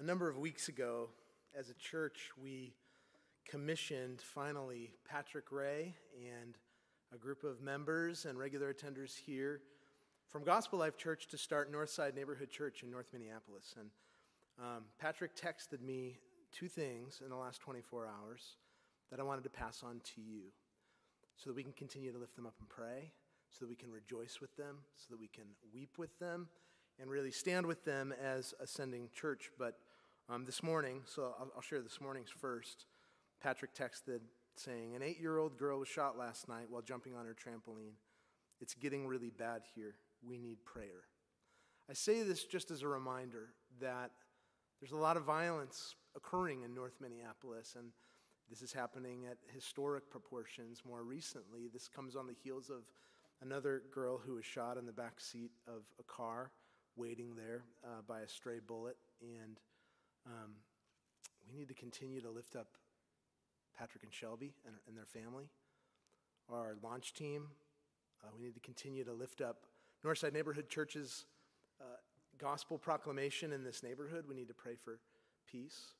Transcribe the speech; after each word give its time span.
A 0.00 0.04
number 0.04 0.28
of 0.28 0.38
weeks 0.38 0.68
ago, 0.68 1.08
as 1.58 1.70
a 1.70 1.74
church, 1.74 2.30
we 2.40 2.72
commissioned 3.44 4.20
finally 4.20 4.92
Patrick 5.04 5.50
Ray 5.50 5.96
and 6.14 6.56
a 7.12 7.18
group 7.18 7.42
of 7.42 7.60
members 7.60 8.24
and 8.24 8.38
regular 8.38 8.72
attenders 8.72 9.16
here 9.16 9.60
from 10.28 10.44
Gospel 10.44 10.78
Life 10.78 10.96
Church 10.96 11.26
to 11.30 11.36
start 11.36 11.72
Northside 11.72 12.14
Neighborhood 12.14 12.48
Church 12.48 12.84
in 12.84 12.92
North 12.92 13.08
Minneapolis. 13.12 13.74
And 13.76 13.90
um, 14.60 14.84
Patrick 15.00 15.34
texted 15.34 15.82
me 15.82 16.20
two 16.52 16.68
things 16.68 17.20
in 17.20 17.30
the 17.30 17.36
last 17.36 17.60
24 17.60 18.06
hours 18.06 18.54
that 19.10 19.18
I 19.18 19.24
wanted 19.24 19.42
to 19.42 19.50
pass 19.50 19.82
on 19.82 20.00
to 20.14 20.20
you 20.20 20.42
so 21.34 21.50
that 21.50 21.56
we 21.56 21.64
can 21.64 21.72
continue 21.72 22.12
to 22.12 22.18
lift 22.18 22.36
them 22.36 22.46
up 22.46 22.54
and 22.60 22.68
pray, 22.68 23.10
so 23.50 23.64
that 23.64 23.68
we 23.68 23.74
can 23.74 23.90
rejoice 23.90 24.38
with 24.40 24.54
them, 24.54 24.76
so 24.94 25.06
that 25.10 25.18
we 25.18 25.26
can 25.26 25.46
weep 25.74 25.98
with 25.98 26.16
them, 26.20 26.46
and 27.00 27.10
really 27.10 27.32
stand 27.32 27.66
with 27.66 27.84
them 27.84 28.14
as 28.22 28.54
ascending 28.60 29.08
church. 29.12 29.50
But 29.58 29.76
um, 30.28 30.44
this 30.44 30.62
morning, 30.62 31.02
so 31.06 31.34
I'll, 31.38 31.50
I'll 31.56 31.62
share 31.62 31.80
this 31.80 32.00
morning's 32.00 32.30
first. 32.30 32.86
Patrick 33.42 33.74
texted 33.74 34.20
saying, 34.56 34.94
An 34.94 35.02
eight 35.02 35.20
year 35.20 35.38
old 35.38 35.56
girl 35.56 35.78
was 35.78 35.88
shot 35.88 36.18
last 36.18 36.48
night 36.48 36.66
while 36.68 36.82
jumping 36.82 37.14
on 37.16 37.24
her 37.24 37.34
trampoline. 37.34 37.94
It's 38.60 38.74
getting 38.74 39.06
really 39.06 39.30
bad 39.30 39.62
here. 39.74 39.94
We 40.22 40.36
need 40.36 40.64
prayer. 40.64 41.04
I 41.88 41.94
say 41.94 42.22
this 42.22 42.44
just 42.44 42.70
as 42.70 42.82
a 42.82 42.88
reminder 42.88 43.50
that 43.80 44.10
there's 44.80 44.92
a 44.92 44.96
lot 44.96 45.16
of 45.16 45.24
violence 45.24 45.94
occurring 46.14 46.62
in 46.62 46.74
North 46.74 46.96
Minneapolis, 47.00 47.74
and 47.78 47.88
this 48.50 48.60
is 48.60 48.72
happening 48.72 49.26
at 49.26 49.38
historic 49.54 50.10
proportions 50.10 50.82
more 50.86 51.04
recently. 51.04 51.68
This 51.72 51.88
comes 51.88 52.16
on 52.16 52.26
the 52.26 52.34
heels 52.34 52.68
of 52.68 52.82
another 53.40 53.82
girl 53.92 54.18
who 54.18 54.34
was 54.34 54.44
shot 54.44 54.76
in 54.76 54.84
the 54.84 54.92
back 54.92 55.20
seat 55.20 55.52
of 55.66 55.82
a 55.98 56.02
car 56.02 56.50
waiting 56.96 57.34
there 57.36 57.62
uh, 57.84 58.02
by 58.06 58.20
a 58.20 58.28
stray 58.28 58.58
bullet. 58.58 58.96
And 59.22 59.58
um, 60.26 60.52
we 61.50 61.58
need 61.58 61.68
to 61.68 61.74
continue 61.74 62.20
to 62.20 62.30
lift 62.30 62.56
up 62.56 62.68
Patrick 63.78 64.02
and 64.02 64.12
Shelby 64.12 64.54
and, 64.66 64.74
and 64.86 64.96
their 64.96 65.06
family, 65.06 65.48
our 66.50 66.76
launch 66.82 67.14
team. 67.14 67.46
Uh, 68.22 68.28
we 68.36 68.44
need 68.44 68.54
to 68.54 68.60
continue 68.60 69.04
to 69.04 69.12
lift 69.12 69.40
up 69.40 69.64
Northside 70.04 70.32
Neighborhood 70.32 70.68
Church's 70.68 71.26
uh, 71.80 71.84
gospel 72.38 72.78
proclamation 72.78 73.52
in 73.52 73.62
this 73.62 73.82
neighborhood. 73.82 74.24
We 74.28 74.34
need 74.34 74.48
to 74.48 74.54
pray 74.54 74.74
for 74.74 74.98
peace. 75.50 75.92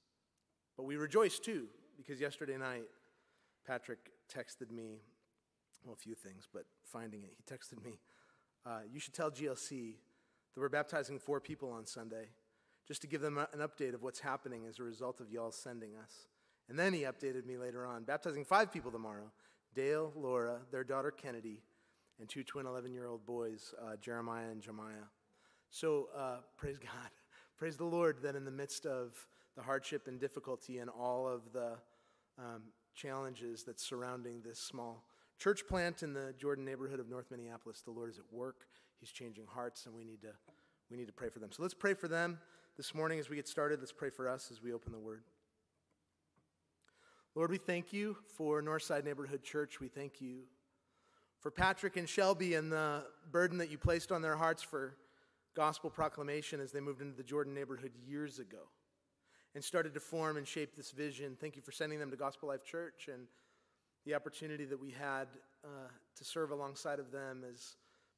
But 0.76 0.84
we 0.84 0.96
rejoice 0.96 1.38
too, 1.38 1.66
because 1.96 2.20
yesterday 2.20 2.56
night, 2.56 2.84
Patrick 3.66 4.10
texted 4.32 4.70
me, 4.70 5.02
well, 5.84 5.94
a 5.94 5.96
few 5.96 6.14
things, 6.14 6.48
but 6.52 6.64
finding 6.84 7.22
it, 7.22 7.32
he 7.36 7.42
texted 7.42 7.84
me, 7.84 7.98
uh, 8.66 8.80
You 8.92 9.00
should 9.00 9.14
tell 9.14 9.30
GLC 9.30 9.94
that 10.54 10.60
we're 10.60 10.68
baptizing 10.68 11.18
four 11.18 11.40
people 11.40 11.70
on 11.70 11.86
Sunday 11.86 12.28
just 12.88 13.02
to 13.02 13.06
give 13.06 13.20
them 13.20 13.38
an 13.38 13.60
update 13.60 13.94
of 13.94 14.02
what's 14.02 14.18
happening 14.18 14.64
as 14.66 14.78
a 14.78 14.82
result 14.82 15.20
of 15.20 15.30
y'all 15.30 15.52
sending 15.52 15.90
us. 16.02 16.26
And 16.70 16.78
then 16.78 16.94
he 16.94 17.02
updated 17.02 17.46
me 17.46 17.58
later 17.58 17.86
on, 17.86 18.04
baptizing 18.04 18.44
five 18.44 18.72
people 18.72 18.90
tomorrow 18.90 19.30
Dale, 19.74 20.12
Laura, 20.16 20.60
their 20.72 20.82
daughter 20.82 21.10
Kennedy, 21.10 21.62
and 22.18 22.28
two 22.28 22.42
twin 22.42 22.66
11 22.66 22.92
year 22.92 23.06
old 23.06 23.24
boys, 23.26 23.74
uh, 23.80 23.96
Jeremiah 24.00 24.48
and 24.50 24.62
Jemiah. 24.62 25.06
So 25.70 26.08
uh, 26.16 26.38
praise 26.56 26.78
God. 26.82 27.10
Praise 27.58 27.76
the 27.76 27.84
Lord 27.84 28.22
that 28.22 28.34
in 28.34 28.44
the 28.44 28.50
midst 28.50 28.86
of 28.86 29.14
the 29.56 29.62
hardship 29.62 30.08
and 30.08 30.18
difficulty 30.18 30.78
and 30.78 30.88
all 30.88 31.28
of 31.28 31.52
the 31.52 31.72
um, 32.38 32.62
challenges 32.94 33.64
that's 33.64 33.84
surrounding 33.84 34.40
this 34.42 34.58
small 34.58 35.04
church 35.38 35.66
plant 35.68 36.02
in 36.02 36.14
the 36.14 36.34
Jordan 36.38 36.64
neighborhood 36.64 37.00
of 37.00 37.08
North 37.08 37.30
Minneapolis, 37.30 37.82
the 37.82 37.90
Lord 37.90 38.10
is 38.10 38.18
at 38.18 38.24
work. 38.32 38.66
He's 39.00 39.10
changing 39.10 39.46
hearts, 39.46 39.86
and 39.86 39.94
we 39.94 40.04
need 40.04 40.22
to, 40.22 40.32
we 40.90 40.96
need 40.96 41.06
to 41.06 41.12
pray 41.12 41.28
for 41.28 41.38
them. 41.38 41.50
So 41.52 41.62
let's 41.62 41.74
pray 41.74 41.94
for 41.94 42.08
them 42.08 42.38
this 42.78 42.94
morning 42.94 43.18
as 43.18 43.28
we 43.28 43.34
get 43.34 43.48
started. 43.48 43.80
Let's 43.80 43.90
pray 43.90 44.08
for 44.08 44.28
us 44.28 44.50
as 44.52 44.62
we 44.62 44.72
open 44.72 44.92
the 44.92 45.00
Word. 45.00 45.24
Lord, 47.34 47.50
we 47.50 47.58
thank 47.58 47.92
you 47.92 48.16
for 48.36 48.62
Northside 48.62 49.04
Neighborhood 49.04 49.42
Church. 49.42 49.80
We 49.80 49.88
thank 49.88 50.20
you 50.20 50.42
for 51.40 51.50
Patrick 51.50 51.96
and 51.96 52.08
Shelby 52.08 52.54
and 52.54 52.70
the 52.70 53.04
burden 53.32 53.58
that 53.58 53.68
you 53.68 53.78
placed 53.78 54.12
on 54.12 54.22
their 54.22 54.36
hearts 54.36 54.62
for 54.62 54.94
gospel 55.56 55.90
proclamation 55.90 56.60
as 56.60 56.70
they 56.70 56.78
moved 56.78 57.02
into 57.02 57.16
the 57.16 57.24
Jordan 57.24 57.52
neighborhood 57.52 57.90
years 58.06 58.38
ago 58.38 58.68
and 59.56 59.64
started 59.64 59.92
to 59.94 60.00
form 60.00 60.36
and 60.36 60.46
shape 60.46 60.76
this 60.76 60.92
vision. 60.92 61.36
Thank 61.40 61.56
you 61.56 61.62
for 61.62 61.72
sending 61.72 61.98
them 61.98 62.12
to 62.12 62.16
Gospel 62.16 62.48
Life 62.48 62.64
Church 62.64 63.08
and 63.12 63.26
the 64.06 64.14
opportunity 64.14 64.64
that 64.66 64.80
we 64.80 64.92
had 64.92 65.26
uh, 65.64 65.88
to 66.14 66.24
serve 66.24 66.52
alongside 66.52 67.00
of 67.00 67.10
them 67.10 67.42
as 67.52 67.74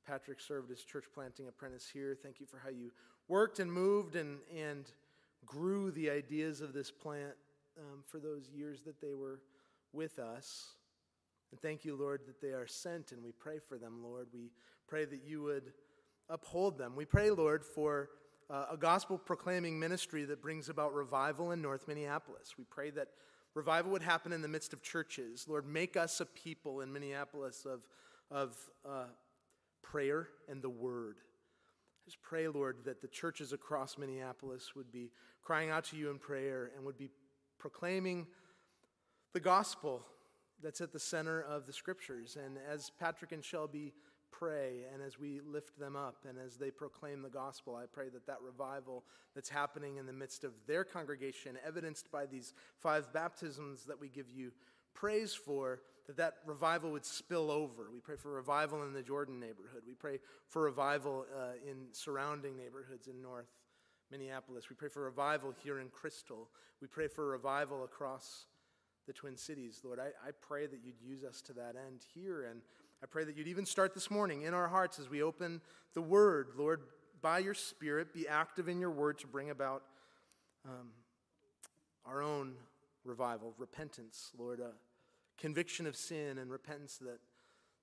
Patrick 0.06 0.38
served 0.38 0.70
as 0.70 0.82
church 0.82 1.04
planting 1.14 1.48
apprentice 1.48 1.88
here. 1.90 2.14
Thank 2.22 2.40
you 2.40 2.46
for 2.46 2.58
how 2.58 2.68
you 2.68 2.90
worked 3.30 3.60
and 3.60 3.72
moved 3.72 4.16
and, 4.16 4.38
and 4.54 4.90
grew 5.46 5.92
the 5.92 6.10
ideas 6.10 6.60
of 6.60 6.72
this 6.72 6.90
plant 6.90 7.34
um, 7.78 8.02
for 8.04 8.18
those 8.18 8.50
years 8.52 8.82
that 8.82 9.00
they 9.00 9.14
were 9.14 9.40
with 9.92 10.18
us. 10.18 10.70
And 11.52 11.60
thank 11.60 11.84
you, 11.84 11.94
Lord, 11.94 12.22
that 12.26 12.40
they 12.40 12.48
are 12.48 12.66
sent, 12.66 13.12
and 13.12 13.22
we 13.22 13.30
pray 13.30 13.60
for 13.60 13.78
them, 13.78 14.02
Lord. 14.02 14.26
We 14.34 14.50
pray 14.88 15.04
that 15.04 15.22
you 15.24 15.42
would 15.42 15.72
uphold 16.28 16.76
them. 16.76 16.96
We 16.96 17.04
pray, 17.04 17.30
Lord, 17.30 17.64
for 17.64 18.10
uh, 18.50 18.66
a 18.72 18.76
gospel 18.76 19.16
proclaiming 19.16 19.78
ministry 19.78 20.24
that 20.24 20.42
brings 20.42 20.68
about 20.68 20.92
revival 20.92 21.52
in 21.52 21.62
North 21.62 21.86
Minneapolis. 21.86 22.54
We 22.58 22.64
pray 22.64 22.90
that 22.90 23.08
revival 23.54 23.92
would 23.92 24.02
happen 24.02 24.32
in 24.32 24.42
the 24.42 24.48
midst 24.48 24.72
of 24.72 24.82
churches. 24.82 25.46
Lord, 25.48 25.66
make 25.66 25.96
us 25.96 26.20
a 26.20 26.26
people 26.26 26.80
in 26.80 26.92
Minneapolis 26.92 27.64
of, 27.64 27.86
of 28.28 28.56
uh, 28.84 29.04
prayer 29.82 30.28
and 30.48 30.60
the 30.60 30.70
word. 30.70 31.18
Just 32.04 32.22
pray, 32.22 32.48
Lord, 32.48 32.78
that 32.84 33.00
the 33.00 33.08
churches 33.08 33.52
across 33.52 33.98
Minneapolis 33.98 34.74
would 34.74 34.90
be 34.90 35.10
crying 35.42 35.70
out 35.70 35.84
to 35.84 35.96
you 35.96 36.10
in 36.10 36.18
prayer 36.18 36.70
and 36.76 36.84
would 36.84 36.98
be 36.98 37.10
proclaiming 37.58 38.26
the 39.32 39.40
gospel 39.40 40.04
that's 40.62 40.80
at 40.80 40.92
the 40.92 40.98
center 40.98 41.42
of 41.42 41.66
the 41.66 41.72
scriptures. 41.72 42.36
And 42.42 42.58
as 42.70 42.90
Patrick 42.98 43.32
and 43.32 43.44
Shelby 43.44 43.92
pray 44.30 44.84
and 44.92 45.02
as 45.02 45.18
we 45.18 45.40
lift 45.40 45.78
them 45.78 45.96
up 45.96 46.24
and 46.28 46.38
as 46.38 46.56
they 46.56 46.70
proclaim 46.70 47.22
the 47.22 47.28
gospel, 47.28 47.76
I 47.76 47.86
pray 47.86 48.08
that 48.10 48.26
that 48.26 48.38
revival 48.42 49.04
that's 49.34 49.48
happening 49.48 49.96
in 49.96 50.06
the 50.06 50.12
midst 50.12 50.44
of 50.44 50.52
their 50.66 50.84
congregation, 50.84 51.58
evidenced 51.66 52.10
by 52.10 52.26
these 52.26 52.54
five 52.78 53.12
baptisms 53.12 53.84
that 53.84 54.00
we 54.00 54.08
give 54.08 54.30
you 54.30 54.52
praise 54.94 55.34
for, 55.34 55.80
that 56.06 56.16
that 56.16 56.34
revival 56.44 56.90
would 56.90 57.04
spill 57.04 57.50
over. 57.50 57.88
We 57.92 58.00
pray 58.00 58.16
for 58.16 58.32
revival 58.32 58.82
in 58.82 58.92
the 58.92 59.02
Jordan 59.02 59.38
neighborhood. 59.38 59.82
We 59.86 59.94
pray 59.94 60.18
for 60.48 60.62
revival 60.62 61.26
uh, 61.36 61.52
in 61.68 61.86
surrounding 61.92 62.56
neighborhoods 62.56 63.06
in 63.06 63.22
North 63.22 63.50
Minneapolis. 64.10 64.68
We 64.68 64.76
pray 64.76 64.88
for 64.88 65.04
revival 65.04 65.54
here 65.62 65.78
in 65.78 65.88
Crystal. 65.88 66.48
We 66.80 66.88
pray 66.88 67.06
for 67.06 67.28
revival 67.28 67.84
across 67.84 68.46
the 69.06 69.12
Twin 69.12 69.36
Cities. 69.36 69.82
Lord, 69.84 70.00
I, 70.00 70.08
I 70.26 70.32
pray 70.40 70.66
that 70.66 70.80
you'd 70.84 71.00
use 71.00 71.24
us 71.24 71.40
to 71.42 71.52
that 71.54 71.76
end 71.76 72.04
here. 72.14 72.44
And 72.50 72.60
I 73.02 73.06
pray 73.06 73.24
that 73.24 73.36
you'd 73.36 73.48
even 73.48 73.66
start 73.66 73.94
this 73.94 74.10
morning 74.10 74.42
in 74.42 74.54
our 74.54 74.68
hearts 74.68 74.98
as 74.98 75.08
we 75.08 75.22
open 75.22 75.60
the 75.94 76.02
Word. 76.02 76.48
Lord, 76.56 76.80
by 77.22 77.38
your 77.38 77.54
Spirit, 77.54 78.12
be 78.12 78.26
active 78.28 78.68
in 78.68 78.80
your 78.80 78.90
Word 78.90 79.18
to 79.20 79.26
bring 79.26 79.50
about 79.50 79.82
um, 80.66 80.88
our 82.04 82.22
own 82.22 82.54
revival, 83.04 83.54
repentance, 83.58 84.30
Lord, 84.38 84.60
a 84.60 84.72
conviction 85.38 85.86
of 85.86 85.96
sin 85.96 86.38
and 86.38 86.50
repentance 86.50 86.98
that, 86.98 87.18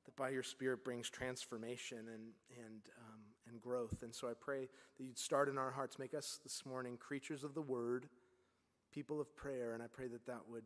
that 0.05 0.15
by 0.15 0.29
your 0.29 0.43
Spirit 0.43 0.83
brings 0.83 1.09
transformation 1.09 1.97
and, 1.97 2.31
and, 2.57 2.81
um, 2.99 3.21
and 3.49 3.59
growth. 3.61 4.03
And 4.03 4.13
so 4.13 4.27
I 4.27 4.33
pray 4.39 4.67
that 4.97 5.03
you'd 5.03 5.17
start 5.17 5.49
in 5.49 5.57
our 5.57 5.71
hearts, 5.71 5.99
make 5.99 6.13
us 6.13 6.39
this 6.43 6.65
morning 6.65 6.97
creatures 6.97 7.43
of 7.43 7.53
the 7.53 7.61
Word, 7.61 8.07
people 8.91 9.19
of 9.19 9.35
prayer, 9.35 9.73
and 9.73 9.81
I 9.81 9.87
pray 9.87 10.07
that 10.07 10.25
that 10.27 10.41
would 10.49 10.63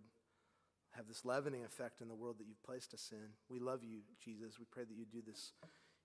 have 0.92 1.08
this 1.08 1.24
leavening 1.24 1.64
effect 1.64 2.02
in 2.02 2.08
the 2.08 2.16
world 2.16 2.38
that 2.40 2.48
you've 2.48 2.64
placed 2.64 2.94
us 2.94 3.10
in. 3.12 3.30
We 3.50 3.60
love 3.60 3.84
you, 3.84 4.00
Jesus. 4.24 4.60
We 4.60 4.66
pray 4.70 4.84
that 4.84 4.94
you 4.94 5.06
do 5.06 5.22
this 5.26 5.54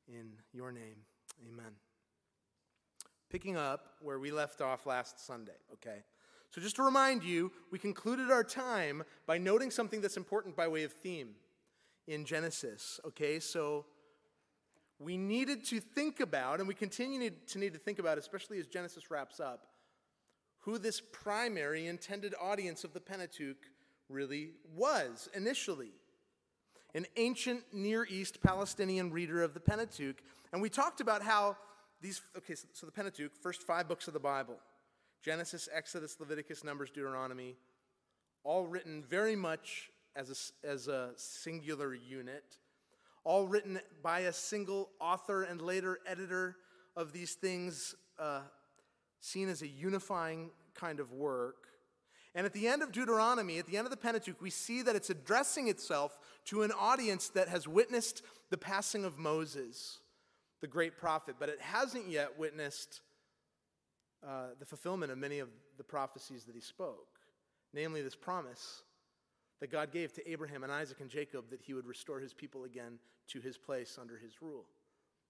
in 0.06 0.30
your 0.52 0.70
name. 0.70 0.98
Amen. 1.44 1.72
Picking 3.28 3.56
up 3.56 3.96
where 4.00 4.20
we 4.20 4.30
left 4.30 4.60
off 4.60 4.86
last 4.86 5.26
Sunday, 5.26 5.58
okay? 5.72 6.04
So, 6.56 6.62
just 6.62 6.76
to 6.76 6.82
remind 6.82 7.22
you, 7.22 7.52
we 7.70 7.78
concluded 7.78 8.30
our 8.30 8.42
time 8.42 9.02
by 9.26 9.36
noting 9.36 9.70
something 9.70 10.00
that's 10.00 10.16
important 10.16 10.56
by 10.56 10.66
way 10.68 10.84
of 10.84 10.92
theme 10.92 11.34
in 12.08 12.24
Genesis, 12.24 12.98
okay? 13.04 13.40
So, 13.40 13.84
we 14.98 15.18
needed 15.18 15.66
to 15.66 15.80
think 15.80 16.18
about, 16.18 16.60
and 16.60 16.66
we 16.66 16.72
continue 16.72 17.28
to 17.48 17.58
need 17.58 17.74
to 17.74 17.78
think 17.78 17.98
about, 17.98 18.16
especially 18.16 18.58
as 18.58 18.66
Genesis 18.66 19.10
wraps 19.10 19.38
up, 19.38 19.66
who 20.60 20.78
this 20.78 21.02
primary 21.12 21.88
intended 21.88 22.34
audience 22.40 22.84
of 22.84 22.94
the 22.94 23.00
Pentateuch 23.00 23.68
really 24.08 24.52
was 24.74 25.28
initially 25.34 25.92
an 26.94 27.04
ancient 27.18 27.64
Near 27.74 28.06
East 28.08 28.40
Palestinian 28.40 29.10
reader 29.12 29.42
of 29.42 29.52
the 29.52 29.60
Pentateuch. 29.60 30.22
And 30.54 30.62
we 30.62 30.70
talked 30.70 31.02
about 31.02 31.20
how 31.20 31.58
these, 32.00 32.22
okay, 32.34 32.54
so 32.54 32.86
the 32.86 32.92
Pentateuch, 32.92 33.32
first 33.42 33.62
five 33.62 33.88
books 33.88 34.08
of 34.08 34.14
the 34.14 34.20
Bible 34.20 34.56
Genesis, 35.26 35.68
Exodus, 35.74 36.20
Leviticus, 36.20 36.62
Numbers, 36.62 36.88
Deuteronomy, 36.88 37.56
all 38.44 38.64
written 38.64 39.02
very 39.02 39.34
much 39.34 39.90
as 40.14 40.54
a, 40.62 40.68
as 40.68 40.86
a 40.86 41.10
singular 41.16 41.96
unit, 41.96 42.44
all 43.24 43.48
written 43.48 43.80
by 44.04 44.20
a 44.20 44.32
single 44.32 44.90
author 45.00 45.42
and 45.42 45.60
later 45.60 45.98
editor 46.06 46.54
of 46.94 47.12
these 47.12 47.34
things, 47.34 47.96
uh, 48.20 48.42
seen 49.18 49.48
as 49.48 49.62
a 49.62 49.66
unifying 49.66 50.50
kind 50.76 51.00
of 51.00 51.10
work. 51.10 51.66
And 52.36 52.46
at 52.46 52.52
the 52.52 52.68
end 52.68 52.84
of 52.84 52.92
Deuteronomy, 52.92 53.58
at 53.58 53.66
the 53.66 53.78
end 53.78 53.86
of 53.86 53.90
the 53.90 53.96
Pentateuch, 53.96 54.40
we 54.40 54.50
see 54.50 54.80
that 54.82 54.94
it's 54.94 55.10
addressing 55.10 55.66
itself 55.66 56.16
to 56.44 56.62
an 56.62 56.70
audience 56.70 57.30
that 57.30 57.48
has 57.48 57.66
witnessed 57.66 58.22
the 58.50 58.58
passing 58.58 59.04
of 59.04 59.18
Moses, 59.18 59.98
the 60.60 60.68
great 60.68 60.96
prophet, 60.96 61.34
but 61.40 61.48
it 61.48 61.60
hasn't 61.60 62.08
yet 62.08 62.38
witnessed 62.38 63.00
uh, 64.26 64.48
the 64.58 64.64
fulfillment 64.64 65.12
of 65.12 65.18
many 65.18 65.38
of 65.38 65.48
the 65.76 65.84
prophecies 65.84 66.44
that 66.44 66.54
he 66.54 66.60
spoke, 66.60 67.20
namely 67.72 68.02
this 68.02 68.16
promise 68.16 68.82
that 69.60 69.70
God 69.70 69.92
gave 69.92 70.12
to 70.14 70.30
Abraham 70.30 70.64
and 70.64 70.72
Isaac 70.72 71.00
and 71.00 71.08
Jacob 71.08 71.50
that 71.50 71.60
he 71.62 71.74
would 71.74 71.86
restore 71.86 72.20
his 72.20 72.34
people 72.34 72.64
again 72.64 72.98
to 73.28 73.40
his 73.40 73.56
place 73.56 73.98
under 74.00 74.18
his 74.18 74.42
rule. 74.42 74.64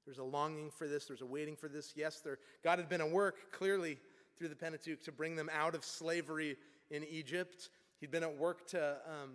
There's 0.05 0.19
a 0.19 0.25
longing 0.25 0.71
for 0.71 0.87
this, 0.87 1.07
there's 1.07 1.21
a 1.21 1.27
waiting 1.27 1.57
for 1.57 1.69
this. 1.69 1.93
Yes, 1.97 2.21
there, 2.21 2.39
God 2.63 2.79
had 2.79 2.89
been 2.89 3.01
at 3.01 3.11
work 3.11 3.53
clearly 3.53 3.99
through 4.39 4.49
the 4.49 4.57
Pentateuch 4.57 5.03
to 5.05 5.13
bring 5.13 5.37
them 5.37 5.51
out 5.53 5.75
of 5.75 5.85
slavery 5.85 6.57
in 6.91 7.05
Egypt. 7.05 7.71
He'd 8.01 8.11
been 8.11 8.23
at 8.23 8.37
work 8.37 8.69
to, 8.69 8.99
um, 9.07 9.33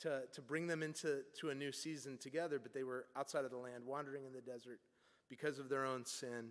to, 0.00 0.22
to 0.32 0.40
bring 0.40 0.66
them 0.66 0.82
into 0.82 1.22
to 1.40 1.50
a 1.50 1.54
new 1.54 1.72
season 1.72 2.18
together, 2.18 2.58
but 2.58 2.72
they 2.72 2.82
were 2.82 3.06
outside 3.16 3.44
of 3.44 3.50
the 3.50 3.58
land, 3.58 3.84
wandering 3.86 4.24
in 4.24 4.32
the 4.32 4.40
desert 4.40 4.80
because 5.28 5.58
of 5.58 5.68
their 5.68 5.84
own 5.84 6.04
sin. 6.04 6.50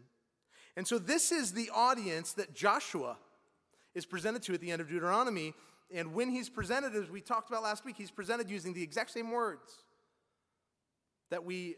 And 0.75 0.87
so, 0.87 0.97
this 0.97 1.31
is 1.31 1.53
the 1.53 1.69
audience 1.73 2.33
that 2.33 2.53
Joshua 2.53 3.17
is 3.93 4.05
presented 4.05 4.41
to 4.43 4.53
at 4.53 4.61
the 4.61 4.71
end 4.71 4.81
of 4.81 4.89
Deuteronomy. 4.89 5.53
And 5.93 6.13
when 6.13 6.29
he's 6.29 6.49
presented, 6.49 6.95
as 6.95 7.09
we 7.09 7.21
talked 7.21 7.49
about 7.49 7.61
last 7.61 7.85
week, 7.85 7.95
he's 7.97 8.09
presented 8.09 8.49
using 8.49 8.73
the 8.73 8.81
exact 8.81 9.11
same 9.11 9.29
words 9.29 9.83
that 11.29 11.43
we 11.43 11.75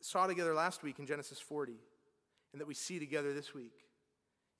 saw 0.00 0.26
together 0.26 0.54
last 0.54 0.82
week 0.82 0.98
in 0.98 1.06
Genesis 1.06 1.38
40 1.38 1.74
and 2.52 2.60
that 2.60 2.66
we 2.66 2.74
see 2.74 2.98
together 2.98 3.32
this 3.32 3.54
week 3.54 3.72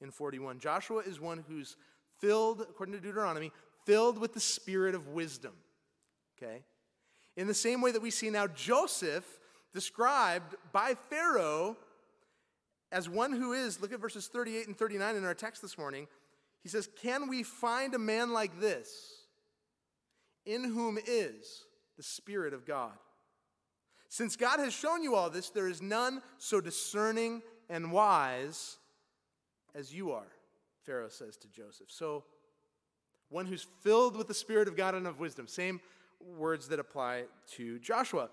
in 0.00 0.10
41. 0.10 0.58
Joshua 0.58 1.00
is 1.00 1.20
one 1.20 1.44
who's 1.48 1.76
filled, 2.18 2.60
according 2.62 2.94
to 2.94 3.00
Deuteronomy, 3.00 3.52
filled 3.84 4.18
with 4.18 4.34
the 4.34 4.40
spirit 4.40 4.94
of 4.94 5.08
wisdom. 5.08 5.52
Okay? 6.36 6.62
In 7.36 7.46
the 7.46 7.54
same 7.54 7.80
way 7.80 7.92
that 7.92 8.02
we 8.02 8.10
see 8.10 8.30
now 8.30 8.46
Joseph 8.46 9.24
described 9.72 10.54
by 10.72 10.94
Pharaoh 11.10 11.76
as 12.92 13.08
one 13.08 13.32
who 13.32 13.52
is, 13.52 13.80
look 13.80 13.92
at 13.92 14.00
verses 14.00 14.28
38 14.28 14.68
and 14.68 14.76
39 14.76 15.16
in 15.16 15.24
our 15.24 15.34
text 15.34 15.62
this 15.62 15.78
morning. 15.78 16.06
He 16.62 16.68
says, 16.68 16.88
Can 17.00 17.28
we 17.28 17.42
find 17.42 17.94
a 17.94 17.98
man 17.98 18.32
like 18.32 18.60
this 18.60 19.14
in 20.44 20.62
whom 20.62 20.98
is 21.06 21.64
the 21.96 22.02
Spirit 22.02 22.52
of 22.52 22.66
God? 22.66 22.92
Since 24.08 24.36
God 24.36 24.60
has 24.60 24.74
shown 24.74 25.02
you 25.02 25.14
all 25.14 25.30
this, 25.30 25.48
there 25.48 25.68
is 25.68 25.80
none 25.80 26.20
so 26.36 26.60
discerning 26.60 27.42
and 27.70 27.90
wise 27.90 28.76
as 29.74 29.94
you 29.94 30.12
are, 30.12 30.28
Pharaoh 30.84 31.08
says 31.08 31.38
to 31.38 31.48
Joseph. 31.48 31.86
So, 31.88 32.24
one 33.30 33.46
who's 33.46 33.66
filled 33.80 34.16
with 34.16 34.28
the 34.28 34.34
Spirit 34.34 34.68
of 34.68 34.76
God 34.76 34.94
and 34.94 35.06
of 35.06 35.18
wisdom. 35.18 35.46
Same 35.46 35.80
words 36.20 36.68
that 36.68 36.78
apply 36.78 37.24
to 37.52 37.78
Joshua. 37.78 38.28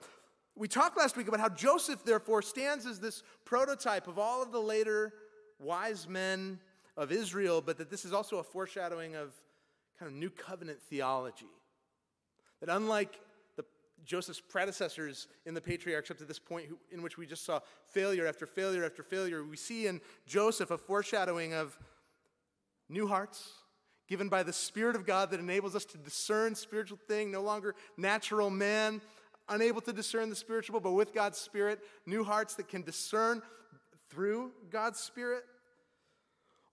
We 0.59 0.67
talked 0.67 0.97
last 0.97 1.15
week 1.15 1.29
about 1.29 1.39
how 1.39 1.47
Joseph, 1.47 2.03
therefore, 2.03 2.41
stands 2.41 2.85
as 2.85 2.99
this 2.99 3.23
prototype 3.45 4.09
of 4.09 4.19
all 4.19 4.43
of 4.43 4.51
the 4.51 4.59
later 4.59 5.13
wise 5.57 6.05
men 6.05 6.59
of 6.97 7.13
Israel, 7.13 7.61
but 7.61 7.77
that 7.77 7.89
this 7.89 8.03
is 8.03 8.11
also 8.11 8.39
a 8.39 8.43
foreshadowing 8.43 9.15
of 9.15 9.31
kind 9.97 10.11
of 10.11 10.17
new 10.17 10.29
covenant 10.29 10.81
theology. 10.81 11.47
That 12.59 12.67
unlike 12.67 13.21
the, 13.55 13.63
Joseph's 14.03 14.41
predecessors 14.41 15.27
in 15.45 15.53
the 15.53 15.61
patriarchs 15.61 16.11
up 16.11 16.17
to 16.17 16.25
this 16.25 16.39
point, 16.39 16.65
who, 16.67 16.77
in 16.91 17.01
which 17.01 17.17
we 17.17 17.25
just 17.25 17.45
saw 17.45 17.61
failure 17.87 18.27
after 18.27 18.45
failure 18.45 18.83
after 18.83 19.01
failure, 19.01 19.45
we 19.45 19.55
see 19.55 19.87
in 19.87 20.01
Joseph 20.27 20.71
a 20.71 20.77
foreshadowing 20.77 21.53
of 21.53 21.79
new 22.89 23.07
hearts 23.07 23.53
given 24.09 24.27
by 24.27 24.43
the 24.43 24.51
Spirit 24.51 24.97
of 24.97 25.05
God 25.05 25.31
that 25.31 25.39
enables 25.39 25.73
us 25.73 25.85
to 25.85 25.97
discern 25.97 26.53
spiritual 26.53 26.97
thing, 27.07 27.31
no 27.31 27.43
longer 27.43 27.75
natural 27.95 28.49
man, 28.49 28.99
unable 29.49 29.81
to 29.81 29.93
discern 29.93 30.29
the 30.29 30.35
spiritual, 30.35 30.79
but 30.79 30.91
with 30.91 31.13
God's 31.13 31.37
Spirit, 31.37 31.79
new 32.05 32.23
hearts 32.23 32.55
that 32.55 32.67
can 32.67 32.83
discern 32.83 33.41
through 34.09 34.51
God's 34.69 34.99
Spirit 34.99 35.43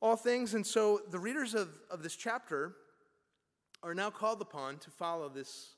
all 0.00 0.16
things. 0.16 0.54
And 0.54 0.66
so 0.66 1.00
the 1.10 1.18
readers 1.18 1.54
of, 1.54 1.68
of 1.90 2.02
this 2.02 2.16
chapter 2.16 2.74
are 3.82 3.94
now 3.94 4.10
called 4.10 4.40
upon 4.40 4.78
to 4.78 4.90
follow 4.90 5.28
this, 5.28 5.74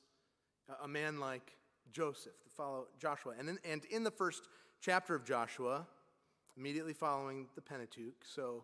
uh, 0.69 0.75
a 0.83 0.87
man 0.87 1.19
like 1.19 1.55
Joseph, 1.91 2.33
to 2.43 2.49
follow 2.49 2.87
Joshua. 2.99 3.33
And 3.39 3.49
in, 3.49 3.59
and 3.63 3.85
in 3.85 4.03
the 4.03 4.11
first 4.11 4.47
chapter 4.81 5.15
of 5.15 5.25
Joshua, 5.25 5.85
immediately 6.57 6.93
following 6.93 7.47
the 7.55 7.61
Pentateuch, 7.61 8.25
so 8.25 8.63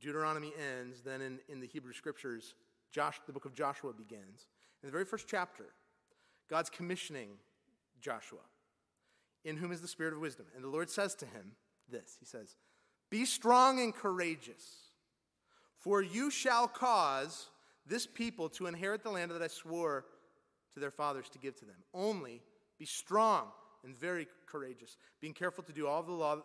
Deuteronomy 0.00 0.52
ends, 0.58 1.00
then 1.02 1.20
in, 1.20 1.38
in 1.48 1.60
the 1.60 1.66
Hebrew 1.66 1.92
scriptures, 1.92 2.54
Josh, 2.90 3.20
the 3.26 3.32
book 3.32 3.44
of 3.44 3.54
Joshua 3.54 3.92
begins. 3.92 4.48
In 4.82 4.88
the 4.88 4.92
very 4.92 5.04
first 5.04 5.26
chapter, 5.28 5.66
God's 6.50 6.68
commissioning 6.68 7.30
Joshua, 8.02 8.40
in 9.44 9.56
whom 9.56 9.72
is 9.72 9.80
the 9.80 9.88
spirit 9.88 10.12
of 10.12 10.20
wisdom. 10.20 10.46
And 10.54 10.62
the 10.62 10.68
Lord 10.68 10.90
says 10.90 11.14
to 11.16 11.26
him 11.26 11.52
this 11.88 12.16
He 12.20 12.26
says, 12.26 12.56
Be 13.10 13.24
strong 13.24 13.80
and 13.80 13.94
courageous, 13.94 14.64
for 15.78 16.02
you 16.02 16.30
shall 16.30 16.68
cause 16.68 17.48
this 17.86 18.06
people 18.06 18.48
to 18.50 18.66
inherit 18.66 19.02
the 19.02 19.10
land 19.10 19.30
that 19.30 19.42
I 19.42 19.48
swore 19.48 20.04
to 20.74 20.80
their 20.80 20.90
fathers 20.90 21.28
to 21.30 21.38
give 21.38 21.56
to 21.56 21.64
them. 21.64 21.76
Only 21.94 22.42
be 22.78 22.86
strong 22.86 23.48
and 23.84 23.96
very 23.96 24.26
courageous, 24.46 24.96
being 25.20 25.34
careful 25.34 25.64
to 25.64 25.72
do 25.72 25.86
all 25.86 26.02
the 26.02 26.12
law, 26.12 26.38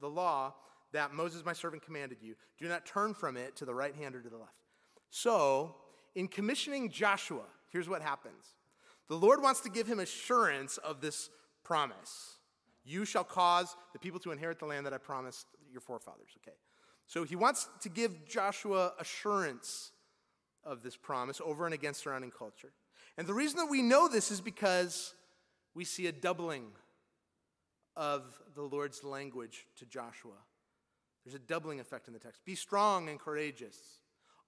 the 0.00 0.08
law 0.08 0.54
that 0.92 1.12
Moses 1.12 1.44
my 1.44 1.52
servant 1.52 1.84
commanded 1.84 2.18
you. 2.22 2.34
Do 2.58 2.68
not 2.68 2.86
turn 2.86 3.14
from 3.14 3.36
it 3.36 3.56
to 3.56 3.64
the 3.64 3.74
right 3.74 3.94
hand 3.94 4.14
or 4.14 4.22
to 4.22 4.30
the 4.30 4.38
left. 4.38 4.52
So, 5.10 5.74
in 6.14 6.28
commissioning 6.28 6.90
Joshua, 6.90 7.44
here's 7.70 7.88
what 7.88 8.00
happens. 8.00 8.54
The 9.08 9.16
Lord 9.16 9.42
wants 9.42 9.60
to 9.60 9.70
give 9.70 9.86
him 9.86 10.00
assurance 10.00 10.78
of 10.78 11.00
this 11.00 11.30
promise. 11.62 12.38
You 12.84 13.04
shall 13.04 13.24
cause 13.24 13.76
the 13.92 13.98
people 13.98 14.20
to 14.20 14.32
inherit 14.32 14.58
the 14.58 14.66
land 14.66 14.86
that 14.86 14.92
I 14.92 14.98
promised 14.98 15.46
your 15.70 15.80
forefathers. 15.80 16.30
Okay. 16.42 16.56
So 17.06 17.24
he 17.24 17.36
wants 17.36 17.68
to 17.80 17.88
give 17.88 18.26
Joshua 18.26 18.92
assurance 18.98 19.92
of 20.64 20.82
this 20.82 20.96
promise 20.96 21.40
over 21.44 21.66
and 21.66 21.74
against 21.74 22.00
surrounding 22.00 22.30
culture. 22.30 22.72
And 23.16 23.26
the 23.26 23.34
reason 23.34 23.58
that 23.58 23.70
we 23.70 23.82
know 23.82 24.08
this 24.08 24.30
is 24.30 24.40
because 24.40 25.14
we 25.74 25.84
see 25.84 26.06
a 26.06 26.12
doubling 26.12 26.64
of 27.96 28.22
the 28.54 28.62
Lord's 28.62 29.04
language 29.04 29.66
to 29.76 29.86
Joshua. 29.86 30.32
There's 31.24 31.34
a 31.34 31.38
doubling 31.38 31.80
effect 31.80 32.08
in 32.08 32.14
the 32.14 32.20
text. 32.20 32.44
Be 32.44 32.54
strong 32.54 33.08
and 33.08 33.18
courageous. 33.18 33.76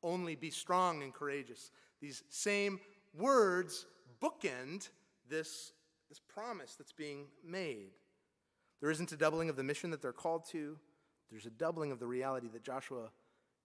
Only 0.02 0.34
be 0.34 0.50
strong 0.50 1.02
and 1.02 1.12
courageous. 1.12 1.70
These 2.00 2.22
same 2.28 2.80
words 3.14 3.86
bookend 4.22 4.88
this, 5.28 5.72
this 6.08 6.20
promise 6.20 6.74
that's 6.76 6.92
being 6.92 7.26
made. 7.44 7.90
There 8.80 8.90
isn't 8.90 9.12
a 9.12 9.16
doubling 9.16 9.48
of 9.48 9.56
the 9.56 9.64
mission 9.64 9.90
that 9.90 10.02
they're 10.02 10.12
called 10.12 10.44
to, 10.50 10.78
there's 11.30 11.46
a 11.46 11.50
doubling 11.50 11.90
of 11.90 11.98
the 11.98 12.06
reality 12.06 12.48
that 12.52 12.62
Joshua 12.62 13.10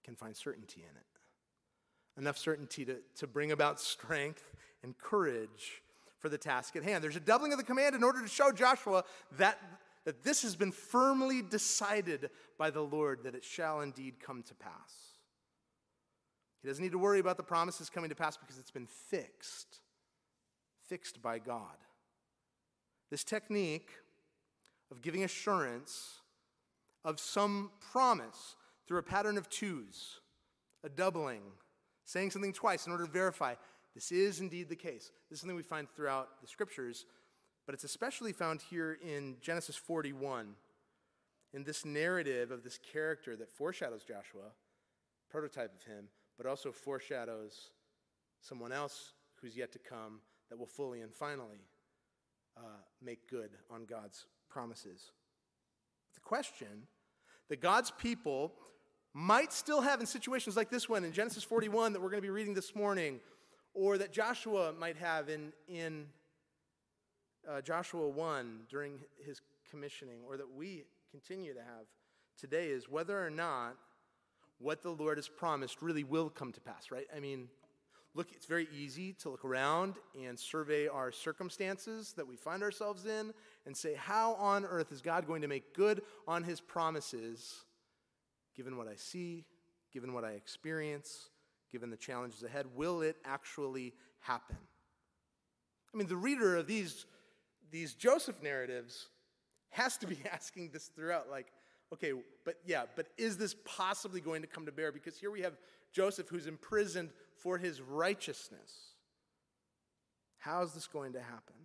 can 0.03 0.15
find 0.15 0.35
certainty 0.35 0.81
in 0.81 0.97
it. 0.97 2.19
Enough 2.19 2.37
certainty 2.37 2.85
to, 2.85 2.97
to 3.17 3.27
bring 3.27 3.51
about 3.51 3.79
strength 3.79 4.55
and 4.83 4.97
courage 4.97 5.83
for 6.19 6.29
the 6.29 6.37
task 6.37 6.75
at 6.75 6.83
hand. 6.83 7.03
There's 7.03 7.15
a 7.15 7.21
doubling 7.21 7.51
of 7.51 7.57
the 7.57 7.63
command 7.63 7.95
in 7.95 8.03
order 8.03 8.21
to 8.21 8.27
show 8.27 8.51
Joshua 8.51 9.03
that, 9.37 9.59
that 10.05 10.23
this 10.23 10.41
has 10.41 10.55
been 10.55 10.71
firmly 10.71 11.41
decided 11.41 12.29
by 12.57 12.69
the 12.69 12.81
Lord, 12.81 13.23
that 13.23 13.35
it 13.35 13.43
shall 13.43 13.81
indeed 13.81 14.15
come 14.19 14.43
to 14.43 14.55
pass. 14.55 15.11
He 16.61 16.67
doesn't 16.67 16.83
need 16.83 16.91
to 16.91 16.99
worry 16.99 17.19
about 17.19 17.37
the 17.37 17.43
promises 17.43 17.89
coming 17.89 18.09
to 18.09 18.15
pass 18.15 18.37
because 18.37 18.57
it's 18.57 18.71
been 18.71 18.87
fixed 18.87 19.81
fixed 20.91 21.21
by 21.21 21.39
God. 21.39 21.77
This 23.09 23.23
technique 23.23 23.91
of 24.91 25.01
giving 25.01 25.23
assurance 25.23 26.19
of 27.05 27.17
some 27.17 27.71
promise 27.93 28.57
through 28.85 28.97
a 28.97 29.03
pattern 29.03 29.37
of 29.37 29.49
twos, 29.49 30.19
a 30.83 30.89
doubling, 30.89 31.43
saying 32.03 32.31
something 32.31 32.51
twice 32.51 32.87
in 32.87 32.91
order 32.91 33.05
to 33.05 33.11
verify 33.11 33.53
this 33.95 34.11
is 34.11 34.41
indeed 34.41 34.67
the 34.67 34.75
case. 34.75 35.11
This 35.29 35.37
is 35.37 35.39
something 35.39 35.55
we 35.55 35.63
find 35.63 35.87
throughout 35.95 36.41
the 36.41 36.47
scriptures, 36.47 37.05
but 37.65 37.73
it's 37.73 37.85
especially 37.85 38.33
found 38.33 38.61
here 38.61 38.99
in 39.01 39.37
Genesis 39.39 39.77
41, 39.77 40.55
in 41.53 41.63
this 41.63 41.85
narrative 41.85 42.51
of 42.51 42.63
this 42.63 42.77
character 42.91 43.37
that 43.37 43.49
foreshadows 43.49 44.03
Joshua, 44.03 44.51
prototype 45.29 45.73
of 45.73 45.83
him, 45.83 46.09
but 46.35 46.45
also 46.45 46.73
foreshadows 46.73 47.69
someone 48.41 48.73
else 48.73 49.13
who's 49.41 49.55
yet 49.55 49.71
to 49.71 49.79
come 49.79 50.19
that 50.51 50.59
will 50.59 50.67
fully 50.67 50.99
and 50.99 51.13
finally 51.15 51.65
uh, 52.57 52.61
make 53.01 53.27
good 53.29 53.51
on 53.71 53.85
God's 53.85 54.27
promises. 54.49 55.11
The 56.13 56.19
question 56.19 56.87
that 57.49 57.61
God's 57.61 57.89
people 57.91 58.51
might 59.13 59.53
still 59.53 59.79
have 59.79 60.01
in 60.01 60.05
situations 60.05 60.57
like 60.57 60.69
this 60.69 60.89
one 60.89 61.05
in 61.05 61.13
Genesis 61.13 61.43
41 61.43 61.93
that 61.93 62.01
we're 62.01 62.09
going 62.09 62.21
to 62.21 62.25
be 62.25 62.29
reading 62.29 62.53
this 62.53 62.75
morning, 62.75 63.21
or 63.73 63.97
that 63.97 64.11
Joshua 64.11 64.73
might 64.77 64.97
have 64.97 65.29
in, 65.29 65.53
in 65.69 66.07
uh, 67.49 67.61
Joshua 67.61 68.09
1 68.09 68.59
during 68.69 68.99
his 69.25 69.41
commissioning, 69.69 70.19
or 70.27 70.35
that 70.35 70.53
we 70.53 70.83
continue 71.11 71.53
to 71.53 71.61
have 71.61 71.85
today, 72.37 72.67
is 72.67 72.89
whether 72.89 73.25
or 73.25 73.29
not 73.29 73.77
what 74.59 74.83
the 74.83 74.91
Lord 74.91 75.17
has 75.17 75.29
promised 75.29 75.81
really 75.81 76.03
will 76.03 76.29
come 76.29 76.51
to 76.51 76.59
pass, 76.59 76.91
right? 76.91 77.07
I 77.15 77.21
mean, 77.21 77.47
look, 78.13 78.31
it's 78.33 78.45
very 78.45 78.67
easy 78.75 79.13
to 79.13 79.29
look 79.29 79.45
around 79.45 79.95
and 80.21 80.37
survey 80.37 80.87
our 80.87 81.11
circumstances 81.11 82.13
that 82.17 82.27
we 82.27 82.35
find 82.35 82.61
ourselves 82.61 83.05
in 83.05 83.33
and 83.65 83.75
say, 83.75 83.93
how 83.95 84.33
on 84.33 84.65
earth 84.65 84.91
is 84.91 85.01
God 85.01 85.27
going 85.27 85.41
to 85.41 85.47
make 85.47 85.73
good 85.73 86.01
on 86.27 86.43
his 86.43 86.59
promises 86.59 87.63
given 88.55 88.75
what 88.75 88.87
I 88.87 88.95
see, 88.95 89.45
given 89.93 90.13
what 90.13 90.25
I 90.25 90.31
experience, 90.31 91.29
given 91.71 91.89
the 91.89 91.97
challenges 91.97 92.43
ahead? 92.43 92.65
Will 92.75 93.01
it 93.01 93.15
actually 93.23 93.93
happen? 94.19 94.57
I 95.93 95.97
mean, 95.97 96.07
the 96.07 96.17
reader 96.17 96.57
of 96.57 96.67
these, 96.67 97.05
these 97.71 97.93
Joseph 97.93 98.43
narratives 98.43 99.07
has 99.69 99.97
to 99.97 100.07
be 100.07 100.17
asking 100.31 100.71
this 100.73 100.87
throughout 100.87 101.29
like, 101.29 101.47
okay, 101.93 102.11
but 102.43 102.55
yeah, 102.65 102.83
but 102.95 103.07
is 103.17 103.37
this 103.37 103.55
possibly 103.65 104.19
going 104.19 104.41
to 104.41 104.47
come 104.47 104.65
to 104.65 104.71
bear? 104.71 104.91
Because 104.91 105.17
here 105.17 105.31
we 105.31 105.41
have 105.41 105.53
Joseph 105.93 106.27
who's 106.27 106.47
imprisoned 106.47 107.09
for 107.41 107.57
his 107.57 107.81
righteousness. 107.81 108.95
How 110.37 110.63
is 110.63 110.73
this 110.73 110.87
going 110.87 111.13
to 111.13 111.21
happen? 111.21 111.55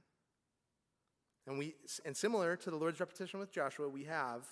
And 1.47 1.59
we 1.59 1.75
and 2.05 2.17
similar 2.17 2.57
to 2.57 2.71
the 2.71 2.77
Lord's 2.77 3.01
repetition 3.01 3.39
with 3.39 3.53
Joshua, 3.53 3.89
we 3.89 4.05
have 4.05 4.47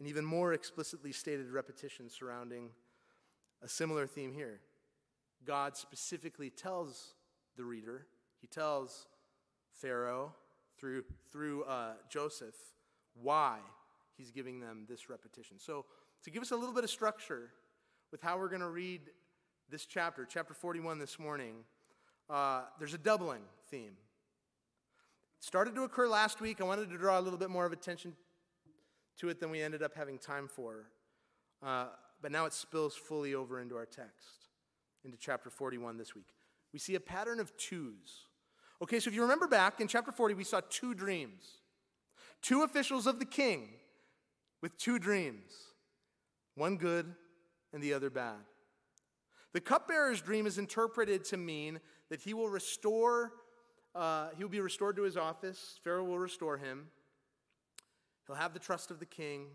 an 0.00 0.06
even 0.06 0.24
more 0.24 0.52
explicitly 0.52 1.12
stated 1.12 1.50
repetition 1.50 2.08
surrounding 2.08 2.70
a 3.62 3.68
similar 3.68 4.06
theme 4.06 4.32
here. 4.32 4.60
God 5.44 5.76
specifically 5.76 6.50
tells 6.50 7.14
the 7.56 7.64
reader, 7.64 8.06
he 8.40 8.46
tells 8.46 9.06
Pharaoh 9.72 10.32
through, 10.78 11.04
through 11.32 11.64
uh, 11.64 11.94
Joseph 12.08 12.54
why 13.20 13.58
he's 14.16 14.30
giving 14.30 14.60
them 14.60 14.84
this 14.88 15.10
repetition. 15.10 15.58
So, 15.58 15.84
to 16.24 16.30
give 16.30 16.42
us 16.42 16.50
a 16.50 16.56
little 16.56 16.74
bit 16.74 16.84
of 16.84 16.90
structure 16.90 17.50
with 18.10 18.20
how 18.20 18.38
we're 18.38 18.48
going 18.48 18.60
to 18.60 18.68
read 18.68 19.02
this 19.70 19.84
chapter, 19.84 20.24
chapter 20.24 20.54
41 20.54 20.98
this 20.98 21.18
morning, 21.18 21.56
uh, 22.30 22.62
there's 22.78 22.94
a 22.94 22.98
doubling 22.98 23.42
theme. 23.70 23.96
It 25.38 25.44
started 25.44 25.74
to 25.74 25.82
occur 25.82 26.08
last 26.08 26.40
week. 26.40 26.60
I 26.60 26.64
wanted 26.64 26.90
to 26.90 26.98
draw 26.98 27.18
a 27.18 27.22
little 27.22 27.38
bit 27.38 27.50
more 27.50 27.66
of 27.66 27.72
attention 27.72 28.14
to 29.18 29.28
it 29.28 29.40
than 29.40 29.50
we 29.50 29.60
ended 29.60 29.82
up 29.82 29.94
having 29.94 30.18
time 30.18 30.48
for. 30.48 30.90
Uh, 31.62 31.86
but 32.22 32.32
now 32.32 32.46
it 32.46 32.52
spills 32.52 32.94
fully 32.96 33.34
over 33.34 33.60
into 33.60 33.76
our 33.76 33.86
text, 33.86 34.46
into 35.04 35.16
chapter 35.18 35.50
41 35.50 35.96
this 35.96 36.14
week. 36.14 36.26
We 36.72 36.78
see 36.78 36.94
a 36.94 37.00
pattern 37.00 37.40
of 37.40 37.56
twos. 37.56 38.26
Okay, 38.82 39.00
so 39.00 39.08
if 39.08 39.14
you 39.14 39.22
remember 39.22 39.46
back 39.46 39.80
in 39.80 39.88
chapter 39.88 40.12
40, 40.12 40.34
we 40.34 40.44
saw 40.44 40.60
two 40.68 40.94
dreams. 40.94 41.44
Two 42.42 42.62
officials 42.62 43.06
of 43.06 43.18
the 43.18 43.24
king 43.24 43.70
with 44.62 44.76
two 44.76 44.98
dreams, 44.98 45.52
one 46.54 46.76
good 46.76 47.14
and 47.72 47.82
the 47.82 47.92
other 47.92 48.10
bad. 48.10 48.36
The 49.52 49.60
cupbearer's 49.60 50.20
dream 50.20 50.46
is 50.46 50.58
interpreted 50.58 51.24
to 51.26 51.36
mean 51.36 51.80
that 52.10 52.20
he 52.20 52.34
will 52.34 52.48
restore, 52.48 53.32
uh, 53.94 54.28
he 54.36 54.44
will 54.44 54.50
be 54.50 54.60
restored 54.60 54.96
to 54.96 55.02
his 55.02 55.16
office. 55.16 55.80
Pharaoh 55.82 56.04
will 56.04 56.18
restore 56.18 56.58
him. 56.58 56.88
He'll 58.26 58.36
have 58.36 58.52
the 58.52 58.60
trust 58.60 58.90
of 58.90 59.00
the 59.00 59.06
king. 59.06 59.46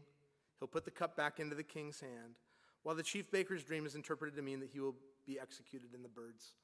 He'll 0.60 0.68
put 0.68 0.86
the 0.86 0.92
cup 0.92 1.16
back 1.16 1.40
into 1.40 1.56
the 1.56 1.64
king's 1.64 2.00
hand. 2.00 2.38
While 2.82 2.96
the 2.96 3.04
chief 3.04 3.32
baker's 3.32 3.64
dream 3.64 3.86
is 3.86 3.96
interpreted 3.96 4.36
to 4.36 4.42
mean 4.42 4.60
that 4.60 4.70
he 4.70 4.80
will 4.80 4.96
be 5.26 5.40
executed 5.40 5.94
and 5.94 6.04
the 6.04 6.10
birds 6.10 6.56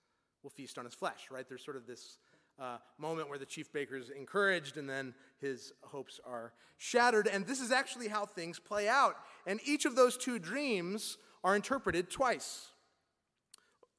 will 0.43 0.49
feast 0.49 0.77
on 0.77 0.85
his 0.85 0.93
flesh, 0.93 1.27
right? 1.31 1.47
There's 1.47 1.63
sort 1.63 1.77
of 1.77 1.85
this 1.85 2.17
uh, 2.59 2.77
moment 2.97 3.29
where 3.29 3.37
the 3.37 3.45
chief 3.45 3.71
baker 3.71 3.95
is 3.95 4.09
encouraged 4.09 4.77
and 4.77 4.89
then 4.89 5.13
his 5.39 5.71
hopes 5.83 6.19
are 6.25 6.53
shattered. 6.77 7.27
And 7.27 7.45
this 7.45 7.61
is 7.61 7.71
actually 7.71 8.07
how 8.07 8.25
things 8.25 8.59
play 8.59 8.87
out. 8.87 9.15
And 9.45 9.59
each 9.65 9.85
of 9.85 9.95
those 9.95 10.17
two 10.17 10.39
dreams 10.39 11.17
are 11.43 11.55
interpreted 11.55 12.09
twice. 12.09 12.69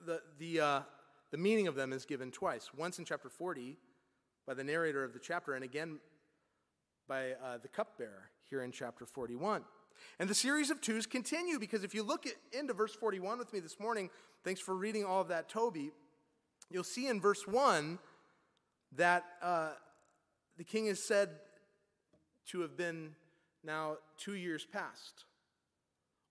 The, 0.04 0.22
the, 0.38 0.60
uh, 0.60 0.80
the 1.30 1.36
meaning 1.36 1.66
of 1.68 1.74
them 1.74 1.92
is 1.92 2.04
given 2.04 2.30
twice 2.30 2.70
once 2.76 2.98
in 2.98 3.04
chapter 3.04 3.28
40 3.28 3.76
by 4.46 4.54
the 4.54 4.64
narrator 4.64 5.04
of 5.04 5.12
the 5.12 5.18
chapter, 5.18 5.54
and 5.54 5.62
again 5.62 5.98
by 7.06 7.32
uh, 7.32 7.58
the 7.60 7.68
cupbearer 7.68 8.30
here 8.48 8.62
in 8.62 8.72
chapter 8.72 9.04
41. 9.04 9.62
And 10.18 10.28
the 10.28 10.34
series 10.34 10.70
of 10.70 10.80
twos 10.80 11.06
continue 11.06 11.58
because 11.58 11.84
if 11.84 11.94
you 11.94 12.02
look 12.02 12.26
at, 12.26 12.34
into 12.58 12.72
verse 12.72 12.94
41 12.94 13.38
with 13.38 13.52
me 13.52 13.60
this 13.60 13.78
morning, 13.78 14.08
thanks 14.42 14.60
for 14.60 14.74
reading 14.74 15.04
all 15.04 15.20
of 15.20 15.28
that, 15.28 15.48
Toby, 15.48 15.92
you'll 16.70 16.82
see 16.84 17.06
in 17.06 17.20
verse 17.20 17.46
1 17.46 17.98
that 18.96 19.24
uh, 19.42 19.70
the 20.56 20.64
king 20.64 20.86
is 20.86 21.02
said 21.02 21.30
to 22.46 22.60
have 22.60 22.76
been 22.76 23.10
now 23.62 23.96
two 24.16 24.34
years 24.34 24.66
past 24.72 25.24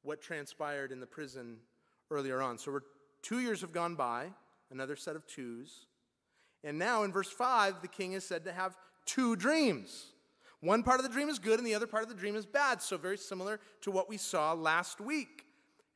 what 0.02 0.22
transpired 0.22 0.92
in 0.92 1.00
the 1.00 1.06
prison 1.06 1.58
earlier 2.10 2.42
on. 2.42 2.58
So 2.58 2.72
we're 2.72 2.82
two 3.22 3.40
years 3.40 3.62
have 3.62 3.74
gone 3.74 3.96
by, 3.96 4.28
another 4.72 4.96
set 4.96 5.16
of 5.16 5.26
twos. 5.28 5.86
And 6.64 6.78
now 6.78 7.04
in 7.04 7.12
verse 7.12 7.30
5, 7.30 7.82
the 7.82 7.88
king 7.88 8.14
is 8.14 8.24
said 8.24 8.44
to 8.46 8.52
have 8.52 8.78
two 9.06 9.36
dreams. 9.36 10.08
One 10.62 10.84
part 10.84 11.00
of 11.00 11.06
the 11.06 11.12
dream 11.12 11.30
is 11.30 11.40
good 11.40 11.58
and 11.58 11.66
the 11.66 11.76
other 11.76 11.88
part 11.88 12.04
of 12.04 12.10
the 12.10 12.16
dream 12.16 12.36
is 12.36 12.46
bad. 12.46 12.82
So 12.82 12.98
very 12.98 13.18
similar 13.18 13.60
to 13.82 13.92
what 13.92 14.10
we 14.10 14.18
saw 14.18 14.54
last 14.54 15.00
week. 15.00 15.46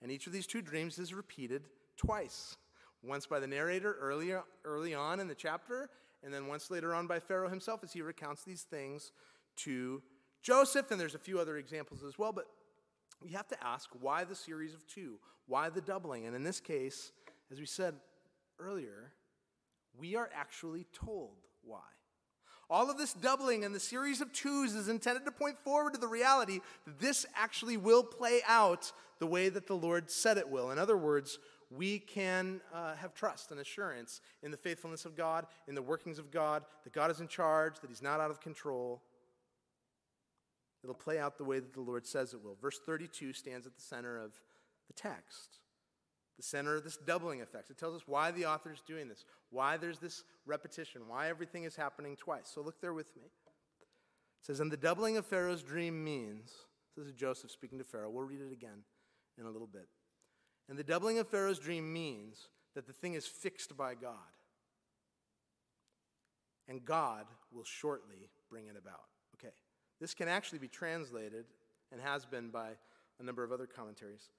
And 0.02 0.12
each 0.12 0.28
of 0.28 0.34
these 0.34 0.48
two 0.48 0.62
dreams 0.62 1.00
is 1.00 1.14
repeated 1.14 1.64
twice. 1.98 2.58
Once 3.04 3.26
by 3.26 3.40
the 3.40 3.48
narrator 3.48 3.98
early, 4.00 4.34
early 4.64 4.94
on 4.94 5.20
in 5.20 5.28
the 5.28 5.36
chapter, 5.36 5.90
and 6.24 6.34
then 6.34 6.48
once 6.48 6.72
later 6.72 6.96
on 6.96 7.06
by 7.06 7.20
Pharaoh 7.20 7.50
himself 7.50 7.84
as 7.84 7.92
he 7.92 8.02
recounts 8.02 8.44
these 8.44 8.62
things 8.62 9.12
to 9.58 10.02
Joseph. 10.42 10.90
And 10.92 11.00
there's 11.00 11.16
a 11.16 11.20
few 11.20 11.40
other 11.40 11.58
examples 11.58 12.04
as 12.04 12.18
well, 12.18 12.32
but 12.32 12.46
we 13.24 13.32
have 13.32 13.48
to 13.50 13.64
ask 13.64 13.90
why 14.00 14.24
the 14.24 14.36
series 14.36 14.74
of 14.74 14.86
two? 14.88 15.20
Why 15.48 15.70
the 15.70 15.82
doubling? 15.82 16.26
And 16.26 16.36
in 16.36 16.44
this 16.44 16.60
case, 16.60 17.12
as 17.52 17.60
we 17.60 17.66
said 17.66 17.96
earlier, 18.60 19.14
we 19.98 20.16
are 20.16 20.30
actually 20.36 20.86
told 20.94 21.36
why. 21.64 21.80
All 22.70 22.90
of 22.90 22.98
this 22.98 23.14
doubling 23.14 23.66
and 23.66 23.76
the 23.76 23.80
series 23.80 24.22
of 24.22 24.32
twos 24.32 24.74
is 24.74 24.88
intended 24.88 25.26
to 25.26 25.32
point 25.32 25.60
forward 25.64 25.94
to 25.94 26.00
the 26.00 26.08
reality 26.08 26.60
that 26.86 27.00
this 27.00 27.26
actually 27.36 27.78
will 27.78 28.04
play 28.04 28.42
out 28.48 28.92
the 29.20 29.28
way 29.28 29.50
that 29.50 29.68
the 29.68 29.76
Lord 29.76 30.10
said 30.10 30.38
it 30.38 30.50
will. 30.50 30.72
In 30.72 30.80
other 30.80 30.98
words, 30.98 31.40
we 31.70 32.00
can 32.00 32.62
uh, 32.74 32.96
have 32.96 33.14
trust 33.14 33.52
and 33.52 33.60
assurance 33.60 34.22
in 34.42 34.52
the 34.52 34.58
faithfulness 34.58 35.06
of 35.06 35.16
God, 35.16 35.46
in 35.68 35.76
the 35.76 35.82
workings 35.82 36.20
of 36.20 36.32
God, 36.32 36.64
that 36.84 36.94
God 36.94 37.12
is 37.12 37.20
in 37.20 37.28
charge, 37.28 37.80
that 37.80 37.90
He's 37.90 38.02
not 38.02 38.20
out 38.20 38.32
of 38.32 38.40
control. 38.40 39.02
It'll 40.84 40.94
play 40.94 41.18
out 41.18 41.38
the 41.38 41.46
way 41.46 41.60
that 41.60 41.74
the 41.74 41.82
Lord 41.82 42.06
says 42.06 42.34
it 42.34 42.44
will. 42.44 42.58
Verse 42.62 42.80
32 42.86 43.34
stands 43.34 43.66
at 43.66 43.76
the 43.76 43.82
center 43.82 44.18
of 44.18 44.34
the 44.88 44.94
text, 44.94 45.60
the 46.36 46.44
center 46.44 46.76
of 46.76 46.84
this 46.84 46.98
doubling 46.98 47.42
effect. 47.42 47.70
It 47.70 47.78
tells 47.78 47.96
us 47.96 48.02
why 48.06 48.32
the 48.32 48.46
author 48.46 48.72
is 48.72 48.82
doing 48.86 49.08
this, 49.08 49.24
why 49.50 49.78
there's 49.78 50.00
this 50.00 50.24
repetition, 50.46 51.04
why 51.08 51.30
everything 51.30 51.64
is 51.64 51.76
happening 51.76 52.18
twice. 52.18 52.52
So 52.54 52.62
look 52.62 52.82
there 52.82 52.94
with 52.94 53.16
me. 53.16 53.24
It 53.24 54.46
says, 54.46 54.60
And 54.60 54.72
the 54.72 54.78
doubling 54.78 55.16
of 55.16 55.26
Pharaoh's 55.26 55.64
dream 55.64 56.04
means, 56.04 56.52
this 56.98 57.08
is 57.08 57.14
Joseph 57.14 57.52
speaking 57.52 57.78
to 57.78 57.86
Pharaoh. 57.86 58.10
We'll 58.10 58.26
read 58.26 58.42
it 58.42 58.52
again 58.52 58.84
in 59.40 59.46
a 59.46 59.50
little 59.50 59.68
bit. 59.68 59.88
And 60.68 60.78
the 60.78 60.84
doubling 60.84 61.18
of 61.18 61.30
Pharaoh's 61.30 61.60
dream 61.60 61.92
means 61.92 62.50
that 62.76 62.88
the 62.88 62.94
thing 62.94 63.14
is 63.14 63.26
fixed 63.26 63.78
by 63.78 63.96
God. 63.96 64.18
And 66.68 66.84
God 66.84 67.26
will 67.52 67.64
shortly 67.64 68.30
bring 68.50 68.68
it 68.68 68.76
about. 68.78 69.02
This 70.04 70.14
can 70.14 70.28
actually 70.28 70.60
be 70.60 70.68
translated, 70.68 71.46
and 71.90 72.02
has 72.02 72.26
been 72.26 72.50
by 72.50 72.72
a 73.22 73.24
number 73.24 73.42
of 73.42 73.54
other 73.54 73.66
commentaries. 73.66 74.32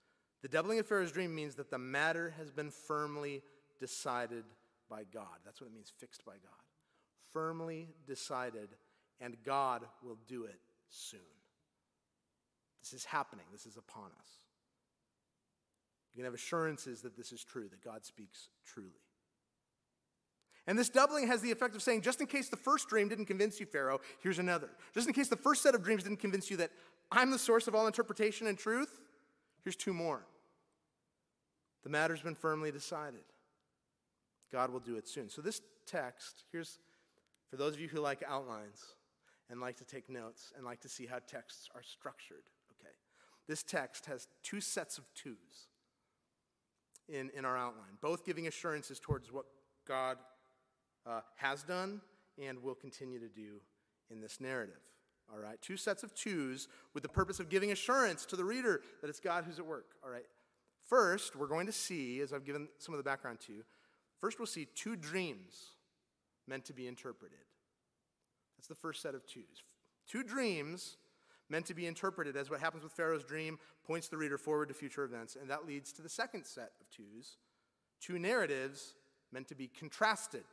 The 0.42 0.48
doubling 0.48 0.78
of 0.78 0.86
Pharaoh's 0.86 1.10
dream 1.10 1.34
means 1.34 1.54
that 1.54 1.70
the 1.70 1.78
matter 1.78 2.34
has 2.36 2.50
been 2.50 2.70
firmly 2.70 3.40
decided 3.80 4.44
by 4.90 5.04
God. 5.04 5.38
That's 5.42 5.62
what 5.62 5.68
it 5.68 5.72
means, 5.72 5.90
fixed 5.98 6.22
by 6.26 6.32
God. 6.32 6.64
Firmly 7.32 7.88
decided, 8.06 8.68
and 9.22 9.38
God 9.42 9.86
will 10.02 10.18
do 10.28 10.44
it 10.44 10.60
soon. 10.90 11.20
This 12.82 12.92
is 12.92 13.06
happening, 13.06 13.46
this 13.50 13.64
is 13.64 13.78
upon 13.78 14.10
us. 14.20 14.28
You 16.12 16.18
can 16.18 16.26
have 16.26 16.34
assurances 16.34 17.00
that 17.00 17.16
this 17.16 17.32
is 17.32 17.42
true, 17.42 17.70
that 17.70 17.82
God 17.82 18.04
speaks 18.04 18.50
truly. 18.66 18.90
And 20.66 20.78
this 20.78 20.88
doubling 20.88 21.26
has 21.26 21.42
the 21.42 21.50
effect 21.50 21.74
of 21.74 21.82
saying, 21.82 22.00
just 22.00 22.20
in 22.20 22.26
case 22.26 22.48
the 22.48 22.56
first 22.56 22.88
dream 22.88 23.08
didn't 23.08 23.26
convince 23.26 23.60
you, 23.60 23.66
Pharaoh, 23.66 24.00
here's 24.22 24.38
another. 24.38 24.70
Just 24.94 25.06
in 25.06 25.12
case 25.12 25.28
the 25.28 25.36
first 25.36 25.62
set 25.62 25.74
of 25.74 25.82
dreams 25.82 26.04
didn't 26.04 26.20
convince 26.20 26.50
you 26.50 26.56
that 26.58 26.70
I'm 27.12 27.30
the 27.30 27.38
source 27.38 27.68
of 27.68 27.74
all 27.74 27.86
interpretation 27.86 28.46
and 28.46 28.56
truth, 28.56 29.00
here's 29.62 29.76
two 29.76 29.92
more. 29.92 30.24
The 31.82 31.90
matter's 31.90 32.22
been 32.22 32.34
firmly 32.34 32.70
decided. 32.70 33.20
God 34.50 34.70
will 34.70 34.80
do 34.80 34.96
it 34.96 35.06
soon. 35.06 35.28
So, 35.28 35.42
this 35.42 35.60
text, 35.86 36.44
here's 36.50 36.78
for 37.50 37.56
those 37.56 37.74
of 37.74 37.80
you 37.80 37.88
who 37.88 38.00
like 38.00 38.22
outlines 38.26 38.82
and 39.50 39.60
like 39.60 39.76
to 39.76 39.84
take 39.84 40.08
notes 40.08 40.52
and 40.56 40.64
like 40.64 40.80
to 40.80 40.88
see 40.88 41.06
how 41.06 41.18
texts 41.26 41.68
are 41.74 41.82
structured, 41.82 42.44
okay? 42.80 42.94
This 43.46 43.62
text 43.62 44.06
has 44.06 44.26
two 44.42 44.60
sets 44.60 44.96
of 44.96 45.04
twos 45.14 45.68
in, 47.08 47.30
in 47.36 47.44
our 47.44 47.56
outline, 47.56 47.98
both 48.00 48.24
giving 48.24 48.46
assurances 48.46 48.98
towards 48.98 49.30
what 49.30 49.44
God 49.86 50.16
uh, 51.06 51.20
has 51.36 51.62
done 51.62 52.00
and 52.42 52.62
will 52.62 52.74
continue 52.74 53.18
to 53.18 53.28
do 53.28 53.60
in 54.10 54.20
this 54.20 54.40
narrative. 54.40 54.80
All 55.32 55.38
right, 55.38 55.60
two 55.62 55.76
sets 55.76 56.02
of 56.02 56.14
twos 56.14 56.68
with 56.92 57.02
the 57.02 57.08
purpose 57.08 57.40
of 57.40 57.48
giving 57.48 57.72
assurance 57.72 58.26
to 58.26 58.36
the 58.36 58.44
reader 58.44 58.82
that 59.00 59.08
it's 59.08 59.20
God 59.20 59.44
who's 59.44 59.58
at 59.58 59.66
work. 59.66 59.86
All 60.04 60.10
right. 60.10 60.26
First, 60.86 61.34
we're 61.34 61.46
going 61.46 61.66
to 61.66 61.72
see, 61.72 62.20
as 62.20 62.32
I've 62.32 62.44
given 62.44 62.68
some 62.78 62.92
of 62.92 62.98
the 62.98 63.04
background 63.04 63.40
to 63.46 63.52
you, 63.54 63.62
first 64.20 64.38
we'll 64.38 64.46
see 64.46 64.66
two 64.74 64.96
dreams 64.96 65.70
meant 66.46 66.66
to 66.66 66.74
be 66.74 66.86
interpreted. 66.86 67.38
That's 68.58 68.68
the 68.68 68.74
first 68.74 69.00
set 69.00 69.14
of 69.14 69.26
twos. 69.26 69.64
Two 70.06 70.22
dreams 70.22 70.98
meant 71.48 71.66
to 71.66 71.74
be 71.74 71.86
interpreted 71.86 72.36
as 72.36 72.50
what 72.50 72.60
happens 72.60 72.82
with 72.82 72.92
Pharaoh's 72.92 73.24
dream 73.24 73.58
points 73.86 74.08
the 74.08 74.16
reader 74.18 74.36
forward 74.36 74.68
to 74.68 74.74
future 74.74 75.04
events, 75.04 75.36
and 75.40 75.50
that 75.50 75.66
leads 75.66 75.92
to 75.92 76.02
the 76.02 76.08
second 76.08 76.44
set 76.44 76.72
of 76.80 76.90
twos, 76.90 77.38
two 78.00 78.18
narratives 78.18 78.94
meant 79.32 79.48
to 79.48 79.54
be 79.54 79.68
contrasted. 79.68 80.44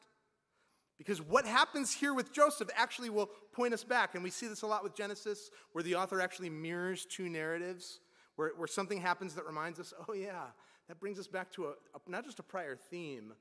Because 1.01 1.19
what 1.19 1.47
happens 1.47 1.91
here 1.91 2.13
with 2.13 2.31
Joseph 2.31 2.69
actually 2.75 3.09
will 3.09 3.31
point 3.53 3.73
us 3.73 3.83
back, 3.83 4.13
and 4.13 4.23
we 4.23 4.29
see 4.29 4.45
this 4.45 4.61
a 4.61 4.67
lot 4.67 4.83
with 4.83 4.93
Genesis, 4.93 5.49
where 5.71 5.83
the 5.83 5.95
author 5.95 6.21
actually 6.21 6.51
mirrors 6.51 7.07
two 7.07 7.27
narratives, 7.27 8.01
where, 8.35 8.51
where 8.55 8.67
something 8.67 9.01
happens 9.01 9.33
that 9.33 9.47
reminds 9.47 9.79
us, 9.79 9.95
oh, 10.07 10.13
yeah, 10.13 10.43
that 10.87 10.99
brings 10.99 11.17
us 11.17 11.25
back 11.25 11.51
to 11.53 11.65
a, 11.65 11.69
a 11.69 11.99
not 12.07 12.23
just 12.23 12.37
a 12.37 12.43
prior 12.43 12.75
theme, 12.75 13.33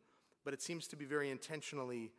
but 0.43 0.55
it 0.55 0.63
seems 0.63 0.89
to 0.89 0.97
be 0.97 1.05
very 1.05 1.29
intentionally 1.29 2.13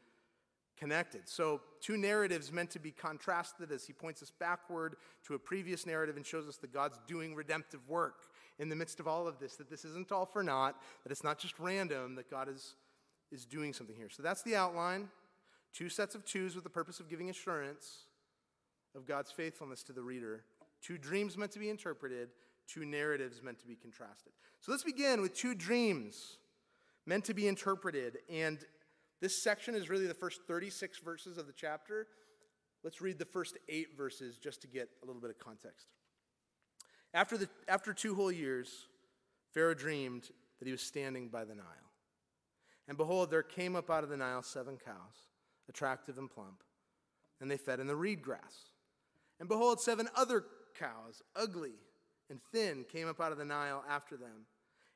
connected. 0.77 1.21
So, 1.25 1.61
two 1.79 1.97
narratives 1.97 2.51
meant 2.51 2.69
to 2.71 2.79
be 2.79 2.91
contrasted 2.91 3.71
as 3.71 3.87
he 3.87 3.93
points 3.93 4.21
us 4.21 4.31
backward 4.39 4.95
to 5.25 5.33
a 5.33 5.39
previous 5.39 5.87
narrative 5.87 6.17
and 6.17 6.25
shows 6.25 6.47
us 6.47 6.57
that 6.57 6.71
God's 6.71 6.99
doing 7.07 7.33
redemptive 7.33 7.89
work 7.89 8.25
in 8.59 8.69
the 8.69 8.75
midst 8.75 8.99
of 8.99 9.07
all 9.07 9.27
of 9.27 9.39
this, 9.39 9.55
that 9.55 9.71
this 9.71 9.85
isn't 9.85 10.11
all 10.11 10.27
for 10.27 10.43
naught, 10.43 10.79
that 11.01 11.11
it's 11.11 11.23
not 11.23 11.39
just 11.39 11.57
random, 11.57 12.13
that 12.13 12.29
God 12.29 12.47
is, 12.47 12.75
is 13.31 13.43
doing 13.43 13.73
something 13.73 13.95
here. 13.95 14.09
So, 14.11 14.21
that's 14.21 14.43
the 14.43 14.55
outline. 14.55 15.09
Two 15.73 15.89
sets 15.89 16.15
of 16.15 16.25
twos 16.25 16.55
with 16.55 16.63
the 16.63 16.69
purpose 16.69 16.99
of 16.99 17.09
giving 17.09 17.29
assurance 17.29 18.05
of 18.95 19.05
God's 19.05 19.31
faithfulness 19.31 19.83
to 19.83 19.93
the 19.93 20.01
reader. 20.01 20.43
Two 20.81 20.97
dreams 20.97 21.37
meant 21.37 21.51
to 21.51 21.59
be 21.59 21.69
interpreted, 21.69 22.29
two 22.67 22.85
narratives 22.85 23.41
meant 23.41 23.59
to 23.59 23.67
be 23.67 23.75
contrasted. 23.75 24.33
So, 24.59 24.71
let's 24.71 24.83
begin 24.83 25.21
with 25.21 25.33
two 25.33 25.55
dreams 25.55 26.37
meant 27.05 27.25
to 27.25 27.33
be 27.33 27.47
interpreted. 27.47 28.19
And 28.29 28.59
this 29.21 29.41
section 29.41 29.75
is 29.75 29.89
really 29.89 30.07
the 30.07 30.13
first 30.13 30.41
36 30.47 30.99
verses 30.99 31.37
of 31.37 31.47
the 31.47 31.53
chapter. 31.53 32.07
Let's 32.83 33.01
read 33.01 33.19
the 33.19 33.25
first 33.25 33.57
eight 33.69 33.95
verses 33.95 34.37
just 34.37 34.61
to 34.61 34.67
get 34.67 34.89
a 35.03 35.05
little 35.05 35.21
bit 35.21 35.29
of 35.29 35.37
context. 35.37 35.87
After, 37.13 37.37
the, 37.37 37.49
after 37.67 37.93
two 37.93 38.15
whole 38.15 38.31
years, 38.31 38.87
Pharaoh 39.53 39.73
dreamed 39.73 40.23
that 40.59 40.65
he 40.65 40.71
was 40.71 40.81
standing 40.81 41.27
by 41.27 41.43
the 41.43 41.55
Nile. 41.55 41.65
And 42.87 42.97
behold, 42.97 43.29
there 43.29 43.43
came 43.43 43.75
up 43.75 43.89
out 43.89 44.03
of 44.03 44.09
the 44.09 44.17
Nile 44.17 44.41
seven 44.41 44.77
cows, 44.83 44.95
attractive 45.71 46.17
and 46.17 46.29
plump, 46.29 46.63
and 47.39 47.49
they 47.49 47.57
fed 47.57 47.79
in 47.79 47.87
the 47.87 47.95
reed 47.95 48.21
grass. 48.21 48.69
And 49.39 49.49
behold, 49.49 49.81
seven 49.81 50.07
other 50.15 50.45
cows, 50.77 51.23
ugly 51.35 51.73
and 52.29 52.39
thin, 52.51 52.85
came 52.91 53.07
up 53.07 53.19
out 53.19 53.31
of 53.31 53.37
the 53.37 53.45
Nile 53.45 53.83
after 53.89 54.15
them, 54.15 54.45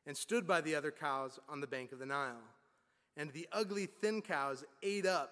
and 0.06 0.16
stood 0.16 0.46
by 0.46 0.62
the 0.62 0.76
other 0.76 0.92
cows 0.92 1.40
on 1.50 1.62
the 1.62 1.68
bank 1.68 1.92
of 1.92 2.00
the 2.00 2.06
Nile 2.06 2.44
and 3.18 3.32
the 3.32 3.48
ugly 3.52 3.86
thin 3.86 4.22
cows 4.22 4.64
ate 4.84 5.06
up 5.06 5.32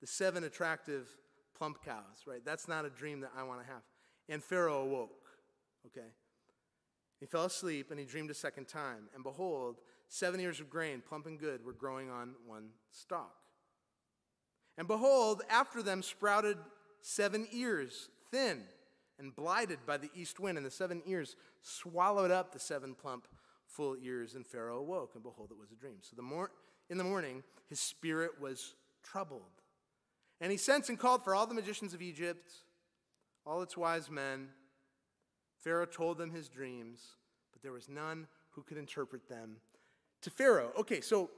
the 0.00 0.06
seven 0.06 0.44
attractive 0.44 1.08
plump 1.56 1.82
cows, 1.84 2.26
right? 2.26 2.44
That's 2.44 2.68
not 2.68 2.84
a 2.84 2.90
dream 2.90 3.20
that 3.20 3.30
I 3.36 3.42
want 3.44 3.60
to 3.60 3.66
have. 3.66 3.82
And 4.28 4.42
Pharaoh 4.42 4.82
awoke, 4.82 5.26
okay? 5.86 6.08
He 7.20 7.26
fell 7.26 7.44
asleep 7.44 7.90
and 7.90 7.98
he 7.98 8.04
dreamed 8.04 8.30
a 8.30 8.34
second 8.34 8.68
time. 8.68 9.08
And 9.14 9.22
behold, 9.22 9.76
seven 10.08 10.40
ears 10.40 10.60
of 10.60 10.68
grain, 10.68 11.02
plump 11.06 11.26
and 11.26 11.38
good, 11.38 11.64
were 11.64 11.72
growing 11.72 12.10
on 12.10 12.34
one 12.44 12.70
stalk. 12.90 13.36
And 14.78 14.86
behold, 14.86 15.42
after 15.48 15.82
them 15.82 16.02
sprouted 16.02 16.58
seven 17.00 17.46
ears, 17.52 18.08
thin 18.30 18.62
and 19.18 19.34
blighted 19.34 19.78
by 19.86 19.96
the 19.96 20.10
east 20.14 20.38
wind, 20.40 20.58
and 20.58 20.66
the 20.66 20.70
seven 20.70 21.02
ears 21.06 21.36
swallowed 21.62 22.30
up 22.30 22.52
the 22.52 22.58
seven 22.58 22.94
plump, 22.94 23.26
full 23.66 23.96
ears. 24.02 24.34
And 24.34 24.46
Pharaoh 24.46 24.78
awoke, 24.78 25.12
and 25.14 25.22
behold, 25.22 25.50
it 25.50 25.58
was 25.58 25.72
a 25.72 25.74
dream. 25.74 25.98
So 26.02 26.16
the 26.16 26.22
more 26.22 26.50
in 26.90 26.98
the 26.98 27.04
morning, 27.04 27.42
his 27.68 27.80
spirit 27.80 28.32
was 28.40 28.74
troubled. 29.02 29.42
And 30.40 30.50
he 30.52 30.58
sent 30.58 30.88
and 30.88 30.98
called 30.98 31.24
for 31.24 31.34
all 31.34 31.46
the 31.46 31.54
magicians 31.54 31.94
of 31.94 32.02
Egypt, 32.02 32.52
all 33.46 33.62
its 33.62 33.76
wise 33.76 34.10
men. 34.10 34.48
Pharaoh 35.58 35.86
told 35.86 36.18
them 36.18 36.30
his 36.30 36.48
dreams, 36.48 37.16
but 37.52 37.62
there 37.62 37.72
was 37.72 37.88
none 37.88 38.26
who 38.50 38.62
could 38.62 38.76
interpret 38.76 39.28
them 39.28 39.56
to 40.22 40.30
Pharaoh. 40.30 40.72
Okay, 40.78 41.00
so 41.00 41.30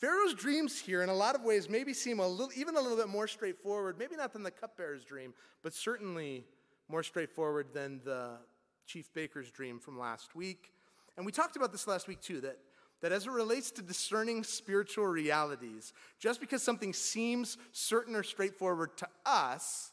Pharaoh's 0.00 0.32
dreams 0.34 0.80
here, 0.80 1.02
in 1.02 1.10
a 1.10 1.14
lot 1.14 1.34
of 1.34 1.42
ways, 1.42 1.68
maybe 1.68 1.92
seem 1.92 2.20
a 2.20 2.26
little, 2.26 2.50
even 2.56 2.76
a 2.76 2.80
little 2.80 2.96
bit 2.96 3.08
more 3.08 3.26
straightforward, 3.26 3.98
maybe 3.98 4.16
not 4.16 4.32
than 4.32 4.42
the 4.42 4.50
cupbearer's 4.50 5.04
dream, 5.04 5.34
but 5.62 5.74
certainly 5.74 6.44
more 6.88 7.02
straightforward 7.02 7.68
than 7.74 8.00
the 8.04 8.38
chief 8.86 9.12
baker's 9.12 9.50
dream 9.50 9.78
from 9.78 9.98
last 9.98 10.34
week. 10.34 10.72
And 11.16 11.26
we 11.26 11.32
talked 11.32 11.56
about 11.56 11.70
this 11.70 11.86
last 11.86 12.08
week 12.08 12.20
too, 12.22 12.40
that 12.40 12.58
that 13.02 13.12
as 13.12 13.26
it 13.26 13.30
relates 13.30 13.70
to 13.72 13.82
discerning 13.82 14.44
spiritual 14.44 15.06
realities, 15.06 15.92
just 16.18 16.40
because 16.40 16.62
something 16.62 16.92
seems 16.92 17.56
certain 17.72 18.14
or 18.14 18.22
straightforward 18.22 18.96
to 18.98 19.08
us 19.24 19.92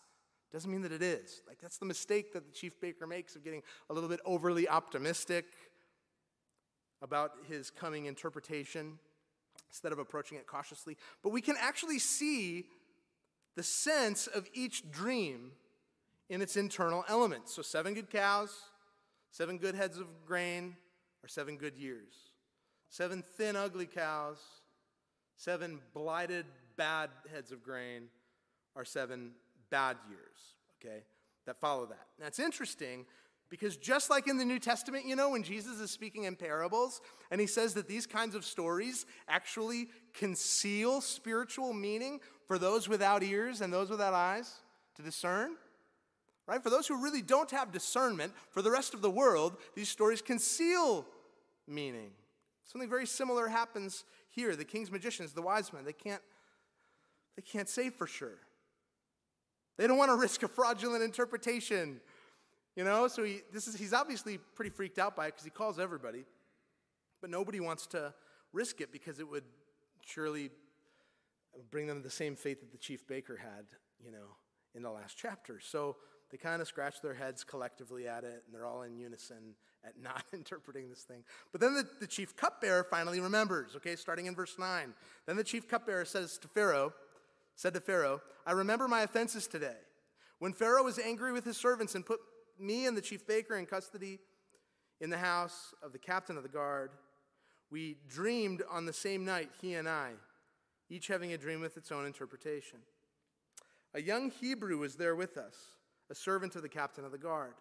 doesn't 0.51 0.69
mean 0.69 0.81
that 0.81 0.91
it 0.91 1.01
is. 1.01 1.41
Like, 1.47 1.59
that's 1.61 1.77
the 1.77 1.85
mistake 1.85 2.33
that 2.33 2.45
the 2.45 2.51
chief 2.51 2.79
baker 2.79 3.07
makes 3.07 3.35
of 3.35 3.43
getting 3.43 3.61
a 3.89 3.93
little 3.93 4.09
bit 4.09 4.19
overly 4.25 4.67
optimistic 4.67 5.45
about 7.01 7.31
his 7.47 7.69
coming 7.69 8.05
interpretation 8.05 8.99
instead 9.69 9.91
of 9.91 9.99
approaching 9.99 10.37
it 10.37 10.47
cautiously. 10.47 10.97
But 11.23 11.31
we 11.31 11.41
can 11.41 11.55
actually 11.59 11.99
see 11.99 12.65
the 13.55 13.63
sense 13.63 14.27
of 14.27 14.47
each 14.53 14.89
dream 14.91 15.51
in 16.29 16.41
its 16.41 16.57
internal 16.57 17.05
elements. 17.07 17.53
So, 17.53 17.61
seven 17.61 17.93
good 17.93 18.09
cows, 18.09 18.51
seven 19.31 19.57
good 19.57 19.75
heads 19.75 19.97
of 19.97 20.07
grain, 20.25 20.75
or 21.23 21.27
seven 21.27 21.57
good 21.57 21.77
years 21.77 22.27
seven 22.89 23.21
thin, 23.21 23.55
ugly 23.55 23.85
cows, 23.85 24.39
seven 25.35 25.79
blighted, 25.93 26.45
bad 26.77 27.09
heads 27.33 27.51
of 27.51 27.63
grain, 27.63 28.03
are 28.75 28.85
seven 28.85 29.31
bad 29.69 29.97
years, 30.09 30.55
okay, 30.79 31.03
that 31.45 31.59
follow 31.59 31.85
that. 31.85 32.07
That's 32.19 32.39
interesting 32.39 33.05
because 33.49 33.77
just 33.77 34.09
like 34.09 34.27
in 34.27 34.37
the 34.37 34.45
New 34.45 34.59
Testament, 34.59 35.05
you 35.05 35.15
know, 35.15 35.29
when 35.29 35.43
Jesus 35.43 35.79
is 35.79 35.89
speaking 35.91 36.25
in 36.25 36.35
parables 36.35 37.01
and 37.31 37.39
he 37.39 37.47
says 37.47 37.73
that 37.75 37.87
these 37.87 38.05
kinds 38.05 38.35
of 38.35 38.43
stories 38.43 39.05
actually 39.27 39.87
conceal 40.13 40.99
spiritual 41.01 41.73
meaning 41.73 42.19
for 42.45 42.57
those 42.57 42.89
without 42.89 43.23
ears 43.23 43.61
and 43.61 43.71
those 43.71 43.89
without 43.89 44.13
eyes 44.13 44.53
to 44.95 45.01
discern, 45.01 45.55
right? 46.45 46.61
For 46.61 46.69
those 46.69 46.87
who 46.87 47.01
really 47.01 47.21
don't 47.21 47.51
have 47.51 47.71
discernment, 47.71 48.33
for 48.49 48.61
the 48.61 48.71
rest 48.71 48.93
of 48.93 49.01
the 49.01 49.09
world, 49.09 49.57
these 49.75 49.89
stories 49.89 50.21
conceal 50.21 51.05
meaning. 51.67 52.11
Something 52.65 52.89
very 52.89 53.05
similar 53.05 53.47
happens 53.47 54.03
here. 54.29 54.55
The 54.55 54.65
king's 54.65 54.91
magicians, 54.91 55.31
the 55.31 55.41
wise 55.41 55.71
men, 55.71 55.85
they 55.85 55.93
can't, 55.93 56.21
they 57.37 57.41
can't 57.41 57.69
say 57.69 57.89
for 57.89 58.07
sure. 58.07 58.39
They 59.77 59.87
don't 59.87 59.97
want 59.97 60.11
to 60.11 60.15
risk 60.15 60.43
a 60.43 60.47
fraudulent 60.47 61.03
interpretation. 61.03 62.01
You 62.77 62.83
know, 62.83 63.07
so 63.07 63.23
he, 63.23 63.41
this 63.51 63.67
is, 63.67 63.75
he's 63.75 63.91
obviously 63.91 64.37
pretty 64.37 64.69
freaked 64.69 64.99
out 64.99 65.15
by 65.15 65.25
it 65.25 65.29
because 65.29 65.43
he 65.43 65.49
calls 65.49 65.79
everybody, 65.79 66.25
but 67.21 67.31
nobody 67.31 67.59
wants 67.59 67.87
to 67.87 68.13
risk 68.53 68.81
it 68.81 68.91
because 68.91 69.19
it 69.19 69.27
would 69.27 69.45
surely 70.05 70.51
bring 71.71 71.87
them 71.87 72.03
the 72.03 72.11
same 72.11 72.35
fate 72.35 72.59
that 72.59 72.71
the 72.71 72.77
chief 72.77 73.07
baker 73.07 73.35
had, 73.35 73.65
you 73.99 74.11
know, 74.11 74.35
in 74.75 74.83
the 74.83 74.91
last 74.91 75.17
chapter. 75.17 75.59
So 75.59 75.95
they 76.29 76.37
kind 76.37 76.61
of 76.61 76.67
scratch 76.67 77.01
their 77.01 77.15
heads 77.15 77.43
collectively 77.43 78.07
at 78.07 78.23
it, 78.23 78.43
and 78.45 78.53
they're 78.53 78.67
all 78.67 78.83
in 78.83 78.95
unison 78.95 79.55
at 79.83 79.93
not 79.99 80.23
interpreting 80.31 80.87
this 80.87 81.01
thing. 81.01 81.23
But 81.51 81.61
then 81.61 81.73
the, 81.73 81.87
the 81.99 82.07
chief 82.07 82.35
cupbearer 82.35 82.83
finally 82.83 83.19
remembers, 83.19 83.75
okay, 83.77 83.95
starting 83.95 84.27
in 84.27 84.35
verse 84.35 84.55
9. 84.59 84.93
Then 85.25 85.35
the 85.35 85.43
chief 85.43 85.67
cupbearer 85.67 86.05
says 86.05 86.37
to 86.37 86.47
Pharaoh, 86.47 86.93
said 87.55 87.73
to 87.73 87.79
Pharaoh, 87.79 88.21
I 88.45 88.51
remember 88.51 88.87
my 88.87 89.01
offenses 89.01 89.47
today. 89.47 89.77
When 90.37 90.53
Pharaoh 90.53 90.83
was 90.83 90.99
angry 90.99 91.31
with 91.31 91.43
his 91.43 91.57
servants 91.57 91.95
and 91.95 92.05
put 92.05 92.19
me 92.59 92.85
and 92.85 92.95
the 92.95 93.01
chief 93.01 93.25
baker 93.27 93.55
in 93.55 93.65
custody 93.65 94.19
in 94.99 95.09
the 95.09 95.17
house 95.17 95.73
of 95.83 95.91
the 95.91 95.99
captain 95.99 96.37
of 96.37 96.43
the 96.43 96.49
guard, 96.49 96.91
we 97.69 97.97
dreamed 98.07 98.63
on 98.69 98.85
the 98.85 98.93
same 98.93 99.25
night, 99.25 99.49
he 99.61 99.73
and 99.73 99.87
I, 99.87 100.11
each 100.89 101.07
having 101.07 101.33
a 101.33 101.37
dream 101.37 101.61
with 101.61 101.77
its 101.77 101.91
own 101.91 102.05
interpretation. 102.05 102.79
A 103.93 104.01
young 104.01 104.31
Hebrew 104.31 104.77
was 104.77 104.95
there 104.95 105.15
with 105.15 105.37
us, 105.37 105.55
a 106.09 106.15
servant 106.15 106.55
of 106.55 106.61
the 106.61 106.69
captain 106.69 107.05
of 107.05 107.11
the 107.11 107.17
guard. 107.17 107.53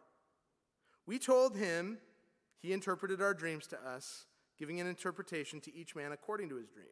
We 1.06 1.18
told 1.18 1.56
him, 1.56 1.98
he 2.61 2.72
interpreted 2.72 3.20
our 3.20 3.35
dreams 3.35 3.66
to 3.68 3.78
us, 3.88 4.26
giving 4.59 4.80
an 4.80 4.87
interpretation 4.87 5.61
to 5.61 5.74
each 5.74 5.94
man 5.94 6.12
according 6.12 6.48
to 6.48 6.56
his 6.56 6.68
dream. 6.68 6.87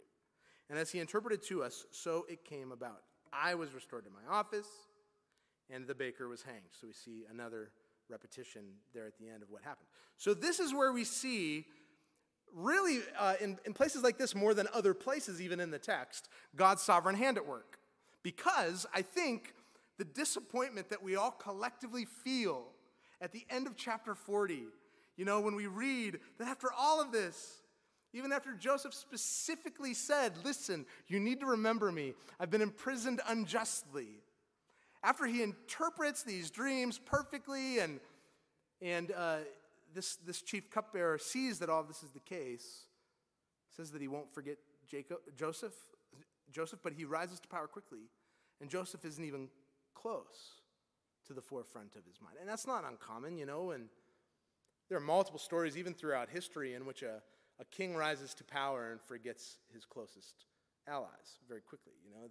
And 0.70 0.78
as 0.78 0.90
he 0.90 0.98
interpreted 0.98 1.42
to 1.48 1.62
us, 1.62 1.84
so 1.90 2.26
it 2.28 2.44
came 2.44 2.72
about. 2.72 3.02
I 3.32 3.54
was 3.54 3.74
restored 3.74 4.04
to 4.04 4.10
my 4.10 4.32
office, 4.32 4.68
and 5.70 5.86
the 5.86 5.94
baker 5.94 6.28
was 6.28 6.42
hanged. 6.42 6.70
So 6.78 6.86
we 6.86 6.92
see 6.92 7.24
another 7.30 7.70
repetition 8.08 8.62
there 8.92 9.06
at 9.06 9.18
the 9.18 9.28
end 9.28 9.42
of 9.42 9.50
what 9.50 9.62
happened. 9.62 9.88
So 10.16 10.34
this 10.34 10.60
is 10.60 10.72
where 10.72 10.92
we 10.92 11.04
see, 11.04 11.66
really, 12.54 13.00
uh, 13.18 13.34
in, 13.40 13.58
in 13.64 13.72
places 13.72 14.02
like 14.02 14.18
this, 14.18 14.34
more 14.34 14.54
than 14.54 14.68
other 14.72 14.94
places, 14.94 15.40
even 15.40 15.60
in 15.60 15.70
the 15.70 15.78
text, 15.78 16.28
God's 16.56 16.82
sovereign 16.82 17.16
hand 17.16 17.36
at 17.36 17.46
work. 17.46 17.78
Because 18.22 18.86
I 18.94 19.02
think 19.02 19.54
the 19.98 20.04
disappointment 20.04 20.90
that 20.90 21.02
we 21.02 21.16
all 21.16 21.30
collectively 21.30 22.04
feel 22.04 22.64
at 23.20 23.32
the 23.32 23.44
end 23.50 23.66
of 23.66 23.76
chapter 23.76 24.14
40. 24.14 24.64
You 25.16 25.24
know, 25.24 25.40
when 25.40 25.54
we 25.54 25.66
read 25.66 26.18
that 26.38 26.48
after 26.48 26.68
all 26.76 27.00
of 27.00 27.12
this, 27.12 27.62
even 28.12 28.32
after 28.32 28.54
Joseph 28.54 28.94
specifically 28.94 29.94
said, 29.94 30.32
Listen, 30.44 30.86
you 31.08 31.20
need 31.20 31.40
to 31.40 31.46
remember 31.46 31.90
me, 31.90 32.14
I've 32.38 32.50
been 32.50 32.62
imprisoned 32.62 33.20
unjustly. 33.28 34.20
After 35.04 35.26
he 35.26 35.42
interprets 35.42 36.22
these 36.22 36.50
dreams 36.50 36.98
perfectly, 36.98 37.78
and, 37.78 38.00
and 38.80 39.12
uh, 39.12 39.36
this, 39.94 40.16
this 40.16 40.40
chief 40.40 40.70
cupbearer 40.70 41.18
sees 41.18 41.58
that 41.58 41.68
all 41.68 41.82
this 41.82 42.02
is 42.02 42.10
the 42.12 42.20
case, 42.20 42.86
says 43.76 43.90
that 43.90 44.00
he 44.00 44.08
won't 44.08 44.32
forget 44.32 44.56
Jacob, 44.88 45.18
Joseph, 45.36 45.74
Joseph, 46.50 46.78
but 46.82 46.94
he 46.94 47.04
rises 47.04 47.38
to 47.40 47.48
power 47.48 47.66
quickly. 47.66 48.08
And 48.62 48.70
Joseph 48.70 49.04
isn't 49.04 49.22
even 49.22 49.48
close 49.94 50.62
to 51.26 51.34
the 51.34 51.42
forefront 51.42 51.96
of 51.96 52.04
his 52.06 52.16
mind. 52.22 52.36
And 52.40 52.48
that's 52.48 52.66
not 52.66 52.84
uncommon, 52.88 53.36
you 53.36 53.44
know, 53.44 53.72
and 53.72 53.88
there 54.88 54.96
are 54.98 55.02
multiple 55.02 55.38
stories, 55.38 55.76
even 55.76 55.92
throughout 55.92 56.28
history, 56.30 56.74
in 56.74 56.86
which 56.86 57.02
a, 57.02 57.20
a 57.60 57.64
king 57.70 57.94
rises 57.94 58.32
to 58.34 58.44
power 58.44 58.92
and 58.92 59.00
forgets 59.02 59.56
his 59.72 59.84
closest 59.84 60.46
allies 60.88 61.38
very 61.48 61.62
quickly. 61.62 61.92
You 62.06 62.12
know, 62.12 62.28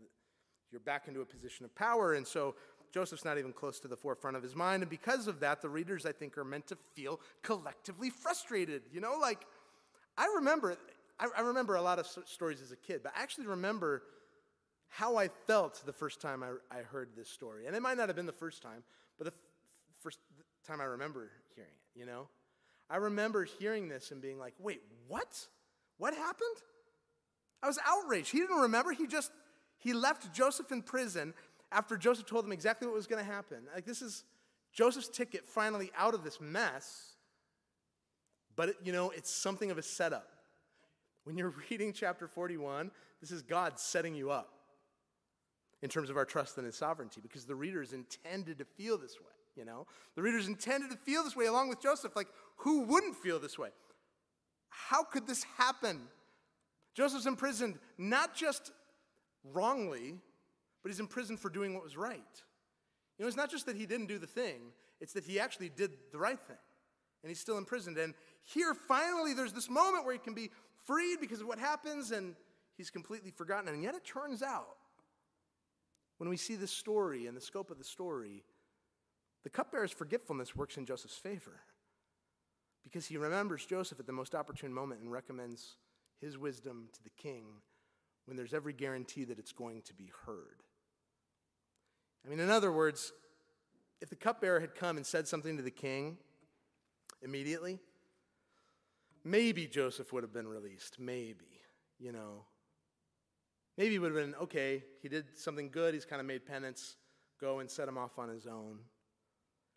you're 0.73 0.81
back 0.81 1.07
into 1.07 1.21
a 1.21 1.25
position 1.25 1.63
of 1.63 1.73
power, 1.75 2.13
and 2.13 2.27
so 2.27 2.55
Joseph's 2.93 3.23
not 3.23 3.37
even 3.37 3.53
close 3.53 3.79
to 3.79 3.87
the 3.87 3.95
forefront 3.95 4.35
of 4.35 4.43
his 4.43 4.55
mind. 4.55 4.83
And 4.83 4.89
because 4.89 5.27
of 5.27 5.39
that, 5.39 5.61
the 5.61 5.69
readers, 5.69 6.05
I 6.05 6.11
think, 6.11 6.37
are 6.37 6.43
meant 6.43 6.67
to 6.67 6.75
feel 6.75 7.19
collectively 7.41 8.09
frustrated. 8.09 8.83
You 8.91 9.01
know, 9.01 9.17
like 9.21 9.45
I 10.17 10.31
remember, 10.35 10.77
I, 11.19 11.27
I 11.37 11.41
remember 11.41 11.75
a 11.75 11.81
lot 11.81 11.97
of 11.97 12.07
stories 12.25 12.61
as 12.61 12.71
a 12.71 12.75
kid, 12.75 13.01
but 13.03 13.13
I 13.17 13.21
actually 13.21 13.47
remember 13.47 14.03
how 14.89 15.15
I 15.15 15.27
felt 15.47 15.81
the 15.85 15.93
first 15.93 16.21
time 16.21 16.43
I, 16.43 16.49
I 16.75 16.81
heard 16.83 17.09
this 17.17 17.29
story. 17.29 17.65
And 17.65 17.75
it 17.75 17.81
might 17.81 17.97
not 17.97 18.09
have 18.09 18.15
been 18.15 18.27
the 18.27 18.31
first 18.31 18.61
time, 18.61 18.83
but 19.17 19.25
the 19.25 19.31
f- 19.31 19.39
first 20.01 20.19
time 20.67 20.81
I 20.81 20.83
remember 20.83 21.31
hearing 21.55 21.71
it, 21.71 21.99
you 21.99 22.05
know? 22.05 22.27
I 22.91 22.97
remember 22.97 23.43
hearing 23.43 23.89
this 23.89 24.11
and 24.11 24.21
being 24.21 24.37
like, 24.37 24.53
wait, 24.59 24.81
what? 25.07 25.47
What 25.97 26.13
happened? 26.13 26.57
I 27.63 27.67
was 27.67 27.79
outraged. 27.87 28.31
He 28.31 28.39
didn't 28.39 28.59
remember. 28.59 28.91
He 28.91 29.07
just, 29.07 29.31
he 29.83 29.91
left 29.91 30.33
Joseph 30.33 30.71
in 30.71 30.81
prison 30.81 31.33
after 31.71 31.97
Joseph 31.97 32.25
told 32.25 32.45
him 32.45 32.53
exactly 32.53 32.87
what 32.87 32.95
was 32.95 33.05
going 33.05 33.23
to 33.23 33.29
happen. 33.29 33.57
Like, 33.75 33.85
this 33.85 34.01
is 34.01 34.23
Joseph's 34.71 35.09
ticket 35.09 35.45
finally 35.45 35.91
out 35.97 36.13
of 36.13 36.23
this 36.23 36.39
mess. 36.39 37.15
But, 38.55 38.69
it, 38.69 38.75
you 38.83 38.93
know, 38.93 39.09
it's 39.09 39.29
something 39.29 39.71
of 39.71 39.77
a 39.77 39.83
setup. 39.83 40.29
When 41.25 41.37
you're 41.37 41.53
reading 41.69 41.91
chapter 41.91 42.27
41, 42.27 42.91
this 43.19 43.31
is 43.31 43.41
God 43.41 43.77
setting 43.77 44.15
you 44.15 44.31
up 44.31 44.53
in 45.81 45.89
terms 45.89 46.09
of 46.09 46.15
our 46.15 46.25
trust 46.25 46.57
in 46.57 46.63
his 46.63 46.77
sovereignty 46.77 47.19
because 47.21 47.43
the 47.43 47.55
readers 47.55 47.91
intended 47.91 48.59
to 48.59 48.65
feel 48.65 48.97
this 48.97 49.19
way, 49.19 49.33
you 49.57 49.65
know? 49.65 49.85
The 50.15 50.21
readers 50.21 50.47
intended 50.47 50.91
to 50.91 50.97
feel 50.97 51.25
this 51.25 51.35
way 51.35 51.47
along 51.47 51.67
with 51.67 51.81
Joseph. 51.81 52.15
Like, 52.15 52.27
who 52.57 52.83
wouldn't 52.83 53.17
feel 53.17 53.37
this 53.37 53.59
way? 53.59 53.69
How 54.69 55.03
could 55.03 55.27
this 55.27 55.43
happen? 55.57 56.03
Joseph's 56.93 57.25
imprisoned 57.25 57.79
not 57.97 58.33
just 58.33 58.71
wrongly, 59.43 60.15
but 60.81 60.89
he's 60.89 60.99
in 60.99 61.07
prison 61.07 61.37
for 61.37 61.49
doing 61.49 61.73
what 61.73 61.83
was 61.83 61.97
right. 61.97 62.43
You 63.17 63.23
know, 63.23 63.27
it's 63.27 63.37
not 63.37 63.51
just 63.51 63.65
that 63.65 63.75
he 63.75 63.85
didn't 63.85 64.07
do 64.07 64.17
the 64.17 64.27
thing, 64.27 64.71
it's 64.99 65.13
that 65.13 65.23
he 65.23 65.39
actually 65.39 65.69
did 65.69 65.91
the 66.11 66.17
right 66.17 66.39
thing. 66.39 66.57
And 67.23 67.29
he's 67.29 67.39
still 67.39 67.57
imprisoned. 67.57 67.97
And 67.97 68.13
here, 68.43 68.73
finally, 68.73 69.33
there's 69.33 69.53
this 69.53 69.69
moment 69.69 70.03
where 70.03 70.13
he 70.13 70.19
can 70.19 70.33
be 70.33 70.49
freed 70.85 71.19
because 71.21 71.39
of 71.39 71.47
what 71.47 71.57
happens, 71.57 72.11
and 72.11 72.35
he's 72.75 72.89
completely 72.89 73.31
forgotten. 73.31 73.73
And 73.73 73.81
yet, 73.81 73.95
it 73.95 74.03
turns 74.03 74.41
out 74.41 74.75
when 76.17 76.29
we 76.29 76.35
see 76.35 76.55
this 76.55 76.71
story 76.71 77.27
and 77.27 77.37
the 77.37 77.41
scope 77.41 77.71
of 77.71 77.77
the 77.77 77.83
story, 77.83 78.43
the 79.43 79.49
cupbearer's 79.49 79.91
forgetfulness 79.91 80.55
works 80.55 80.77
in 80.77 80.85
Joseph's 80.85 81.17
favor 81.17 81.61
because 82.83 83.05
he 83.05 83.17
remembers 83.17 83.65
Joseph 83.65 83.99
at 83.99 84.05
the 84.05 84.13
most 84.13 84.35
opportune 84.35 84.73
moment 84.73 85.01
and 85.01 85.11
recommends 85.11 85.77
his 86.19 86.37
wisdom 86.37 86.89
to 86.93 87.03
the 87.03 87.09
king 87.09 87.45
when 88.25 88.37
there's 88.37 88.53
every 88.53 88.73
guarantee 88.73 89.25
that 89.25 89.39
it's 89.39 89.51
going 89.51 89.81
to 89.83 89.93
be 89.93 90.11
heard. 90.25 90.63
I 92.25 92.29
mean, 92.29 92.39
in 92.39 92.49
other 92.49 92.71
words, 92.71 93.11
if 94.01 94.09
the 94.09 94.15
cupbearer 94.15 94.59
had 94.59 94.75
come 94.75 94.97
and 94.97 95.05
said 95.05 95.27
something 95.27 95.57
to 95.57 95.63
the 95.63 95.71
king 95.71 96.17
immediately, 97.21 97.79
maybe 99.23 99.67
Joseph 99.67 100.13
would 100.13 100.23
have 100.23 100.33
been 100.33 100.47
released. 100.47 100.99
Maybe, 100.99 101.61
you 101.99 102.11
know. 102.11 102.45
Maybe 103.77 103.95
it 103.95 103.99
would 103.99 104.15
have 104.15 104.21
been 104.21 104.35
okay, 104.35 104.83
he 105.01 105.09
did 105.09 105.37
something 105.37 105.69
good, 105.69 105.93
he's 105.93 106.05
kind 106.05 106.19
of 106.19 106.25
made 106.25 106.45
penance, 106.45 106.95
go 107.41 107.59
and 107.59 107.69
set 107.69 107.87
him 107.87 107.97
off 107.97 108.19
on 108.19 108.29
his 108.29 108.45
own. 108.45 108.79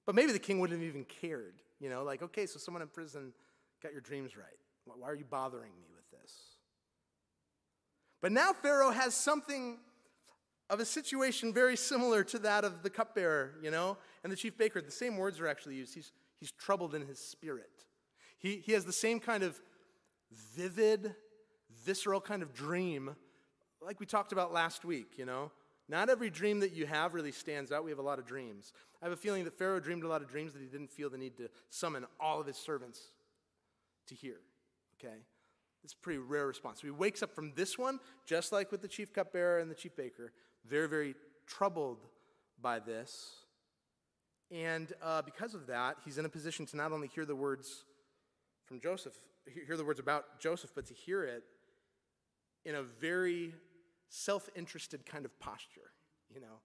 But 0.04 0.14
maybe 0.14 0.32
the 0.32 0.38
king 0.38 0.60
wouldn't 0.60 0.78
have 0.78 0.88
even 0.88 1.04
cared, 1.04 1.62
you 1.80 1.88
know, 1.88 2.04
like, 2.04 2.22
okay, 2.22 2.46
so 2.46 2.58
someone 2.58 2.82
in 2.82 2.88
prison 2.88 3.32
got 3.82 3.92
your 3.92 4.02
dreams 4.02 4.36
right. 4.36 4.46
Why 4.84 5.08
are 5.08 5.14
you 5.14 5.24
bothering 5.24 5.72
me? 5.80 5.95
But 8.20 8.32
now 8.32 8.52
Pharaoh 8.52 8.90
has 8.90 9.14
something 9.14 9.78
of 10.68 10.80
a 10.80 10.84
situation 10.84 11.52
very 11.52 11.76
similar 11.76 12.24
to 12.24 12.38
that 12.40 12.64
of 12.64 12.82
the 12.82 12.90
cupbearer, 12.90 13.54
you 13.62 13.70
know, 13.70 13.98
and 14.24 14.32
the 14.32 14.36
chief 14.36 14.58
baker. 14.58 14.80
The 14.80 14.90
same 14.90 15.16
words 15.16 15.38
are 15.40 15.46
actually 15.46 15.76
used. 15.76 15.94
He's, 15.94 16.12
he's 16.40 16.50
troubled 16.52 16.94
in 16.94 17.06
his 17.06 17.20
spirit. 17.20 17.84
He, 18.38 18.56
he 18.56 18.72
has 18.72 18.84
the 18.84 18.92
same 18.92 19.20
kind 19.20 19.42
of 19.42 19.60
vivid, 20.54 21.14
visceral 21.84 22.20
kind 22.20 22.42
of 22.42 22.52
dream 22.52 23.14
like 23.80 24.00
we 24.00 24.06
talked 24.06 24.32
about 24.32 24.52
last 24.52 24.84
week, 24.84 25.12
you 25.16 25.24
know, 25.24 25.52
not 25.88 26.10
every 26.10 26.30
dream 26.30 26.60
that 26.60 26.72
you 26.72 26.86
have 26.86 27.14
really 27.14 27.32
stands 27.32 27.70
out. 27.70 27.84
We 27.84 27.90
have 27.90 28.00
a 28.00 28.02
lot 28.02 28.18
of 28.18 28.26
dreams. 28.26 28.72
I 29.00 29.04
have 29.04 29.12
a 29.12 29.16
feeling 29.16 29.44
that 29.44 29.56
Pharaoh 29.56 29.78
dreamed 29.78 30.02
a 30.02 30.08
lot 30.08 30.22
of 30.22 30.28
dreams 30.28 30.52
that 30.54 30.60
he 30.60 30.66
didn't 30.66 30.90
feel 30.90 31.08
the 31.08 31.18
need 31.18 31.36
to 31.36 31.48
summon 31.70 32.04
all 32.18 32.40
of 32.40 32.46
his 32.46 32.56
servants 32.56 33.00
to 34.08 34.14
hear. 34.14 34.38
Okay? 34.98 35.18
It's 35.86 35.92
a 35.92 35.98
pretty 35.98 36.18
rare 36.18 36.48
response. 36.48 36.80
So 36.80 36.88
he 36.88 36.90
wakes 36.90 37.22
up 37.22 37.32
from 37.32 37.52
this 37.54 37.78
one, 37.78 38.00
just 38.26 38.50
like 38.50 38.72
with 38.72 38.82
the 38.82 38.88
chief 38.88 39.12
cupbearer 39.12 39.60
and 39.60 39.70
the 39.70 39.74
chief 39.76 39.94
baker, 39.94 40.32
very, 40.68 40.88
very 40.88 41.14
troubled 41.46 41.98
by 42.60 42.80
this. 42.80 43.36
And 44.50 44.92
uh, 45.00 45.22
because 45.22 45.54
of 45.54 45.68
that, 45.68 45.98
he's 46.04 46.18
in 46.18 46.24
a 46.24 46.28
position 46.28 46.66
to 46.66 46.76
not 46.76 46.90
only 46.90 47.06
hear 47.06 47.24
the 47.24 47.36
words 47.36 47.84
from 48.64 48.80
Joseph, 48.80 49.14
hear 49.64 49.76
the 49.76 49.84
words 49.84 50.00
about 50.00 50.40
Joseph, 50.40 50.70
but 50.74 50.86
to 50.86 50.94
hear 50.94 51.22
it 51.22 51.44
in 52.64 52.74
a 52.74 52.82
very 52.82 53.54
self 54.08 54.48
interested 54.56 55.06
kind 55.06 55.24
of 55.24 55.38
posture, 55.38 55.92
you 56.34 56.40
know. 56.40 56.58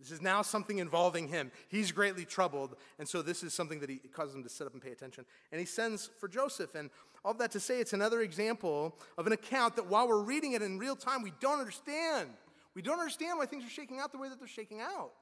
This 0.00 0.10
is 0.10 0.22
now 0.22 0.40
something 0.40 0.78
involving 0.78 1.28
him. 1.28 1.52
He's 1.68 1.92
greatly 1.92 2.24
troubled, 2.24 2.74
and 2.98 3.06
so 3.06 3.20
this 3.20 3.42
is 3.42 3.52
something 3.52 3.80
that 3.80 3.90
he 3.90 3.98
causes 3.98 4.34
him 4.34 4.42
to 4.42 4.48
sit 4.48 4.66
up 4.66 4.72
and 4.72 4.80
pay 4.82 4.92
attention. 4.92 5.26
And 5.52 5.60
he 5.60 5.66
sends 5.66 6.08
for 6.18 6.26
Joseph. 6.26 6.74
And 6.74 6.88
all 7.22 7.34
that 7.34 7.50
to 7.52 7.60
say, 7.60 7.80
it's 7.80 7.92
another 7.92 8.22
example 8.22 8.96
of 9.18 9.26
an 9.26 9.34
account 9.34 9.76
that 9.76 9.86
while 9.86 10.08
we're 10.08 10.22
reading 10.22 10.52
it 10.52 10.62
in 10.62 10.78
real 10.78 10.96
time, 10.96 11.22
we 11.22 11.34
don't 11.38 11.60
understand. 11.60 12.30
We 12.74 12.80
don't 12.80 12.98
understand 12.98 13.38
why 13.38 13.44
things 13.44 13.64
are 13.64 13.70
shaking 13.70 14.00
out 14.00 14.10
the 14.10 14.18
way 14.18 14.30
that 14.30 14.38
they're 14.38 14.48
shaking 14.48 14.80
out. 14.80 15.12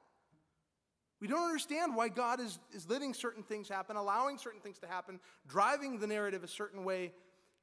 We 1.20 1.26
don't 1.26 1.44
understand 1.44 1.96
why 1.96 2.08
God 2.08 2.38
is, 2.38 2.60
is 2.72 2.88
letting 2.88 3.14
certain 3.14 3.42
things 3.42 3.68
happen, 3.68 3.96
allowing 3.96 4.38
certain 4.38 4.60
things 4.60 4.78
to 4.78 4.86
happen, 4.86 5.18
driving 5.48 5.98
the 5.98 6.06
narrative 6.06 6.44
a 6.44 6.48
certain 6.48 6.84
way 6.84 7.12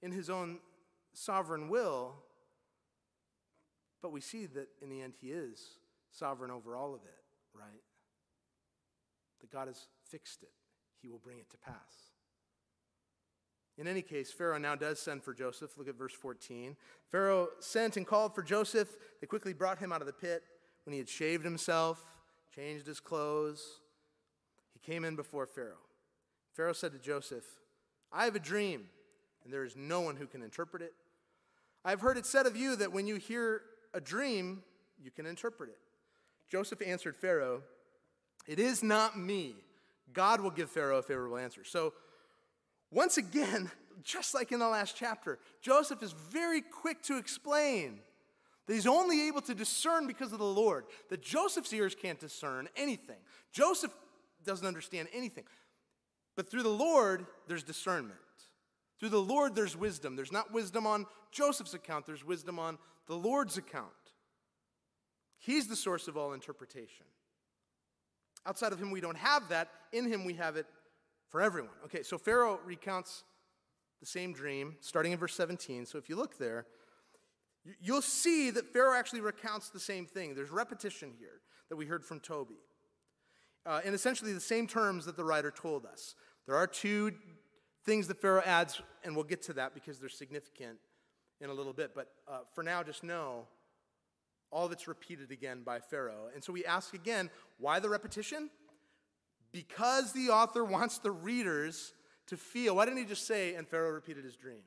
in 0.01 0.11
his 0.11 0.29
own 0.29 0.59
sovereign 1.13 1.69
will. 1.69 2.15
But 4.01 4.11
we 4.11 4.19
see 4.19 4.47
that 4.47 4.67
in 4.81 4.89
the 4.89 5.01
end, 5.01 5.13
he 5.21 5.31
is 5.31 5.77
sovereign 6.17 6.51
over 6.51 6.75
all 6.75 6.93
of 6.93 7.01
it, 7.03 7.23
right? 7.53 7.83
That 9.41 9.51
God 9.51 9.67
has 9.67 9.87
fixed 10.09 10.43
it, 10.43 10.51
he 11.01 11.09
will 11.09 11.19
bring 11.19 11.39
it 11.39 11.49
to 11.51 11.57
pass. 11.57 11.75
In 13.77 13.87
any 13.87 14.01
case, 14.01 14.31
Pharaoh 14.31 14.57
now 14.57 14.75
does 14.75 14.99
send 14.99 15.21
for 15.23 15.33
Joseph. 15.33 15.77
Look 15.77 15.89
at 15.89 15.95
verse 15.95 16.13
14. 16.13 16.77
Pharaoh 17.11 17.49
sent 17.59 17.97
and 17.97 18.07
called 18.07 18.33
for 18.33 18.41
Joseph. 18.41 18.95
They 19.19 19.27
quickly 19.27 19.51
brought 19.51 19.79
him 19.79 19.91
out 19.91 20.01
of 20.01 20.07
the 20.07 20.13
pit 20.13 20.43
when 20.85 20.93
he 20.93 20.99
had 20.99 21.09
shaved 21.09 21.43
himself, 21.43 22.05
changed 22.55 22.87
his 22.87 23.01
clothes. 23.01 23.81
He 24.73 24.79
came 24.79 25.03
in 25.03 25.17
before 25.17 25.45
Pharaoh. 25.45 25.83
Pharaoh 26.53 26.73
said 26.73 26.93
to 26.93 26.99
Joseph, 26.99 27.43
I 28.13 28.23
have 28.23 28.35
a 28.35 28.39
dream, 28.39 28.85
and 29.43 29.51
there 29.51 29.65
is 29.65 29.75
no 29.75 29.99
one 29.99 30.15
who 30.15 30.27
can 30.27 30.41
interpret 30.41 30.81
it. 30.81 30.93
I've 31.83 31.99
heard 31.99 32.17
it 32.17 32.25
said 32.25 32.45
of 32.45 32.55
you 32.55 32.77
that 32.77 32.93
when 32.93 33.07
you 33.07 33.17
hear 33.17 33.61
a 33.93 33.99
dream, 33.99 34.63
you 34.97 35.11
can 35.11 35.25
interpret 35.25 35.69
it. 35.69 35.77
Joseph 36.49 36.81
answered 36.85 37.15
Pharaoh, 37.15 37.61
It 38.47 38.59
is 38.59 38.83
not 38.83 39.17
me. 39.17 39.55
God 40.13 40.41
will 40.41 40.51
give 40.51 40.69
Pharaoh 40.69 40.99
a 40.99 41.01
favorable 41.01 41.37
answer. 41.37 41.63
So, 41.63 41.93
once 42.91 43.17
again, 43.17 43.71
just 44.03 44.33
like 44.33 44.51
in 44.51 44.59
the 44.59 44.67
last 44.67 44.95
chapter, 44.95 45.39
Joseph 45.61 46.03
is 46.03 46.13
very 46.13 46.61
quick 46.61 47.01
to 47.03 47.17
explain 47.17 47.99
that 48.67 48.73
he's 48.73 48.87
only 48.87 49.27
able 49.27 49.41
to 49.41 49.53
discern 49.53 50.07
because 50.07 50.33
of 50.33 50.39
the 50.39 50.45
Lord, 50.45 50.85
that 51.09 51.21
Joseph's 51.21 51.71
ears 51.73 51.95
can't 51.95 52.19
discern 52.19 52.67
anything. 52.75 53.17
Joseph 53.51 53.91
doesn't 54.43 54.65
understand 54.65 55.07
anything. 55.13 55.43
But 56.35 56.49
through 56.49 56.63
the 56.63 56.69
Lord, 56.69 57.25
there's 57.47 57.63
discernment. 57.63 58.19
Through 58.99 59.09
the 59.09 59.21
Lord, 59.21 59.55
there's 59.55 59.75
wisdom. 59.77 60.15
There's 60.15 60.31
not 60.31 60.51
wisdom 60.51 60.87
on 60.87 61.05
Joseph's 61.31 61.73
account, 61.73 62.05
there's 62.05 62.23
wisdom 62.23 62.59
on 62.59 62.77
the 63.07 63.15
Lord's 63.15 63.57
account. 63.57 63.91
He's 65.45 65.67
the 65.67 65.75
source 65.75 66.07
of 66.07 66.17
all 66.17 66.33
interpretation. 66.33 67.05
Outside 68.47 68.73
of 68.73 68.79
him, 68.79 68.89
we 68.89 68.99
don't 68.99 69.17
have 69.17 69.47
that. 69.49 69.69
In 69.91 70.11
him, 70.11 70.25
we 70.25 70.33
have 70.33 70.55
it 70.55 70.65
for 71.29 71.39
everyone. 71.39 71.75
Okay, 71.85 72.01
so 72.01 72.17
Pharaoh 72.17 72.59
recounts 72.65 73.23
the 73.99 74.07
same 74.07 74.33
dream, 74.33 74.75
starting 74.79 75.11
in 75.11 75.19
verse 75.19 75.35
17. 75.35 75.85
So 75.85 75.99
if 75.99 76.09
you 76.09 76.15
look 76.15 76.39
there, 76.39 76.65
you'll 77.79 78.01
see 78.01 78.49
that 78.51 78.73
Pharaoh 78.73 78.97
actually 78.97 79.21
recounts 79.21 79.69
the 79.69 79.79
same 79.79 80.07
thing. 80.07 80.33
There's 80.33 80.49
repetition 80.49 81.13
here 81.19 81.41
that 81.69 81.75
we 81.75 81.85
heard 81.85 82.03
from 82.03 82.21
Toby. 82.21 82.57
Uh, 83.67 83.81
in 83.83 83.93
essentially 83.93 84.33
the 84.33 84.39
same 84.39 84.65
terms 84.65 85.05
that 85.05 85.15
the 85.15 85.23
writer 85.23 85.51
told 85.51 85.85
us. 85.85 86.15
There 86.47 86.55
are 86.55 86.67
two 86.67 87.11
things 87.85 88.07
that 88.07 88.19
Pharaoh 88.19 88.43
adds, 88.43 88.81
and 89.03 89.15
we'll 89.15 89.25
get 89.25 89.43
to 89.43 89.53
that 89.53 89.75
because 89.75 89.99
they're 89.99 90.09
significant 90.09 90.79
in 91.39 91.51
a 91.51 91.53
little 91.53 91.73
bit. 91.73 91.91
But 91.93 92.07
uh, 92.27 92.39
for 92.55 92.63
now, 92.63 92.81
just 92.81 93.03
know 93.03 93.47
all 94.55 94.71
it's 94.71 94.87
repeated 94.87 95.31
again 95.31 95.63
by 95.65 95.79
Pharaoh. 95.79 96.29
And 96.33 96.41
so 96.41 96.53
we 96.53 96.63
ask 96.63 96.93
again, 96.93 97.29
why 97.57 97.79
the 97.81 97.89
repetition? 97.89 98.49
Because 99.51 100.13
the 100.13 100.29
author 100.29 100.63
wants 100.77 100.97
the 100.97 101.11
readers 101.11 101.93
to 102.27 102.37
feel. 102.37 102.77
Why 102.77 102.85
didn't 102.85 102.99
he 102.99 103.05
just 103.05 103.27
say, 103.27 103.55
and 103.55 103.67
Pharaoh 103.67 103.91
repeated 103.91 104.23
his 104.23 104.37
dream? 104.37 104.61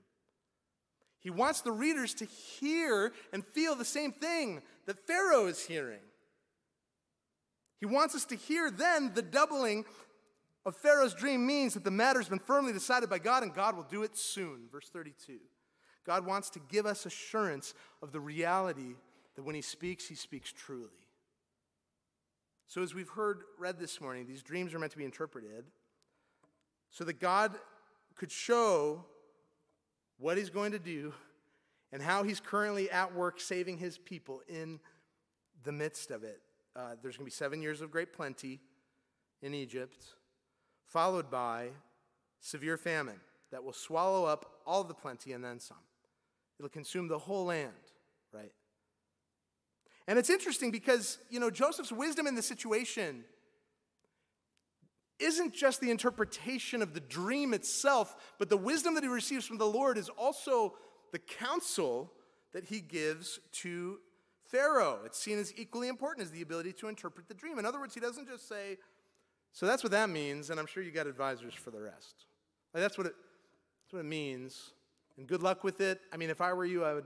He 1.21 1.31
wants 1.31 1.63
the 1.63 1.73
readers 1.73 2.13
to 2.15 2.27
hear 2.27 3.13
and 3.33 3.45
feel 3.45 3.75
the 3.75 3.85
same 3.85 4.13
thing 4.13 4.61
that 4.85 5.07
Pharaoh 5.07 5.47
is 5.47 5.65
hearing. 5.65 6.01
He 7.81 7.87
wants 7.87 8.15
us 8.15 8.27
to 8.27 8.37
hear 8.37 8.71
then 8.71 9.13
the 9.15 9.23
doubling 9.23 9.87
of 10.67 10.77
Pharaoh's 10.77 11.15
dream 11.15 11.47
means 11.47 11.73
that 11.75 11.85
the 11.85 11.91
matter 11.91 12.19
has 12.19 12.29
been 12.29 12.39
firmly 12.39 12.75
decided 12.75 13.09
by 13.09 13.21
God 13.21 13.43
and 13.43 13.55
God 13.55 13.75
will 13.75 13.85
do 13.85 14.03
it 14.03 14.19
soon. 14.19 14.69
Verse 14.71 14.91
32. 14.93 15.39
God 16.05 16.27
wants 16.27 16.51
to 16.51 16.61
give 16.69 16.85
us 16.85 17.07
assurance 17.07 17.73
of 18.03 18.13
the 18.13 18.21
reality 18.21 18.95
that 19.39 19.45
when 19.45 19.55
He 19.55 19.63
speaks, 19.63 20.09
He 20.09 20.17
speaks 20.17 20.53
truly. 20.53 20.89
So, 22.67 22.83
as 22.83 22.93
we've 22.93 23.11
heard 23.11 23.43
read 23.57 23.79
this 23.79 24.01
morning, 24.01 24.27
these 24.27 24.43
dreams 24.43 24.75
are 24.75 24.81
meant 24.81 24.91
to 24.91 24.99
be 24.99 25.05
interpreted 25.05 25.65
so 26.91 27.05
that 27.05 27.21
God 27.21 27.55
could 28.17 28.33
show 28.33 29.05
what 30.19 30.39
He's 30.39 30.51
going 30.51 30.73
to 30.73 30.81
do 30.81 31.15
and 31.93 32.03
how 32.03 32.25
He's 32.25 32.41
currently 32.41 32.91
at 32.91 33.15
work 33.15 33.41
saving 33.41 33.79
His 33.79 33.97
people 33.97 34.43
in 34.49 34.81
the 35.63 35.71
midst 35.71 36.11
of 36.11 36.25
it. 36.25 36.41
Uh, 36.75 36.97
there's 37.01 37.17
going 37.17 37.25
to 37.25 37.31
be 37.31 37.31
seven 37.31 37.63
years 37.63 37.81
of 37.81 37.93
great 37.93 38.13
plenty 38.13 38.59
in 39.41 39.55
Egypt, 39.55 40.05
followed 40.85 41.31
by 41.31 41.69
severe 42.41 42.77
famine 42.77 43.21
that 43.53 43.63
will 43.63 43.73
swallow 43.73 44.25
up 44.25 44.63
all 44.67 44.83
the 44.83 44.95
plenty 44.95 45.33
and 45.33 45.45
then 45.45 45.61
some. 45.61 45.77
It'll 46.59 46.69
consume 46.69 47.07
the 47.07 47.19
whole 47.19 47.45
land, 47.45 47.71
right? 48.33 48.51
And 50.09 50.19
it's 50.19 50.31
interesting 50.31 50.71
because, 50.71 51.19
you 51.29 51.39
know, 51.39 51.51
Joseph's 51.51 51.93
wisdom 51.93 52.27
in 52.27 52.35
the 52.35 52.43
situation 52.43 53.25
isn't 55.19 55.53
just 55.53 55.83
the 55.83 55.91
interpretation 55.91 56.81
of 56.81 56.95
the 56.95 57.01
dream 57.01 57.53
itself, 57.53 58.17
but 58.39 58.49
the 58.49 58.57
wisdom 58.57 58.95
that 58.95 59.03
he 59.03 59.09
receives 59.09 59.45
from 59.45 59.59
the 59.59 59.67
Lord 59.67 59.99
is 59.99 60.09
also 60.09 60.75
the 61.13 61.19
counsel 61.19 62.11
that 62.55 62.65
he 62.65 62.81
gives 62.81 63.39
to 63.53 63.99
Pharaoh. 64.47 65.01
It's 65.05 65.19
seen 65.19 65.39
as 65.39 65.53
equally 65.59 65.89
important 65.89 66.25
as 66.25 66.31
the 66.31 66.41
ability 66.41 66.73
to 66.75 66.89
interpret 66.89 67.29
the 67.29 67.35
dream. 67.35 67.59
In 67.59 67.67
other 67.67 67.79
words, 67.79 67.93
he 67.93 68.01
doesn't 68.01 68.27
just 68.27 68.49
say, 68.49 68.79
So 69.53 69.67
that's 69.67 69.83
what 69.83 69.93
that 69.93 70.09
means, 70.09 70.49
and 70.49 70.59
I'm 70.59 70.67
sure 70.67 70.83
you 70.83 70.91
got 70.91 71.07
advisors 71.07 71.53
for 71.53 71.71
the 71.71 71.81
rest. 71.83 72.25
Like, 72.73 72.83
that's, 72.83 72.97
what 72.97 73.09
it, 73.09 73.15
that's 73.85 73.93
what 73.93 74.01
it 74.01 74.07
means. 74.07 74.73
And 75.19 75.27
good 75.27 75.43
luck 75.43 75.65
with 75.65 75.83
it. 75.83 76.01
I 76.15 76.17
mean, 76.17 76.31
if 76.31 76.41
I 76.41 76.55
were 76.55 76.65
you, 76.65 76.83
I 76.85 76.95
would, 76.95 77.05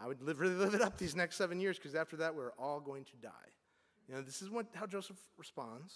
I 0.00 0.06
would 0.06 0.22
live, 0.22 0.40
really 0.40 0.54
live 0.54 0.74
it 0.74 0.82
up 0.82 0.98
these 0.98 1.14
next 1.14 1.36
seven 1.36 1.60
years 1.60 1.78
because 1.78 1.94
after 1.94 2.16
that, 2.16 2.34
we're 2.34 2.52
all 2.58 2.80
going 2.80 3.04
to 3.04 3.16
die. 3.20 3.30
You 4.08 4.14
know, 4.14 4.22
this 4.22 4.42
is 4.42 4.50
what, 4.50 4.66
how 4.74 4.86
Joseph 4.86 5.18
responds 5.38 5.94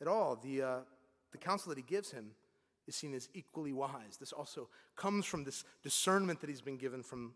at 0.00 0.06
all. 0.06 0.36
The, 0.36 0.62
uh, 0.62 0.76
the 1.32 1.38
counsel 1.38 1.70
that 1.70 1.78
he 1.78 1.84
gives 1.84 2.10
him 2.12 2.30
is 2.86 2.94
seen 2.94 3.14
as 3.14 3.28
equally 3.34 3.72
wise. 3.72 4.16
This 4.18 4.32
also 4.32 4.68
comes 4.96 5.24
from 5.26 5.44
this 5.44 5.64
discernment 5.82 6.40
that 6.40 6.50
he's 6.50 6.60
been 6.60 6.76
given 6.76 7.02
from, 7.02 7.32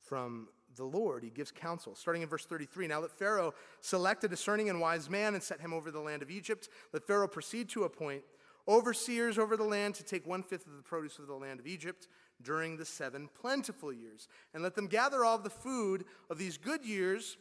from 0.00 0.48
the 0.76 0.84
Lord. 0.84 1.22
He 1.22 1.30
gives 1.30 1.50
counsel. 1.50 1.94
Starting 1.94 2.22
in 2.22 2.28
verse 2.28 2.44
33 2.44 2.88
Now 2.88 3.00
let 3.00 3.12
Pharaoh 3.12 3.54
select 3.80 4.24
a 4.24 4.28
discerning 4.28 4.68
and 4.68 4.80
wise 4.80 5.08
man 5.08 5.34
and 5.34 5.42
set 5.42 5.60
him 5.60 5.72
over 5.72 5.90
the 5.90 6.00
land 6.00 6.22
of 6.22 6.30
Egypt. 6.30 6.68
Let 6.92 7.06
Pharaoh 7.06 7.28
proceed 7.28 7.68
to 7.70 7.84
appoint 7.84 8.22
overseers 8.68 9.38
over 9.38 9.56
the 9.56 9.64
land 9.64 9.94
to 9.96 10.04
take 10.04 10.26
one 10.26 10.42
fifth 10.42 10.66
of 10.66 10.76
the 10.76 10.82
produce 10.82 11.18
of 11.18 11.26
the 11.26 11.34
land 11.34 11.58
of 11.58 11.66
Egypt 11.66 12.08
during 12.42 12.76
the 12.76 12.84
seven 12.84 13.28
plentiful 13.40 13.92
years. 13.92 14.28
And 14.54 14.62
let 14.62 14.74
them 14.74 14.86
gather 14.86 15.24
all 15.24 15.38
the 15.38 15.50
food 15.50 16.04
of 16.30 16.38
these 16.38 16.58
good 16.58 16.84
years 16.84 17.36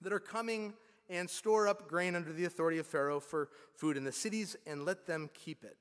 that 0.00 0.12
are 0.12 0.20
coming 0.20 0.74
and 1.08 1.30
store 1.30 1.68
up 1.68 1.88
grain 1.88 2.16
under 2.16 2.32
the 2.32 2.44
authority 2.44 2.78
of 2.78 2.86
Pharaoh 2.86 3.20
for 3.20 3.48
food 3.74 3.96
in 3.96 4.04
the 4.04 4.12
cities 4.12 4.56
and 4.66 4.84
let 4.84 5.06
them 5.06 5.30
keep 5.34 5.64
it. 5.64 5.76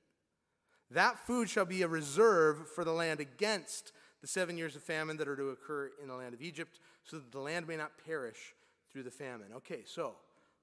That 0.91 1.17
food 1.25 1.49
shall 1.49 1.65
be 1.65 1.81
a 1.81 1.87
reserve 1.87 2.69
for 2.69 2.83
the 2.83 2.91
land 2.91 3.19
against 3.19 3.91
the 4.21 4.27
seven 4.27 4.57
years 4.57 4.75
of 4.75 4.83
famine 4.83 5.17
that 5.17 5.27
are 5.27 5.35
to 5.35 5.49
occur 5.49 5.91
in 6.01 6.07
the 6.07 6.15
land 6.15 6.33
of 6.33 6.41
Egypt, 6.41 6.79
so 7.03 7.17
that 7.17 7.31
the 7.31 7.39
land 7.39 7.67
may 7.67 7.75
not 7.75 7.91
perish 8.05 8.53
through 8.91 9.03
the 9.03 9.11
famine. 9.11 9.47
Okay, 9.57 9.83
so 9.85 10.15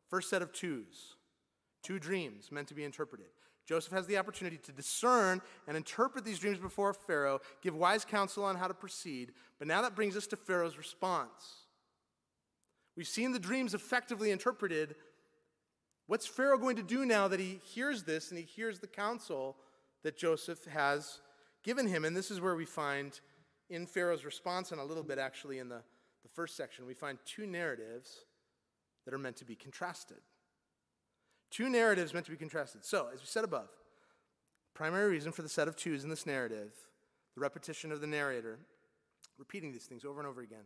first 0.08 0.30
set 0.30 0.42
of 0.42 0.52
twos, 0.52 1.16
two 1.82 1.98
dreams 1.98 2.50
meant 2.50 2.68
to 2.68 2.74
be 2.74 2.84
interpreted. 2.84 3.26
Joseph 3.66 3.92
has 3.92 4.06
the 4.06 4.18
opportunity 4.18 4.58
to 4.58 4.72
discern 4.72 5.40
and 5.68 5.76
interpret 5.76 6.24
these 6.24 6.38
dreams 6.38 6.58
before 6.58 6.92
Pharaoh, 6.92 7.40
give 7.62 7.74
wise 7.74 8.04
counsel 8.04 8.44
on 8.44 8.56
how 8.56 8.66
to 8.66 8.74
proceed. 8.74 9.32
But 9.58 9.68
now 9.68 9.82
that 9.82 9.94
brings 9.94 10.16
us 10.16 10.26
to 10.28 10.36
Pharaoh's 10.36 10.78
response. 10.78 11.66
We've 12.96 13.06
seen 13.06 13.32
the 13.32 13.38
dreams 13.38 13.74
effectively 13.74 14.30
interpreted. 14.30 14.96
What's 16.06 16.26
Pharaoh 16.26 16.58
going 16.58 16.76
to 16.76 16.82
do 16.82 17.06
now 17.06 17.28
that 17.28 17.40
he 17.40 17.60
hears 17.64 18.02
this 18.02 18.30
and 18.30 18.38
he 18.38 18.44
hears 18.44 18.80
the 18.80 18.86
counsel 18.86 19.56
that 20.02 20.16
Joseph 20.16 20.64
has 20.66 21.20
given 21.62 21.86
him? 21.86 22.04
And 22.04 22.16
this 22.16 22.30
is 22.30 22.40
where 22.40 22.56
we 22.56 22.66
find 22.66 23.18
in 23.70 23.86
Pharaoh's 23.86 24.24
response, 24.24 24.70
and 24.70 24.80
a 24.80 24.84
little 24.84 25.02
bit 25.02 25.18
actually 25.18 25.58
in 25.58 25.68
the, 25.68 25.82
the 26.22 26.28
first 26.34 26.56
section, 26.56 26.84
we 26.84 26.92
find 26.92 27.16
two 27.24 27.46
narratives 27.46 28.26
that 29.06 29.14
are 29.14 29.18
meant 29.18 29.36
to 29.36 29.46
be 29.46 29.54
contrasted. 29.54 30.18
Two 31.52 31.68
narratives 31.68 32.14
meant 32.14 32.24
to 32.24 32.32
be 32.32 32.38
contrasted. 32.38 32.82
So, 32.82 33.10
as 33.12 33.20
we 33.20 33.26
said 33.26 33.44
above, 33.44 33.68
primary 34.74 35.10
reason 35.10 35.32
for 35.32 35.42
the 35.42 35.50
set 35.50 35.68
of 35.68 35.76
twos 35.76 36.02
in 36.02 36.08
this 36.08 36.24
narrative, 36.24 36.72
the 37.34 37.42
repetition 37.42 37.92
of 37.92 38.00
the 38.00 38.06
narrator, 38.06 38.58
repeating 39.38 39.70
these 39.70 39.84
things 39.84 40.02
over 40.02 40.18
and 40.18 40.26
over 40.26 40.40
again, 40.40 40.64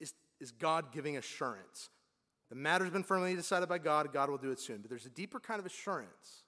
is, 0.00 0.14
is 0.40 0.52
God 0.52 0.90
giving 0.90 1.18
assurance. 1.18 1.90
The 2.48 2.56
matter's 2.56 2.88
been 2.88 3.02
firmly 3.02 3.36
decided 3.36 3.68
by 3.68 3.76
God, 3.76 4.10
God 4.10 4.30
will 4.30 4.38
do 4.38 4.50
it 4.50 4.58
soon. 4.58 4.78
But 4.78 4.88
there's 4.88 5.04
a 5.04 5.10
deeper 5.10 5.38
kind 5.38 5.60
of 5.60 5.66
assurance 5.66 6.44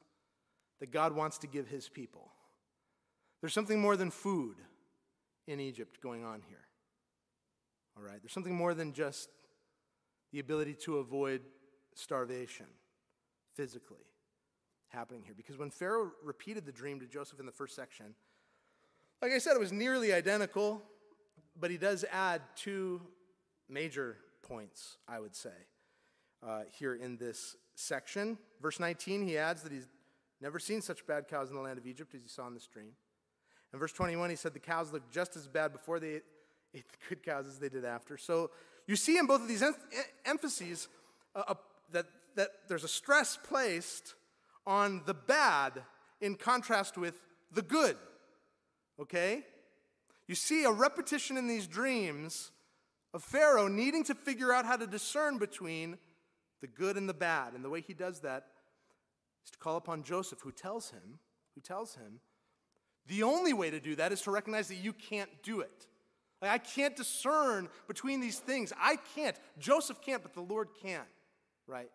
that 0.80 0.90
God 0.90 1.14
wants 1.14 1.36
to 1.38 1.46
give 1.46 1.68
his 1.68 1.90
people. 1.90 2.32
There's 3.42 3.52
something 3.52 3.78
more 3.78 3.96
than 3.96 4.10
food 4.10 4.56
in 5.46 5.60
Egypt 5.60 6.00
going 6.02 6.24
on 6.24 6.40
here. 6.48 6.64
All 7.98 8.02
right? 8.02 8.18
There's 8.22 8.32
something 8.32 8.56
more 8.56 8.72
than 8.72 8.94
just 8.94 9.28
the 10.32 10.38
ability 10.38 10.74
to 10.84 10.98
avoid 10.98 11.42
starvation 11.94 12.66
physically 13.60 14.06
happening 14.88 15.22
here. 15.22 15.34
Because 15.36 15.58
when 15.58 15.68
Pharaoh 15.68 16.12
repeated 16.24 16.64
the 16.64 16.72
dream 16.72 16.98
to 17.00 17.06
Joseph 17.06 17.40
in 17.40 17.44
the 17.44 17.52
first 17.52 17.76
section, 17.76 18.14
like 19.20 19.32
I 19.32 19.38
said, 19.38 19.54
it 19.54 19.60
was 19.60 19.70
nearly 19.70 20.14
identical, 20.14 20.80
but 21.60 21.70
he 21.70 21.76
does 21.76 22.06
add 22.10 22.40
two 22.56 23.02
major 23.68 24.16
points, 24.40 24.96
I 25.06 25.20
would 25.20 25.36
say, 25.36 25.50
uh, 26.42 26.62
here 26.72 26.94
in 26.94 27.18
this 27.18 27.54
section. 27.74 28.38
Verse 28.62 28.80
19, 28.80 29.28
he 29.28 29.36
adds 29.36 29.60
that 29.60 29.72
he's 29.72 29.88
never 30.40 30.58
seen 30.58 30.80
such 30.80 31.06
bad 31.06 31.28
cows 31.28 31.50
in 31.50 31.56
the 31.56 31.60
land 31.60 31.76
of 31.76 31.86
Egypt 31.86 32.14
as 32.14 32.22
he 32.22 32.28
saw 32.28 32.46
in 32.46 32.54
this 32.54 32.66
dream. 32.66 32.92
In 33.74 33.78
verse 33.78 33.92
21, 33.92 34.30
he 34.30 34.36
said 34.36 34.54
the 34.54 34.58
cows 34.58 34.90
looked 34.90 35.12
just 35.12 35.36
as 35.36 35.46
bad 35.48 35.74
before 35.74 36.00
they 36.00 36.14
ate, 36.14 36.24
the 36.72 36.82
good 37.10 37.22
cows 37.22 37.46
as 37.46 37.58
they 37.58 37.68
did 37.68 37.84
after. 37.84 38.16
So 38.16 38.52
you 38.86 38.96
see 38.96 39.18
in 39.18 39.26
both 39.26 39.42
of 39.42 39.48
these 39.48 39.62
em- 39.62 39.74
emphases 40.24 40.88
uh, 41.34 41.52
that, 41.92 42.06
that 42.36 42.50
there's 42.68 42.84
a 42.84 42.88
stress 42.88 43.38
placed 43.42 44.14
on 44.66 45.02
the 45.06 45.14
bad 45.14 45.82
in 46.20 46.34
contrast 46.34 46.96
with 46.96 47.20
the 47.52 47.62
good. 47.62 47.96
Okay? 49.00 49.44
You 50.26 50.34
see 50.34 50.64
a 50.64 50.70
repetition 50.70 51.36
in 51.36 51.48
these 51.48 51.66
dreams 51.66 52.52
of 53.12 53.24
Pharaoh 53.24 53.68
needing 53.68 54.04
to 54.04 54.14
figure 54.14 54.52
out 54.52 54.64
how 54.64 54.76
to 54.76 54.86
discern 54.86 55.38
between 55.38 55.98
the 56.60 56.66
good 56.66 56.96
and 56.96 57.08
the 57.08 57.14
bad. 57.14 57.54
And 57.54 57.64
the 57.64 57.70
way 57.70 57.80
he 57.80 57.94
does 57.94 58.20
that 58.20 58.46
is 59.44 59.50
to 59.50 59.58
call 59.58 59.76
upon 59.76 60.02
Joseph, 60.02 60.40
who 60.40 60.52
tells 60.52 60.90
him, 60.90 61.18
who 61.54 61.60
tells 61.60 61.94
him 61.96 62.20
the 63.06 63.22
only 63.22 63.52
way 63.52 63.70
to 63.70 63.80
do 63.80 63.96
that 63.96 64.12
is 64.12 64.22
to 64.22 64.30
recognize 64.30 64.68
that 64.68 64.76
you 64.76 64.92
can't 64.92 65.30
do 65.42 65.60
it. 65.60 65.86
Like, 66.40 66.52
I 66.52 66.58
can't 66.58 66.96
discern 66.96 67.68
between 67.88 68.20
these 68.20 68.38
things. 68.38 68.72
I 68.80 68.96
can't. 69.14 69.36
Joseph 69.58 70.00
can't, 70.00 70.22
but 70.22 70.32
the 70.32 70.40
Lord 70.40 70.68
can, 70.82 71.02
right? 71.66 71.90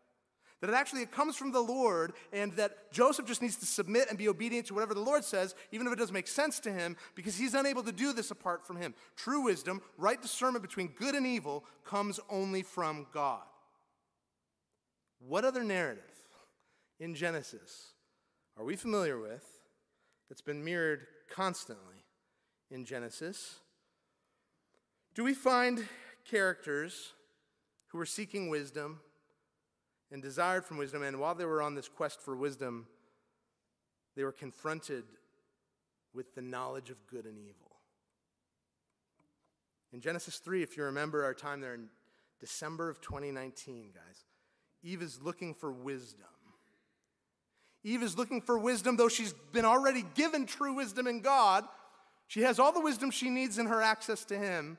That 0.62 0.70
it 0.70 0.74
actually 0.74 1.02
it 1.02 1.12
comes 1.12 1.36
from 1.36 1.52
the 1.52 1.62
Lord, 1.62 2.14
and 2.32 2.54
that 2.54 2.92
Joseph 2.92 3.26
just 3.26 3.42
needs 3.42 3.58
to 3.58 3.66
submit 3.66 4.08
and 4.10 4.18
be 4.18 4.30
obedient 4.30 4.68
to 4.68 4.74
whatever 4.74 4.94
the 4.94 5.02
Lord 5.02 5.24
says, 5.24 5.54
even 5.72 5.86
if 5.86 5.94
it 5.94 6.00
doesn't 6.00 6.14
make 6.14 6.28
sense 6.28 6.60
to 6.62 6.72
him, 6.72 6.96
because 7.14 7.36
he's 7.36 7.54
unable 7.54 7.84
to 7.84 7.92
do 7.92 8.14
this 8.14 8.32
apart 8.32 8.66
from 8.66 8.78
him. 8.78 8.96
True 9.16 9.42
wisdom, 9.42 9.82
right 9.98 10.22
discernment 10.22 10.64
between 10.64 10.88
good 10.98 11.14
and 11.14 11.28
evil, 11.28 11.66
comes 11.84 12.20
only 12.30 12.64
from 12.64 13.06
God. 13.14 13.44
What 15.20 15.46
other 15.46 15.64
narrative 15.64 16.04
in 17.00 17.16
Genesis 17.16 17.94
are 18.58 18.64
we 18.64 18.76
familiar 18.76 19.20
with 19.20 19.46
that's 20.30 20.42
been 20.42 20.64
mirrored 20.64 21.06
constantly 21.30 22.06
in 22.72 22.86
Genesis? 22.86 23.60
Do 25.14 25.24
we 25.24 25.34
find 25.34 25.88
characters 26.30 27.14
who 27.88 28.00
are 28.00 28.06
seeking 28.06 28.50
wisdom 28.50 29.00
and 30.12 30.22
desired 30.22 30.66
from 30.66 30.78
wisdom, 30.78 31.04
and 31.04 31.20
while 31.20 31.36
they 31.36 31.46
were 31.46 31.62
on 31.62 31.76
this 31.76 31.88
quest 31.88 32.22
for 32.22 32.36
wisdom, 32.36 32.88
they 34.16 34.24
were 34.24 34.32
confronted 34.32 35.04
with 36.14 36.34
the 36.36 36.42
knowledge 36.42 36.90
of 36.90 36.98
good 37.08 37.26
and 37.26 37.38
evil? 37.38 37.72
In 39.92 40.02
Genesis 40.02 40.38
3, 40.38 40.62
if 40.62 40.78
you 40.78 40.84
remember 40.84 41.24
our 41.24 41.34
time 41.34 41.62
there 41.62 41.74
in 41.74 41.88
December 42.40 42.90
of 42.90 43.02
2019, 43.02 43.92
guys, 43.94 44.26
Eve 44.84 45.02
is 45.02 45.22
looking 45.22 45.54
for 45.54 45.72
wisdom. 45.72 46.26
Eve 47.84 48.04
is 48.04 48.18
looking 48.18 48.42
for 48.42 48.58
wisdom, 48.58 48.98
though 48.98 49.08
she's 49.08 49.34
been 49.52 49.66
already 49.66 50.04
given 50.16 50.46
true 50.46 50.74
wisdom 50.74 51.08
in 51.08 51.22
God. 51.22 51.66
She 52.28 52.42
has 52.42 52.60
all 52.60 52.72
the 52.72 52.82
wisdom 52.82 53.12
she 53.12 53.30
needs 53.30 53.58
in 53.58 53.68
her 53.68 53.82
access 53.82 54.26
to 54.26 54.38
Him. 54.38 54.78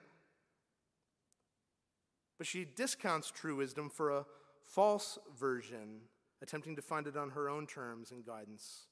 But 2.39 2.47
she 2.47 2.65
discounts 2.65 3.31
true 3.31 3.57
wisdom 3.57 3.89
for 3.89 4.11
a 4.11 4.27
false 4.67 5.19
version, 5.39 6.01
attempting 6.43 6.77
to 6.77 6.83
find 6.83 7.07
it 7.07 7.17
on 7.17 7.31
her 7.31 7.49
own 7.49 7.67
terms 7.67 8.11
and 8.11 8.27
guidance 8.27 8.87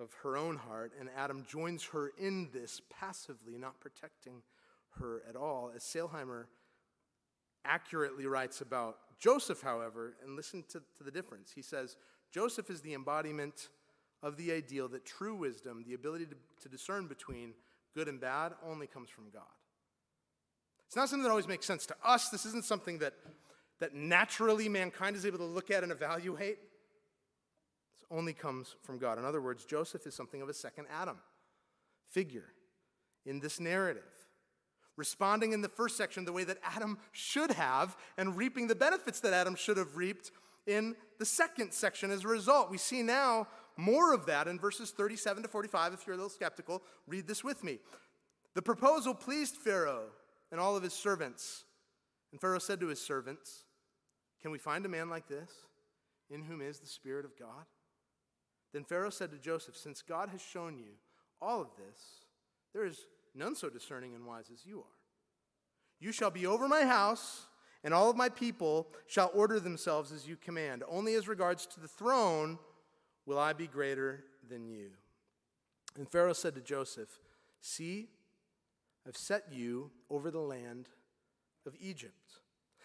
of 0.00 0.10
her 0.22 0.36
own 0.36 0.56
heart. 0.56 0.92
And 0.98 1.08
Adam 1.16 1.44
joins 1.46 1.84
her 1.86 2.12
in 2.18 2.48
this 2.52 2.80
passively, 2.90 3.58
not 3.58 3.80
protecting 3.80 4.42
her 4.98 5.22
at 5.28 5.36
all. 5.36 5.70
As 5.74 5.82
Sailhamer 5.82 6.46
accurately 7.64 8.26
writes 8.26 8.60
about 8.60 8.96
Joseph, 9.18 9.60
however, 9.60 10.14
and 10.24 10.36
listen 10.36 10.64
to, 10.70 10.82
to 10.96 11.04
the 11.04 11.10
difference. 11.10 11.52
He 11.54 11.62
says, 11.62 11.96
Joseph 12.32 12.70
is 12.70 12.80
the 12.80 12.94
embodiment 12.94 13.68
of 14.22 14.36
the 14.36 14.52
ideal 14.52 14.88
that 14.88 15.04
true 15.04 15.34
wisdom, 15.34 15.84
the 15.86 15.94
ability 15.94 16.26
to, 16.26 16.36
to 16.62 16.68
discern 16.68 17.06
between 17.06 17.54
good 17.94 18.08
and 18.08 18.20
bad, 18.20 18.52
only 18.66 18.86
comes 18.86 19.10
from 19.10 19.24
God. 19.32 19.42
It's 20.86 20.96
not 20.96 21.08
something 21.08 21.22
that 21.22 21.30
always 21.30 21.48
makes 21.48 21.66
sense 21.66 21.86
to 21.86 21.96
us. 22.04 22.28
This 22.28 22.44
isn't 22.46 22.64
something 22.64 22.98
that, 22.98 23.14
that 23.82 23.94
naturally 23.94 24.68
mankind 24.68 25.16
is 25.16 25.26
able 25.26 25.38
to 25.38 25.44
look 25.44 25.70
at 25.70 25.82
and 25.82 25.90
evaluate. 25.90 26.58
Only 28.10 28.32
comes 28.32 28.76
from 28.82 28.98
God. 28.98 29.18
In 29.18 29.24
other 29.24 29.40
words, 29.40 29.64
Joseph 29.64 30.06
is 30.06 30.14
something 30.14 30.40
of 30.40 30.48
a 30.48 30.54
second 30.54 30.86
Adam 30.92 31.18
figure 32.10 32.52
in 33.26 33.40
this 33.40 33.58
narrative 33.58 34.02
responding 34.96 35.52
in 35.52 35.62
the 35.62 35.68
first 35.68 35.96
section 35.96 36.24
the 36.24 36.32
way 36.32 36.44
that 36.44 36.58
Adam 36.62 36.98
should 37.12 37.50
have, 37.50 37.96
and 38.18 38.36
reaping 38.36 38.66
the 38.66 38.74
benefits 38.74 39.20
that 39.20 39.32
Adam 39.32 39.54
should 39.54 39.76
have 39.76 39.96
reaped 39.96 40.30
in 40.66 40.94
the 41.18 41.24
second 41.24 41.72
section 41.72 42.10
as 42.10 42.24
a 42.24 42.28
result. 42.28 42.70
We 42.70 42.78
see 42.78 43.02
now 43.02 43.48
more 43.76 44.12
of 44.12 44.26
that 44.26 44.46
in 44.48 44.58
verses 44.58 44.90
37 44.90 45.44
to 45.44 45.48
45. 45.48 45.94
If 45.94 46.06
you're 46.06 46.14
a 46.14 46.16
little 46.16 46.30
skeptical, 46.30 46.82
read 47.06 47.26
this 47.26 47.42
with 47.42 47.64
me. 47.64 47.78
The 48.54 48.62
proposal 48.62 49.14
pleased 49.14 49.56
Pharaoh 49.56 50.10
and 50.50 50.60
all 50.60 50.76
of 50.76 50.82
his 50.82 50.92
servants. 50.92 51.64
And 52.30 52.40
Pharaoh 52.40 52.58
said 52.58 52.80
to 52.80 52.88
his 52.88 53.00
servants, 53.04 53.64
Can 54.42 54.50
we 54.50 54.58
find 54.58 54.84
a 54.84 54.88
man 54.88 55.08
like 55.08 55.28
this, 55.28 55.50
in 56.28 56.42
whom 56.42 56.60
is 56.60 56.80
the 56.80 56.86
Spirit 56.86 57.24
of 57.24 57.38
God? 57.38 57.64
Then 58.72 58.84
Pharaoh 58.84 59.10
said 59.10 59.30
to 59.30 59.38
Joseph, 59.38 59.76
Since 59.76 60.02
God 60.02 60.30
has 60.30 60.42
shown 60.42 60.76
you 60.76 60.94
all 61.40 61.60
of 61.60 61.68
this, 61.76 62.26
there 62.72 62.84
is 62.84 63.06
none 63.34 63.54
so 63.54 63.68
discerning 63.68 64.14
and 64.14 64.26
wise 64.26 64.50
as 64.52 64.66
you 64.66 64.78
are. 64.80 64.96
You 66.00 66.10
shall 66.10 66.30
be 66.30 66.46
over 66.46 66.66
my 66.66 66.84
house, 66.84 67.46
and 67.84 67.94
all 67.94 68.10
of 68.10 68.16
my 68.16 68.28
people 68.28 68.88
shall 69.06 69.30
order 69.34 69.60
themselves 69.60 70.10
as 70.10 70.26
you 70.26 70.36
command. 70.36 70.82
Only 70.88 71.14
as 71.14 71.28
regards 71.28 71.66
to 71.66 71.80
the 71.80 71.88
throne 71.88 72.58
will 73.26 73.38
I 73.38 73.52
be 73.52 73.66
greater 73.66 74.24
than 74.48 74.66
you. 74.66 74.90
And 75.96 76.08
Pharaoh 76.08 76.32
said 76.32 76.54
to 76.56 76.60
Joseph, 76.60 77.20
See, 77.60 78.08
I've 79.06 79.16
set 79.16 79.52
you 79.52 79.90
over 80.10 80.30
the 80.30 80.40
land 80.40 80.88
of 81.66 81.74
Egypt. 81.80 82.40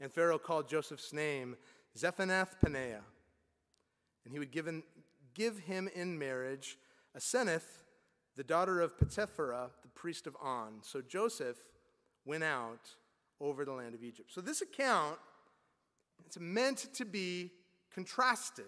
And 0.00 0.12
Pharaoh 0.12 0.38
called 0.38 0.68
Joseph's 0.68 1.12
name 1.12 1.56
Zaphenath 1.96 2.60
Paneah. 2.64 3.02
And 4.24 4.32
he 4.32 4.38
would 4.38 4.50
give, 4.50 4.66
in, 4.66 4.82
give 5.34 5.58
him 5.58 5.88
in 5.94 6.18
marriage 6.18 6.78
Asenath, 7.16 7.82
the 8.36 8.44
daughter 8.44 8.80
of 8.80 8.98
Potiphera, 8.98 9.70
the 9.82 9.88
priest 9.94 10.26
of 10.26 10.36
On. 10.42 10.78
So 10.82 11.00
Joseph 11.00 11.56
went 12.24 12.42
out 12.42 12.88
over 13.40 13.64
the 13.64 13.72
land 13.72 13.94
of 13.94 14.02
Egypt. 14.02 14.32
So 14.32 14.40
this 14.40 14.62
account, 14.62 15.18
it's 16.26 16.38
meant 16.38 16.86
to 16.94 17.04
be 17.04 17.50
contrasted 17.92 18.64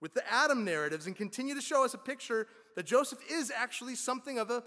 with 0.00 0.14
the 0.14 0.22
Adam 0.32 0.64
narratives 0.64 1.06
and 1.06 1.16
continue 1.16 1.54
to 1.54 1.60
show 1.60 1.84
us 1.84 1.94
a 1.94 1.98
picture 1.98 2.46
that 2.76 2.86
Joseph 2.86 3.18
is 3.30 3.52
actually 3.54 3.94
something 3.94 4.38
of 4.38 4.50
a 4.50 4.62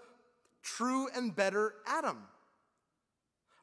true 0.62 1.08
and 1.16 1.36
better 1.36 1.76
Adam. 1.88 2.24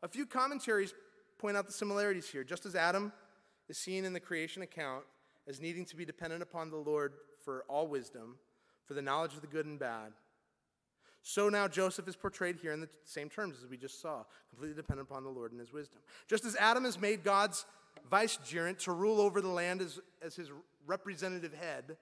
A 0.02 0.08
few 0.08 0.26
commentaries 0.26 0.94
point 1.38 1.56
out 1.56 1.66
the 1.66 1.72
similarities 1.72 2.28
here. 2.28 2.44
Just 2.44 2.66
as 2.66 2.74
Adam 2.74 3.12
is 3.68 3.78
seen 3.78 4.04
in 4.04 4.12
the 4.12 4.20
creation 4.20 4.62
account 4.62 5.04
as 5.48 5.60
needing 5.60 5.84
to 5.86 5.96
be 5.96 6.04
dependent 6.04 6.42
upon 6.42 6.70
the 6.70 6.76
Lord 6.76 7.14
for 7.44 7.64
all 7.68 7.86
wisdom, 7.86 8.36
for 8.84 8.94
the 8.94 9.02
knowledge 9.02 9.34
of 9.34 9.40
the 9.40 9.46
good 9.46 9.66
and 9.66 9.78
bad, 9.78 10.12
so 11.26 11.48
now 11.48 11.66
Joseph 11.66 12.06
is 12.06 12.16
portrayed 12.16 12.56
here 12.60 12.72
in 12.72 12.80
the 12.80 12.88
same 13.04 13.30
terms 13.30 13.56
as 13.62 13.68
we 13.68 13.78
just 13.78 14.00
saw, 14.00 14.24
completely 14.50 14.76
dependent 14.76 15.08
upon 15.08 15.24
the 15.24 15.30
Lord 15.30 15.52
and 15.52 15.60
his 15.60 15.72
wisdom. 15.72 16.00
Just 16.28 16.44
as 16.44 16.54
Adam 16.56 16.84
has 16.84 17.00
made 17.00 17.24
God's 17.24 17.64
vicegerent 18.10 18.78
to 18.80 18.92
rule 18.92 19.22
over 19.22 19.40
the 19.40 19.48
land 19.48 19.80
as, 19.80 19.98
as 20.20 20.36
his 20.36 20.50
representative 20.86 21.54
head, 21.54 21.96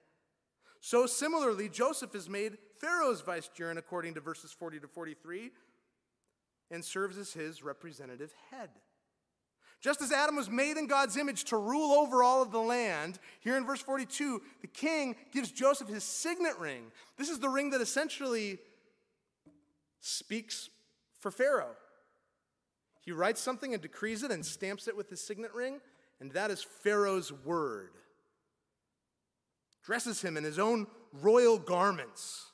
so 0.81 1.05
similarly, 1.05 1.69
Joseph 1.69 2.13
is 2.13 2.27
made 2.27 2.57
Pharaoh's 2.81 3.21
vicegerent 3.21 3.77
according 3.77 4.15
to 4.15 4.19
verses 4.19 4.51
40 4.51 4.81
to 4.81 4.87
43 4.89 5.51
and 6.69 6.83
serves 6.83 7.17
as 7.17 7.31
his 7.31 7.63
representative 7.63 8.33
head. 8.51 8.69
Just 9.83 10.01
as 10.01 10.13
Adam 10.13 10.37
was 10.37 10.49
made 10.49 10.77
in 10.77 10.87
God's 10.87 11.17
image 11.17 11.43
to 11.45 11.57
rule 11.57 11.91
over 11.91 12.23
all 12.23 12.41
of 12.41 12.51
the 12.51 12.59
land, 12.59 13.19
here 13.41 13.57
in 13.57 13.65
verse 13.65 13.81
42, 13.81 14.41
the 14.61 14.67
king 14.67 15.17
gives 15.33 15.51
Joseph 15.51 15.89
his 15.89 16.05
signet 16.05 16.57
ring. 16.57 16.85
This 17.17 17.27
is 17.27 17.39
the 17.39 17.49
ring 17.49 17.71
that 17.71 17.81
essentially 17.81 18.59
speaks 19.99 20.69
for 21.19 21.31
Pharaoh. 21.31 21.75
He 23.01 23.11
writes 23.11 23.41
something 23.41 23.73
and 23.73 23.83
decrees 23.83 24.23
it 24.23 24.31
and 24.31 24.45
stamps 24.45 24.87
it 24.87 24.95
with 24.95 25.09
his 25.09 25.19
signet 25.19 25.53
ring, 25.53 25.81
and 26.21 26.31
that 26.31 26.49
is 26.49 26.63
Pharaoh's 26.63 27.33
word. 27.33 27.91
Dresses 29.83 30.21
him 30.21 30.37
in 30.37 30.45
his 30.45 30.59
own 30.59 30.87
royal 31.11 31.59
garments. 31.59 32.52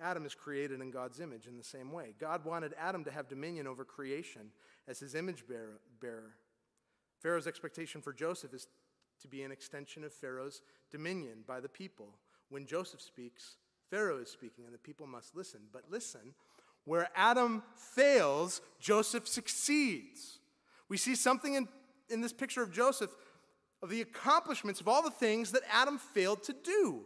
Adam 0.00 0.26
is 0.26 0.34
created 0.34 0.80
in 0.80 0.90
God's 0.90 1.20
image 1.20 1.46
in 1.46 1.56
the 1.56 1.64
same 1.64 1.90
way. 1.90 2.14
God 2.18 2.44
wanted 2.44 2.74
Adam 2.78 3.04
to 3.04 3.10
have 3.10 3.28
dominion 3.28 3.66
over 3.66 3.84
creation 3.84 4.50
as 4.86 5.00
his 5.00 5.14
image 5.14 5.44
bearer. 6.00 6.34
Pharaoh's 7.20 7.46
expectation 7.46 8.02
for 8.02 8.12
Joseph 8.12 8.52
is 8.52 8.68
to 9.22 9.28
be 9.28 9.42
an 9.42 9.50
extension 9.50 10.04
of 10.04 10.12
Pharaoh's 10.12 10.60
dominion 10.90 11.44
by 11.46 11.60
the 11.60 11.68
people. 11.68 12.08
When 12.50 12.66
Joseph 12.66 13.00
speaks, 13.00 13.56
Pharaoh 13.90 14.18
is 14.18 14.30
speaking, 14.30 14.64
and 14.66 14.74
the 14.74 14.78
people 14.78 15.06
must 15.06 15.34
listen. 15.34 15.60
But 15.72 15.84
listen, 15.90 16.34
where 16.84 17.08
Adam 17.14 17.62
fails, 17.74 18.60
Joseph 18.78 19.26
succeeds. 19.26 20.38
We 20.88 20.96
see 20.96 21.14
something 21.14 21.54
in, 21.54 21.68
in 22.10 22.20
this 22.20 22.32
picture 22.32 22.62
of 22.62 22.70
Joseph 22.70 23.10
of 23.82 23.90
the 23.90 24.02
accomplishments 24.02 24.80
of 24.80 24.88
all 24.88 25.02
the 25.02 25.10
things 25.10 25.52
that 25.52 25.62
Adam 25.70 25.98
failed 25.98 26.42
to 26.44 26.52
do. 26.52 27.04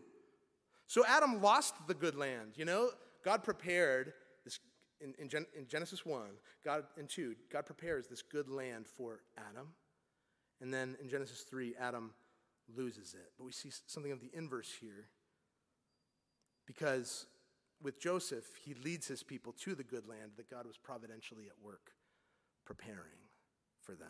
So 0.91 1.05
Adam 1.07 1.41
lost 1.41 1.75
the 1.87 1.95
good 1.95 2.17
land. 2.17 2.55
You 2.57 2.65
know, 2.65 2.91
God 3.25 3.45
prepared 3.45 4.13
this 4.45 4.59
in, 5.01 5.15
in, 5.21 5.29
Gen, 5.29 5.47
in 5.57 5.69
Genesis 5.69 6.05
1, 6.05 6.23
God 6.65 6.83
in 6.99 7.07
2, 7.07 7.37
God 7.53 7.65
prepares 7.65 8.09
this 8.09 8.23
good 8.23 8.49
land 8.49 8.89
for 8.89 9.21
Adam. 9.39 9.69
And 10.61 10.75
then 10.75 10.97
in 11.01 11.09
Genesis 11.09 11.43
3, 11.43 11.77
Adam 11.79 12.11
loses 12.77 13.15
it. 13.15 13.31
But 13.39 13.45
we 13.45 13.53
see 13.53 13.71
something 13.87 14.11
of 14.11 14.21
the 14.21 14.33
inverse 14.35 14.73
here. 14.81 15.07
Because 16.67 17.27
with 17.81 18.01
Joseph, 18.01 18.47
he 18.65 18.75
leads 18.75 19.07
his 19.07 19.23
people 19.23 19.53
to 19.61 19.77
the 19.77 19.85
good 19.85 20.09
land 20.09 20.33
that 20.39 20.51
God 20.51 20.67
was 20.67 20.77
providentially 20.77 21.45
at 21.47 21.65
work 21.65 21.93
preparing 22.67 23.29
for 23.81 23.95
them. 23.95 24.09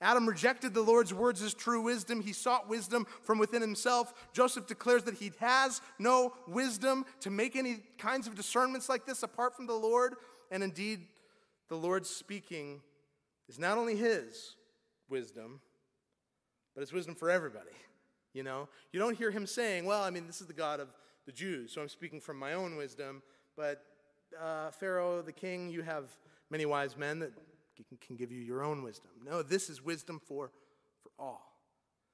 Adam 0.00 0.28
rejected 0.28 0.74
the 0.74 0.82
Lord's 0.82 1.14
words 1.14 1.40
as 1.42 1.54
true 1.54 1.82
wisdom. 1.82 2.20
He 2.20 2.32
sought 2.32 2.68
wisdom 2.68 3.06
from 3.22 3.38
within 3.38 3.62
himself. 3.62 4.12
Joseph 4.32 4.66
declares 4.66 5.04
that 5.04 5.14
he 5.14 5.32
has 5.38 5.80
no 5.98 6.32
wisdom 6.46 7.04
to 7.20 7.30
make 7.30 7.56
any 7.56 7.78
kinds 7.98 8.26
of 8.26 8.34
discernments 8.34 8.88
like 8.88 9.06
this 9.06 9.22
apart 9.22 9.56
from 9.56 9.66
the 9.66 9.74
Lord. 9.74 10.14
And 10.50 10.62
indeed, 10.62 11.06
the 11.68 11.76
Lord's 11.76 12.10
speaking 12.10 12.80
is 13.48 13.58
not 13.58 13.78
only 13.78 13.96
his 13.96 14.56
wisdom, 15.08 15.60
but 16.74 16.82
it's 16.82 16.92
wisdom 16.92 17.14
for 17.14 17.30
everybody. 17.30 17.70
You 18.32 18.42
know, 18.42 18.68
you 18.92 18.98
don't 18.98 19.16
hear 19.16 19.30
him 19.30 19.46
saying, 19.46 19.84
Well, 19.84 20.02
I 20.02 20.10
mean, 20.10 20.26
this 20.26 20.40
is 20.40 20.48
the 20.48 20.52
God 20.52 20.80
of 20.80 20.88
the 21.24 21.32
Jews, 21.32 21.72
so 21.72 21.80
I'm 21.80 21.88
speaking 21.88 22.20
from 22.20 22.38
my 22.38 22.52
own 22.52 22.76
wisdom, 22.76 23.22
but 23.56 23.82
uh, 24.40 24.70
Pharaoh, 24.72 25.22
the 25.22 25.32
king, 25.32 25.70
you 25.70 25.82
have 25.82 26.04
many 26.50 26.66
wise 26.66 26.96
men 26.96 27.20
that 27.20 27.32
can 28.06 28.16
give 28.16 28.30
you 28.30 28.40
your 28.40 28.62
own 28.62 28.82
wisdom. 28.82 29.10
No, 29.24 29.42
this 29.42 29.68
is 29.68 29.82
wisdom 29.82 30.20
for, 30.24 30.50
for 31.02 31.10
all. 31.18 31.54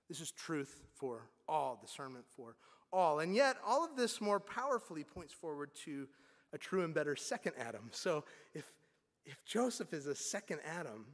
This 0.08 0.20
is 0.20 0.30
truth 0.30 0.82
for 0.94 1.28
all, 1.48 1.78
discernment 1.80 2.24
for 2.36 2.56
all. 2.92 3.20
And 3.20 3.34
yet, 3.34 3.56
all 3.66 3.84
of 3.84 3.96
this 3.96 4.20
more 4.20 4.40
powerfully 4.40 5.04
points 5.04 5.32
forward 5.32 5.70
to 5.84 6.08
a 6.52 6.58
true 6.58 6.82
and 6.82 6.92
better 6.92 7.14
second 7.14 7.52
Adam. 7.58 7.90
So, 7.92 8.24
if, 8.54 8.72
if 9.24 9.44
Joseph 9.44 9.92
is 9.92 10.06
a 10.06 10.14
second 10.14 10.60
Adam, 10.66 11.06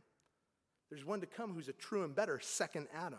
there's 0.88 1.04
one 1.04 1.20
to 1.20 1.26
come 1.26 1.52
who's 1.52 1.68
a 1.68 1.74
true 1.74 2.04
and 2.04 2.14
better 2.14 2.40
second 2.40 2.86
Adam. 2.94 3.18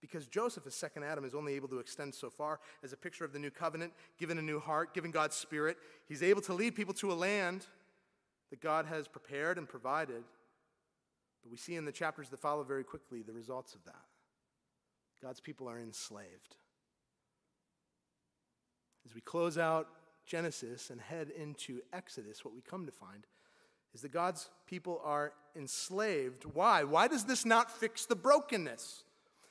Because 0.00 0.26
Joseph, 0.26 0.66
as 0.66 0.74
second 0.74 1.02
Adam, 1.02 1.24
is 1.24 1.34
only 1.34 1.54
able 1.54 1.68
to 1.68 1.78
extend 1.78 2.14
so 2.14 2.30
far 2.30 2.60
as 2.84 2.92
a 2.92 2.96
picture 2.96 3.24
of 3.24 3.32
the 3.32 3.38
new 3.38 3.50
covenant, 3.50 3.92
given 4.18 4.38
a 4.38 4.42
new 4.42 4.60
heart, 4.60 4.94
given 4.94 5.10
God's 5.10 5.34
Spirit. 5.34 5.76
He's 6.06 6.22
able 6.22 6.42
to 6.42 6.54
lead 6.54 6.76
people 6.76 6.94
to 6.94 7.10
a 7.10 7.14
land 7.14 7.66
that 8.50 8.60
God 8.60 8.86
has 8.86 9.08
prepared 9.08 9.58
and 9.58 9.68
provided. 9.68 10.22
But 11.42 11.50
we 11.50 11.56
see 11.56 11.76
in 11.76 11.84
the 11.84 11.92
chapters 11.92 12.28
that 12.30 12.40
follow 12.40 12.62
very 12.62 12.84
quickly 12.84 13.22
the 13.22 13.32
results 13.32 13.74
of 13.74 13.84
that. 13.84 14.04
God's 15.22 15.40
people 15.40 15.68
are 15.68 15.78
enslaved. 15.78 16.56
As 19.04 19.14
we 19.14 19.20
close 19.20 19.58
out 19.58 19.88
Genesis 20.26 20.90
and 20.90 21.00
head 21.00 21.30
into 21.30 21.80
Exodus, 21.92 22.44
what 22.44 22.54
we 22.54 22.60
come 22.60 22.86
to 22.86 22.92
find 22.92 23.26
is 23.94 24.02
that 24.02 24.12
God's 24.12 24.50
people 24.66 25.00
are 25.02 25.32
enslaved. 25.56 26.44
Why? 26.44 26.84
Why 26.84 27.08
does 27.08 27.24
this 27.24 27.44
not 27.44 27.70
fix 27.70 28.06
the 28.06 28.16
brokenness? 28.16 29.04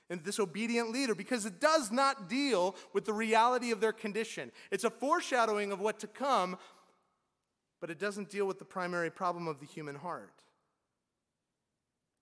and 0.09 0.23
disobedient 0.23 0.91
leader 0.91 1.13
because 1.13 1.45
it 1.45 1.59
does 1.59 1.91
not 1.91 2.29
deal 2.29 2.75
with 2.93 3.05
the 3.05 3.13
reality 3.13 3.71
of 3.71 3.81
their 3.81 3.91
condition. 3.91 4.51
It's 4.71 4.83
a 4.83 4.89
foreshadowing 4.89 5.71
of 5.71 5.79
what 5.79 5.99
to 5.99 6.07
come, 6.07 6.57
but 7.79 7.89
it 7.89 7.99
doesn't 7.99 8.29
deal 8.29 8.45
with 8.45 8.59
the 8.59 8.65
primary 8.65 9.09
problem 9.09 9.47
of 9.47 9.59
the 9.59 9.65
human 9.65 9.95
heart. 9.95 10.43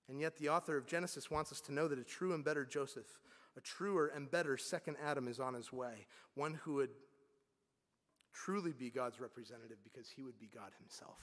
And 0.07 0.19
yet, 0.21 0.37
the 0.37 0.49
author 0.49 0.77
of 0.77 0.85
Genesis 0.85 1.31
wants 1.31 1.51
us 1.51 1.61
to 1.61 1.73
know 1.73 1.87
that 1.87 1.97
a 1.97 2.03
true 2.03 2.33
and 2.33 2.43
better 2.43 2.63
Joseph, 2.63 3.19
a 3.57 3.61
truer 3.61 4.07
and 4.07 4.29
better 4.29 4.57
second 4.57 4.97
Adam, 5.03 5.27
is 5.27 5.39
on 5.39 5.55
his 5.55 5.73
way. 5.73 6.07
One 6.35 6.53
who 6.63 6.75
would 6.75 6.91
truly 8.33 8.73
be 8.73 8.89
God's 8.89 9.19
representative 9.19 9.77
because 9.83 10.09
he 10.09 10.21
would 10.21 10.37
be 10.37 10.49
God 10.53 10.71
himself, 10.79 11.19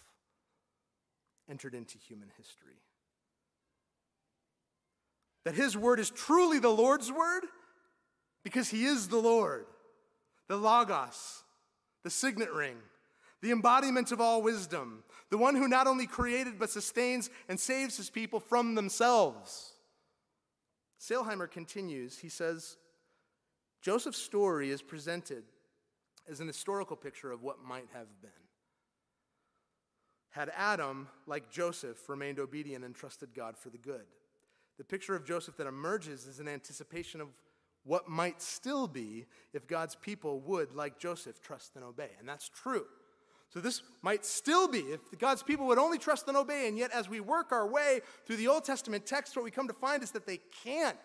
entered 1.49 1.74
into 1.74 1.99
human 1.99 2.30
history 2.37 2.83
that 5.45 5.55
his 5.55 5.76
word 5.76 5.99
is 5.99 6.11
truly 6.11 6.59
the 6.59 6.68
Lord's 6.68 7.11
word 7.11 7.45
because 8.45 8.68
he 8.68 8.85
is 8.85 9.09
the 9.09 9.18
Lord, 9.18 9.66
the 10.49 10.57
Logos, 10.57 11.43
the 12.05 12.11
signet 12.11 12.53
ring, 12.53 12.76
the 13.43 13.51
embodiment 13.51 14.12
of 14.12 14.20
all 14.20 14.40
wisdom, 14.40 15.03
the 15.28 15.36
one 15.36 15.57
who 15.57 15.68
not 15.68 15.86
only 15.86 16.07
created 16.07 16.59
but 16.59 16.70
sustains 16.70 17.28
and 17.49 17.59
saves 17.59 17.97
his 17.97 18.09
people 18.09 18.40
from 18.40 18.74
themselves. 18.74 19.74
Sailhamer 20.99 21.51
continues, 21.51 22.18
he 22.18 22.28
says, 22.28 22.76
Joseph's 23.82 24.22
story 24.22 24.70
is 24.70 24.80
presented 24.80 25.43
as 26.30 26.38
an 26.38 26.47
historical 26.47 26.97
picture 26.97 27.32
of 27.32 27.43
what 27.43 27.64
might 27.64 27.88
have 27.93 28.07
been. 28.22 28.30
Had 30.30 30.53
Adam, 30.57 31.09
like 31.26 31.51
Joseph, 31.51 32.09
remained 32.09 32.38
obedient 32.38 32.84
and 32.84 32.95
trusted 32.95 33.34
God 33.34 33.59
for 33.59 33.70
the 33.70 33.78
good. 33.78 34.07
The 34.78 34.84
picture 34.84 35.16
of 35.16 35.26
Joseph 35.26 35.57
that 35.57 35.66
emerges 35.66 36.26
is 36.26 36.38
an 36.38 36.49
anticipation 36.49 37.20
of 37.20 37.28
what 37.84 38.09
might 38.09 38.40
still 38.40 38.86
be 38.86 39.26
if 39.53 39.66
God's 39.66 39.97
people 39.97 40.38
would, 40.40 40.72
like 40.74 41.01
Joseph, 41.01 41.43
trust 41.43 41.74
and 41.74 41.84
obey. 41.84 42.11
And 42.20 42.28
that's 42.28 42.49
true. 42.49 42.86
So 43.53 43.61
this 43.61 43.83
might 44.01 44.25
still 44.25 44.67
be 44.67 44.79
if 44.79 45.01
God's 45.19 45.43
people 45.43 45.67
would 45.67 45.79
only 45.79 45.99
trust 45.99 46.27
and 46.29 46.37
obey, 46.37 46.69
and 46.69 46.79
yet 46.79 46.91
as 46.91 47.09
we 47.09 47.21
work 47.21 47.53
our 47.53 47.67
way 47.67 48.01
through 48.25 48.37
the 48.37 48.49
Old 48.49 48.65
Testament 48.65 49.05
text, 49.05 49.37
what 49.37 49.45
we 49.45 49.51
come 49.51 49.69
to 49.69 49.75
find 49.75 50.03
is 50.03 50.11
that 50.13 50.27
they 50.27 50.41
can't. 50.65 50.97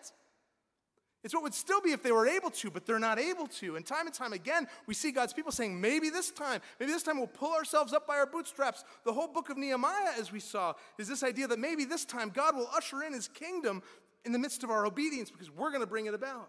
It's 1.24 1.34
what 1.34 1.42
would 1.42 1.52
still 1.52 1.82
be 1.82 1.90
if 1.90 2.02
they 2.02 2.12
were 2.12 2.26
able 2.26 2.48
to, 2.50 2.70
but 2.70 2.86
they're 2.86 2.98
not 2.98 3.18
able 3.18 3.48
to. 3.48 3.76
And 3.76 3.84
time 3.84 4.06
and 4.06 4.14
time 4.14 4.32
again, 4.32 4.66
we 4.86 4.94
see 4.94 5.10
God's 5.10 5.34
people 5.34 5.52
saying, 5.52 5.78
maybe 5.78 6.08
this 6.08 6.30
time, 6.30 6.60
maybe 6.80 6.92
this 6.92 7.02
time 7.02 7.18
we'll 7.18 7.26
pull 7.26 7.52
ourselves 7.52 7.92
up 7.92 8.06
by 8.06 8.16
our 8.16 8.26
bootstraps. 8.26 8.82
The 9.04 9.12
whole 9.12 9.28
book 9.28 9.50
of 9.50 9.58
Nehemiah, 9.58 10.12
as 10.18 10.32
we 10.32 10.40
saw, 10.40 10.74
is 10.96 11.08
this 11.08 11.22
idea 11.22 11.48
that 11.48 11.58
maybe 11.58 11.84
this 11.84 12.04
time 12.04 12.30
God 12.30 12.56
will 12.56 12.68
usher 12.74 13.02
in 13.02 13.12
his 13.12 13.28
kingdom 13.28 13.82
in 14.24 14.32
the 14.32 14.38
midst 14.38 14.62
of 14.62 14.70
our 14.70 14.86
obedience 14.86 15.30
because 15.30 15.50
we're 15.50 15.70
going 15.70 15.82
to 15.82 15.88
bring 15.88 16.06
it 16.06 16.14
about. 16.14 16.48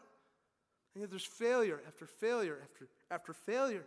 And 0.94 1.02
yet 1.02 1.10
there's 1.10 1.26
failure 1.26 1.82
after 1.88 2.06
failure 2.06 2.60
after, 2.64 2.88
after 3.12 3.34
failure. 3.34 3.84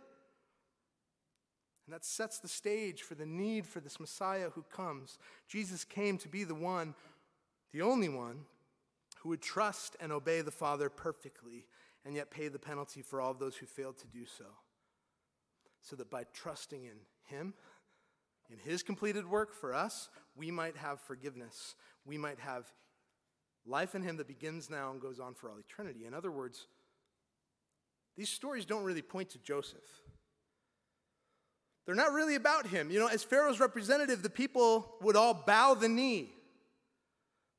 And 1.85 1.93
that 1.93 2.05
sets 2.05 2.39
the 2.39 2.47
stage 2.47 3.01
for 3.01 3.15
the 3.15 3.25
need 3.25 3.65
for 3.65 3.79
this 3.79 3.99
Messiah 3.99 4.49
who 4.51 4.63
comes. 4.63 5.17
Jesus 5.47 5.83
came 5.83 6.17
to 6.19 6.29
be 6.29 6.43
the 6.43 6.55
one, 6.55 6.95
the 7.73 7.81
only 7.81 8.09
one, 8.09 8.45
who 9.19 9.29
would 9.29 9.41
trust 9.41 9.95
and 9.99 10.11
obey 10.11 10.41
the 10.41 10.51
Father 10.51 10.89
perfectly 10.89 11.65
and 12.05 12.15
yet 12.15 12.31
pay 12.31 12.47
the 12.47 12.59
penalty 12.59 13.01
for 13.01 13.21
all 13.21 13.33
those 13.33 13.55
who 13.55 13.65
failed 13.65 13.97
to 13.97 14.07
do 14.07 14.25
so. 14.25 14.45
So 15.81 15.95
that 15.97 16.09
by 16.09 16.25
trusting 16.33 16.85
in 16.85 16.97
Him, 17.25 17.53
in 18.49 18.57
His 18.59 18.83
completed 18.83 19.29
work 19.29 19.53
for 19.53 19.73
us, 19.73 20.09
we 20.35 20.51
might 20.51 20.77
have 20.77 20.99
forgiveness. 21.01 21.75
We 22.05 22.17
might 22.17 22.39
have 22.39 22.71
life 23.65 23.95
in 23.95 24.03
Him 24.03 24.17
that 24.17 24.27
begins 24.27 24.69
now 24.69 24.91
and 24.91 25.01
goes 25.01 25.19
on 25.19 25.33
for 25.33 25.49
all 25.49 25.57
eternity. 25.57 26.05
In 26.05 26.13
other 26.13 26.31
words, 26.31 26.67
these 28.15 28.29
stories 28.29 28.65
don't 28.65 28.83
really 28.83 29.01
point 29.01 29.29
to 29.31 29.39
Joseph. 29.39 30.02
They're 31.85 31.95
not 31.95 32.13
really 32.13 32.35
about 32.35 32.67
him. 32.67 32.89
You 32.91 32.99
know, 32.99 33.07
as 33.07 33.23
Pharaoh's 33.23 33.59
representative, 33.59 34.23
the 34.23 34.29
people 34.29 34.95
would 35.01 35.15
all 35.15 35.33
bow 35.33 35.73
the 35.73 35.89
knee 35.89 36.33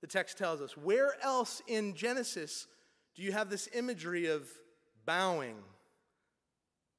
the 0.04 0.08
text 0.08 0.36
tells 0.36 0.60
us. 0.60 0.76
Where 0.76 1.14
else 1.22 1.62
in 1.66 1.94
Genesis 1.94 2.66
do 3.16 3.22
you 3.22 3.32
have 3.32 3.48
this 3.48 3.70
imagery 3.72 4.26
of 4.26 4.46
bowing 5.06 5.56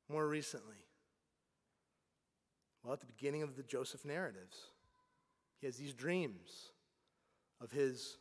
more 0.09 0.28
recently? 0.28 0.88
Well, 2.84 2.93
at 2.93 3.01
the 3.01 3.05
beginning 3.05 3.43
of 3.43 3.55
the 3.55 3.61
Joseph 3.61 4.05
narratives, 4.05 4.57
he 5.61 5.67
has 5.67 5.78
these 5.78 5.93
dreams 5.93 6.71
of 7.61 7.69
his 7.69 8.17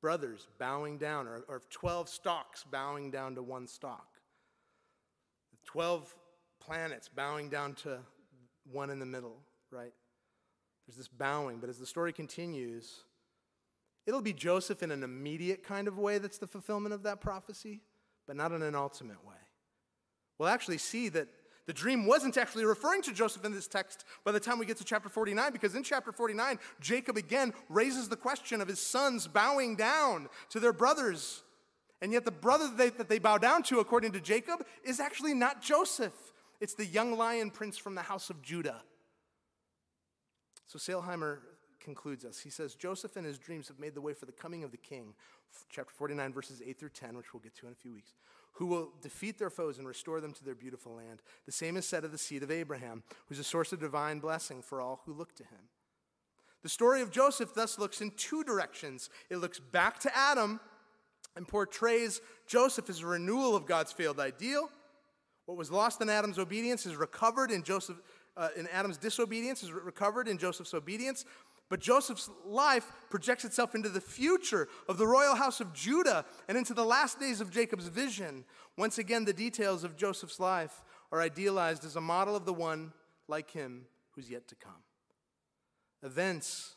brothers 0.00 0.48
bowing 0.58 0.96
down, 0.96 1.26
or, 1.26 1.44
or 1.46 1.60
12 1.68 2.08
stalks 2.08 2.64
bowing 2.64 3.10
down 3.10 3.34
to 3.34 3.42
one 3.42 3.66
stalk, 3.66 4.08
12 5.66 6.10
planets 6.58 7.10
bowing 7.14 7.50
down 7.50 7.74
to 7.74 7.98
one 8.72 8.90
in 8.90 8.98
the 8.98 9.06
middle, 9.06 9.38
right? 9.70 9.92
There's 10.86 10.96
this 10.96 11.08
bowing, 11.08 11.58
but 11.58 11.70
as 11.70 11.78
the 11.78 11.86
story 11.86 12.12
continues, 12.12 13.04
It'll 14.06 14.22
be 14.22 14.32
Joseph 14.32 14.82
in 14.82 14.90
an 14.90 15.02
immediate 15.02 15.62
kind 15.62 15.86
of 15.86 15.98
way 15.98 16.18
that's 16.18 16.38
the 16.38 16.46
fulfillment 16.46 16.94
of 16.94 17.04
that 17.04 17.20
prophecy, 17.20 17.80
but 18.26 18.36
not 18.36 18.52
in 18.52 18.62
an 18.62 18.74
ultimate 18.74 19.24
way. 19.24 19.34
We'll 20.38 20.48
actually 20.48 20.78
see 20.78 21.08
that 21.10 21.28
the 21.66 21.72
dream 21.72 22.06
wasn't 22.06 22.36
actually 22.36 22.64
referring 22.64 23.02
to 23.02 23.12
Joseph 23.12 23.44
in 23.44 23.52
this 23.52 23.68
text 23.68 24.04
by 24.24 24.32
the 24.32 24.40
time 24.40 24.58
we 24.58 24.66
get 24.66 24.78
to 24.78 24.84
chapter 24.84 25.08
49, 25.08 25.52
because 25.52 25.76
in 25.76 25.84
chapter 25.84 26.10
49, 26.10 26.58
Jacob 26.80 27.16
again 27.16 27.54
raises 27.68 28.08
the 28.08 28.16
question 28.16 28.60
of 28.60 28.66
his 28.66 28.80
sons 28.80 29.28
bowing 29.28 29.76
down 29.76 30.28
to 30.48 30.58
their 30.58 30.72
brothers. 30.72 31.44
And 32.00 32.12
yet, 32.12 32.24
the 32.24 32.32
brother 32.32 32.66
that 32.66 32.76
they, 32.76 32.88
that 32.88 33.08
they 33.08 33.20
bow 33.20 33.38
down 33.38 33.62
to, 33.64 33.78
according 33.78 34.10
to 34.12 34.20
Jacob, 34.20 34.66
is 34.82 34.98
actually 34.98 35.34
not 35.34 35.62
Joseph. 35.62 36.31
It's 36.62 36.74
the 36.74 36.86
young 36.86 37.18
lion 37.18 37.50
prince 37.50 37.76
from 37.76 37.96
the 37.96 38.02
house 38.02 38.30
of 38.30 38.40
Judah. 38.40 38.82
So 40.68 40.78
Sailhamer 40.78 41.38
concludes 41.80 42.24
us. 42.24 42.38
He 42.38 42.50
says, 42.50 42.76
Joseph 42.76 43.16
and 43.16 43.26
his 43.26 43.36
dreams 43.36 43.66
have 43.66 43.80
made 43.80 43.96
the 43.96 44.00
way 44.00 44.14
for 44.14 44.26
the 44.26 44.32
coming 44.32 44.62
of 44.62 44.70
the 44.70 44.76
king, 44.76 45.14
chapter 45.70 45.92
49, 45.92 46.32
verses 46.32 46.62
8 46.64 46.78
through 46.78 46.90
10, 46.90 47.16
which 47.16 47.34
we'll 47.34 47.42
get 47.42 47.56
to 47.56 47.66
in 47.66 47.72
a 47.72 47.74
few 47.74 47.92
weeks, 47.92 48.14
who 48.52 48.66
will 48.66 48.92
defeat 49.02 49.40
their 49.40 49.50
foes 49.50 49.78
and 49.78 49.88
restore 49.88 50.20
them 50.20 50.32
to 50.34 50.44
their 50.44 50.54
beautiful 50.54 50.94
land. 50.94 51.20
The 51.46 51.52
same 51.52 51.76
is 51.76 51.84
said 51.84 52.04
of 52.04 52.12
the 52.12 52.16
seed 52.16 52.44
of 52.44 52.50
Abraham, 52.52 53.02
who's 53.26 53.40
a 53.40 53.44
source 53.44 53.72
of 53.72 53.80
divine 53.80 54.20
blessing 54.20 54.62
for 54.62 54.80
all 54.80 55.02
who 55.04 55.12
look 55.12 55.34
to 55.38 55.42
him. 55.42 55.68
The 56.62 56.68
story 56.68 57.00
of 57.02 57.10
Joseph 57.10 57.54
thus 57.56 57.76
looks 57.76 58.00
in 58.00 58.12
two 58.12 58.44
directions. 58.44 59.10
It 59.30 59.38
looks 59.38 59.58
back 59.58 59.98
to 59.98 60.16
Adam 60.16 60.60
and 61.34 61.48
portrays 61.48 62.20
Joseph 62.46 62.88
as 62.88 63.00
a 63.00 63.06
renewal 63.06 63.56
of 63.56 63.66
God's 63.66 63.90
failed 63.90 64.20
ideal. 64.20 64.70
What 65.46 65.58
was 65.58 65.70
lost 65.70 66.00
in 66.00 66.08
Adam's 66.08 66.38
obedience 66.38 66.86
is 66.86 66.96
recovered 66.96 67.50
in 67.50 67.62
Joseph 67.62 67.96
uh, 68.36 68.48
in 68.56 68.66
Adam's 68.68 68.96
disobedience 68.96 69.62
is 69.62 69.72
recovered 69.72 70.26
in 70.26 70.38
Joseph's 70.38 70.74
obedience. 70.74 71.24
But 71.68 71.80
Joseph's 71.80 72.28
life 72.44 72.90
projects 73.08 73.44
itself 73.44 73.74
into 73.74 73.88
the 73.88 74.00
future 74.00 74.68
of 74.88 74.98
the 74.98 75.06
royal 75.06 75.34
house 75.34 75.60
of 75.60 75.72
Judah 75.72 76.24
and 76.48 76.58
into 76.58 76.74
the 76.74 76.84
last 76.84 77.18
days 77.18 77.40
of 77.40 77.50
Jacob's 77.50 77.88
vision. 77.88 78.44
Once 78.76 78.98
again, 78.98 79.24
the 79.24 79.32
details 79.32 79.82
of 79.84 79.96
Joseph's 79.96 80.38
life 80.38 80.82
are 81.10 81.20
idealized 81.20 81.84
as 81.84 81.96
a 81.96 82.00
model 82.00 82.36
of 82.36 82.44
the 82.44 82.52
one 82.52 82.92
like 83.26 83.50
him 83.50 83.86
who's 84.10 84.30
yet 84.30 84.48
to 84.48 84.54
come. 84.54 84.82
Events 86.02 86.74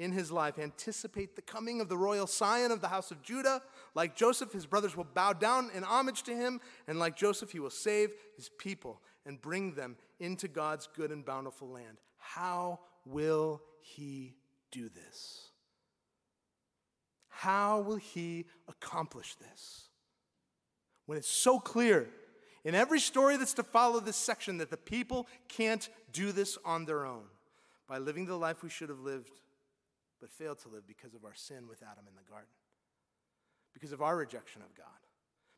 in 0.00 0.12
his 0.12 0.32
life 0.32 0.58
anticipate 0.58 1.36
the 1.36 1.42
coming 1.42 1.78
of 1.82 1.90
the 1.90 1.96
royal 1.96 2.26
scion 2.26 2.72
of 2.72 2.80
the 2.80 2.88
house 2.88 3.10
of 3.10 3.22
Judah. 3.22 3.60
Like 3.94 4.16
Joseph, 4.16 4.50
his 4.50 4.64
brothers 4.64 4.96
will 4.96 5.04
bow 5.04 5.34
down 5.34 5.70
in 5.74 5.84
homage 5.84 6.22
to 6.22 6.34
him, 6.34 6.58
and 6.88 6.98
like 6.98 7.16
Joseph, 7.16 7.52
he 7.52 7.60
will 7.60 7.68
save 7.68 8.10
his 8.34 8.48
people 8.48 9.02
and 9.26 9.40
bring 9.40 9.74
them 9.74 9.96
into 10.18 10.48
God's 10.48 10.88
good 10.96 11.10
and 11.12 11.22
bountiful 11.22 11.68
land. 11.68 11.98
How 12.16 12.80
will 13.04 13.60
he 13.80 14.36
do 14.72 14.88
this? 14.88 15.50
How 17.28 17.80
will 17.80 17.96
he 17.96 18.46
accomplish 18.68 19.34
this? 19.34 19.88
When 21.04 21.18
it's 21.18 21.28
so 21.28 21.58
clear 21.58 22.08
in 22.64 22.74
every 22.74 23.00
story 23.00 23.36
that's 23.36 23.54
to 23.54 23.62
follow 23.62 24.00
this 24.00 24.16
section 24.16 24.58
that 24.58 24.70
the 24.70 24.76
people 24.78 25.26
can't 25.48 25.86
do 26.10 26.32
this 26.32 26.56
on 26.64 26.86
their 26.86 27.04
own 27.04 27.24
by 27.86 27.98
living 27.98 28.24
the 28.24 28.36
life 28.36 28.62
we 28.62 28.70
should 28.70 28.88
have 28.88 29.00
lived 29.00 29.39
but 30.20 30.30
failed 30.30 30.58
to 30.60 30.68
live 30.68 30.86
because 30.86 31.14
of 31.14 31.24
our 31.24 31.34
sin 31.34 31.66
with 31.68 31.82
Adam 31.82 32.04
in 32.08 32.14
the 32.14 32.30
garden, 32.30 32.50
because 33.72 33.92
of 33.92 34.02
our 34.02 34.16
rejection 34.16 34.62
of 34.62 34.74
God. 34.74 34.86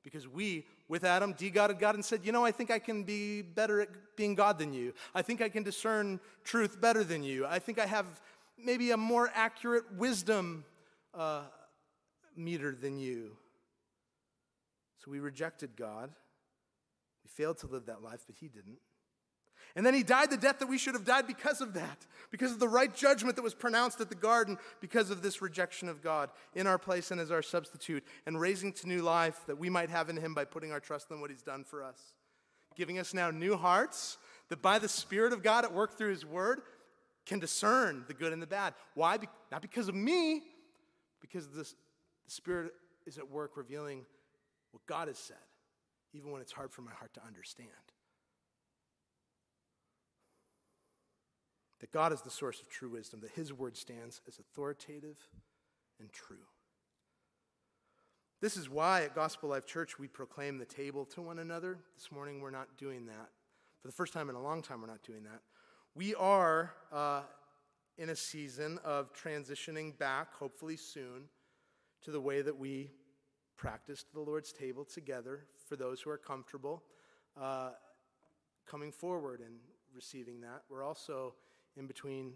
Because 0.02 0.26
we, 0.26 0.66
with 0.88 1.04
Adam, 1.04 1.32
de-godded 1.32 1.78
God 1.78 1.94
and 1.94 2.04
said, 2.04 2.20
You 2.24 2.32
know, 2.32 2.44
I 2.44 2.50
think 2.50 2.72
I 2.72 2.80
can 2.80 3.04
be 3.04 3.40
better 3.40 3.80
at 3.80 3.88
being 4.16 4.34
God 4.34 4.58
than 4.58 4.72
you. 4.72 4.94
I 5.14 5.22
think 5.22 5.40
I 5.40 5.48
can 5.48 5.62
discern 5.62 6.18
truth 6.42 6.80
better 6.80 7.04
than 7.04 7.22
you. 7.22 7.46
I 7.46 7.60
think 7.60 7.78
I 7.78 7.86
have 7.86 8.06
maybe 8.58 8.90
a 8.90 8.96
more 8.96 9.30
accurate 9.32 9.84
wisdom 9.96 10.64
uh, 11.14 11.42
meter 12.36 12.74
than 12.74 12.98
you. 12.98 13.36
So 15.04 15.10
we 15.10 15.20
rejected 15.20 15.76
God. 15.76 16.10
We 17.24 17.28
failed 17.28 17.58
to 17.58 17.66
live 17.68 17.86
that 17.86 18.02
life, 18.02 18.24
but 18.26 18.36
He 18.36 18.48
didn't. 18.48 18.78
And 19.74 19.86
then 19.86 19.94
he 19.94 20.02
died 20.02 20.30
the 20.30 20.36
death 20.36 20.58
that 20.58 20.68
we 20.68 20.76
should 20.76 20.94
have 20.94 21.04
died 21.04 21.26
because 21.26 21.60
of 21.60 21.74
that, 21.74 22.06
because 22.30 22.52
of 22.52 22.58
the 22.58 22.68
right 22.68 22.94
judgment 22.94 23.36
that 23.36 23.42
was 23.42 23.54
pronounced 23.54 24.00
at 24.00 24.10
the 24.10 24.14
garden, 24.14 24.58
because 24.80 25.10
of 25.10 25.22
this 25.22 25.40
rejection 25.40 25.88
of 25.88 26.02
God 26.02 26.30
in 26.54 26.66
our 26.66 26.78
place 26.78 27.10
and 27.10 27.20
as 27.20 27.30
our 27.30 27.42
substitute, 27.42 28.04
and 28.26 28.40
raising 28.40 28.72
to 28.74 28.88
new 28.88 29.00
life 29.00 29.40
that 29.46 29.58
we 29.58 29.70
might 29.70 29.88
have 29.88 30.10
in 30.10 30.16
him 30.16 30.34
by 30.34 30.44
putting 30.44 30.72
our 30.72 30.80
trust 30.80 31.10
in 31.10 31.20
what 31.20 31.30
he's 31.30 31.42
done 31.42 31.64
for 31.64 31.82
us. 31.82 32.12
Giving 32.76 32.98
us 32.98 33.14
now 33.14 33.30
new 33.30 33.56
hearts 33.56 34.18
that 34.48 34.60
by 34.60 34.78
the 34.78 34.88
Spirit 34.88 35.32
of 35.32 35.42
God 35.42 35.64
at 35.64 35.72
work 35.72 35.96
through 35.96 36.10
his 36.10 36.26
word 36.26 36.60
can 37.24 37.38
discern 37.38 38.04
the 38.08 38.14
good 38.14 38.32
and 38.32 38.42
the 38.42 38.46
bad. 38.46 38.74
Why? 38.94 39.18
Not 39.50 39.62
because 39.62 39.88
of 39.88 39.94
me, 39.94 40.42
because 41.20 41.48
the 41.48 41.70
Spirit 42.26 42.72
is 43.06 43.16
at 43.16 43.30
work 43.30 43.56
revealing 43.56 44.04
what 44.72 44.84
God 44.86 45.08
has 45.08 45.18
said, 45.18 45.36
even 46.12 46.30
when 46.30 46.42
it's 46.42 46.52
hard 46.52 46.72
for 46.72 46.82
my 46.82 46.92
heart 46.92 47.14
to 47.14 47.24
understand. 47.26 47.68
That 51.82 51.92
God 51.92 52.12
is 52.12 52.22
the 52.22 52.30
source 52.30 52.60
of 52.60 52.68
true 52.68 52.88
wisdom, 52.88 53.20
that 53.22 53.32
His 53.32 53.52
word 53.52 53.76
stands 53.76 54.20
as 54.28 54.38
authoritative 54.38 55.18
and 55.98 56.12
true. 56.12 56.46
This 58.40 58.56
is 58.56 58.70
why 58.70 59.02
at 59.02 59.16
Gospel 59.16 59.48
Life 59.48 59.66
Church 59.66 59.98
we 59.98 60.06
proclaim 60.06 60.58
the 60.58 60.64
table 60.64 61.04
to 61.06 61.20
one 61.20 61.40
another. 61.40 61.78
This 61.96 62.12
morning 62.12 62.40
we're 62.40 62.50
not 62.50 62.78
doing 62.78 63.06
that. 63.06 63.30
For 63.80 63.88
the 63.88 63.92
first 63.92 64.12
time 64.12 64.30
in 64.30 64.36
a 64.36 64.40
long 64.40 64.62
time, 64.62 64.80
we're 64.80 64.86
not 64.86 65.02
doing 65.02 65.24
that. 65.24 65.40
We 65.96 66.14
are 66.14 66.72
uh, 66.92 67.22
in 67.98 68.10
a 68.10 68.16
season 68.16 68.78
of 68.84 69.12
transitioning 69.12 69.98
back, 69.98 70.32
hopefully 70.34 70.76
soon, 70.76 71.24
to 72.02 72.12
the 72.12 72.20
way 72.20 72.42
that 72.42 72.56
we 72.56 72.90
practiced 73.56 74.12
the 74.14 74.20
Lord's 74.20 74.52
table 74.52 74.84
together 74.84 75.46
for 75.68 75.74
those 75.74 76.00
who 76.00 76.10
are 76.10 76.18
comfortable 76.18 76.84
uh, 77.40 77.70
coming 78.66 78.92
forward 78.92 79.40
and 79.40 79.56
receiving 79.92 80.40
that. 80.42 80.62
We're 80.70 80.84
also 80.84 81.34
in 81.76 81.86
between 81.86 82.34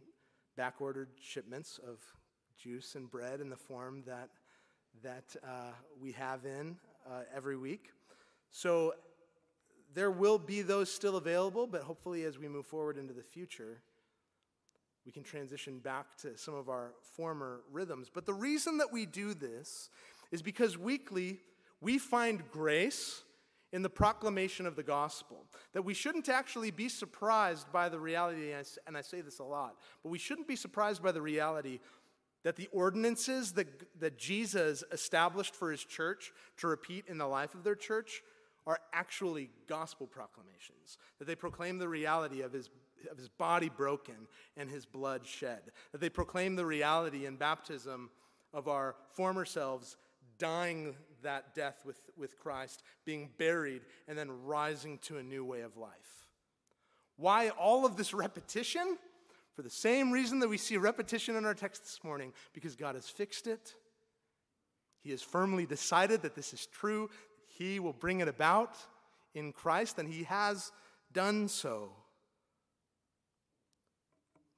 back-ordered 0.57 1.09
shipments 1.21 1.79
of 1.87 1.99
juice 2.59 2.95
and 2.95 3.11
bread 3.11 3.41
in 3.41 3.51
the 3.51 3.57
form 3.57 4.03
that, 4.07 4.31
that 5.03 5.37
uh, 5.45 5.73
we 6.01 6.13
have 6.13 6.45
in 6.45 6.77
uh, 7.07 7.21
every 7.35 7.57
week. 7.57 7.91
So 8.51 8.95
there 9.95 10.11
will 10.11 10.39
be 10.39 10.63
those 10.63 10.91
still 10.91 11.17
available, 11.17 11.67
but 11.67 11.83
hopefully 11.83 12.25
as 12.25 12.39
we 12.39 12.49
move 12.49 12.67
forward 12.67 12.99
into 12.99 13.15
the 13.15 13.23
future, 13.23 13.83
we 15.05 15.13
can 15.13 15.23
transition 15.23 15.79
back 15.79 16.17
to 16.19 16.37
some 16.37 16.55
of 16.55 16.69
our 16.69 16.93
former 17.15 17.61
rhythms. 17.71 18.11
But 18.13 18.27
the 18.27 18.35
reason 18.35 18.79
that 18.79 18.93
we 18.93 19.07
do 19.07 19.35
this 19.35 19.89
is 20.33 20.43
because 20.43 20.77
weekly 20.77 21.39
we 21.81 21.99
find 21.99 22.43
grace 22.51 23.23
in 23.73 23.83
the 23.83 23.91
proclamation 23.91 24.67
of 24.67 24.77
the 24.77 24.83
gospel. 24.83 25.47
That 25.73 25.83
we 25.83 25.95
shouldn't 25.95 26.29
actually 26.29 26.71
be 26.71 26.89
surprised 26.89 27.71
by 27.73 27.89
the 27.89 27.99
reality, 27.99 28.53
and 28.87 28.97
I 28.97 29.03
say 29.03 29.21
this 29.21 29.39
a 29.39 29.45
lot, 29.45 29.77
but 30.03 30.11
we 30.11 30.19
shouldn't 30.19 30.49
be 30.49 30.57
surprised 30.57 31.03
by 31.03 31.13
the 31.13 31.23
reality 31.23 31.81
that 32.47 32.55
the 32.55 32.69
ordinances 32.71 33.53
that, 33.55 33.67
that 33.99 34.17
Jesus 34.17 34.85
established 34.93 35.55
for 35.55 35.73
his 35.73 35.85
church 35.85 36.33
to 36.59 36.69
repeat 36.69 37.05
in 37.09 37.19
the 37.19 37.27
life 37.27 37.55
of 37.55 37.65
their 37.65 37.75
church 37.75 38.23
are 38.69 38.79
actually 38.93 39.51
gospel 39.67 40.07
proclamations. 40.07 40.99
That 41.19 41.27
they 41.27 41.35
proclaim 41.35 41.79
the 41.79 41.89
reality 41.89 42.43
of 42.43 42.53
his, 42.53 42.71
of 43.11 43.19
his 43.19 43.29
body 43.29 43.69
broken 43.69 44.29
and 44.57 44.71
his 44.71 44.87
blood 44.87 45.27
shed. 45.27 45.61
That 45.91 46.01
they 46.01 46.09
proclaim 46.09 46.55
the 46.55 46.67
reality 46.67 47.27
in 47.27 47.35
baptism 47.35 48.11
of 48.53 48.69
our 48.69 48.95
former 49.11 49.45
selves 49.45 49.97
dying 50.39 50.95
that 51.27 51.55
death 51.55 51.83
with, 51.85 52.01
with 52.17 52.39
Christ, 52.39 52.83
being 53.05 53.31
buried, 53.37 53.83
and 54.09 54.17
then 54.17 54.45
rising 54.45 54.99
to 55.03 55.19
a 55.19 55.23
new 55.23 55.45
way 55.45 55.61
of 55.61 55.77
life. 55.77 56.27
Why 57.17 57.51
all 57.51 57.85
of 57.85 57.97
this 57.97 58.15
repetition? 58.15 58.97
For 59.55 59.63
the 59.63 59.71
same 59.71 60.13
reason 60.13 60.39
that 60.41 60.49
we 60.49 60.59
see 60.59 60.77
repetition 60.77 61.35
in 61.35 61.45
our 61.45 61.55
text 61.55 61.83
this 61.83 62.01
morning, 62.05 62.33
because 62.53 62.77
God 62.77 62.95
has 62.95 63.09
fixed 63.09 63.47
it. 63.47 63.75
He 65.03 65.11
has 65.11 65.23
firmly 65.23 65.67
decided 65.67 66.23
that 66.23 66.35
this 66.35 66.53
is 66.53 66.67
true. 66.67 67.11
He 67.47 67.81
will 67.81 67.93
bring 67.93 68.21
it 68.21 68.29
about 68.29 68.77
in 69.35 69.53
Christ, 69.53 69.99
and 69.99 70.09
He 70.09 70.25
has 70.25 70.73
done 71.13 71.49
so. 71.49 71.91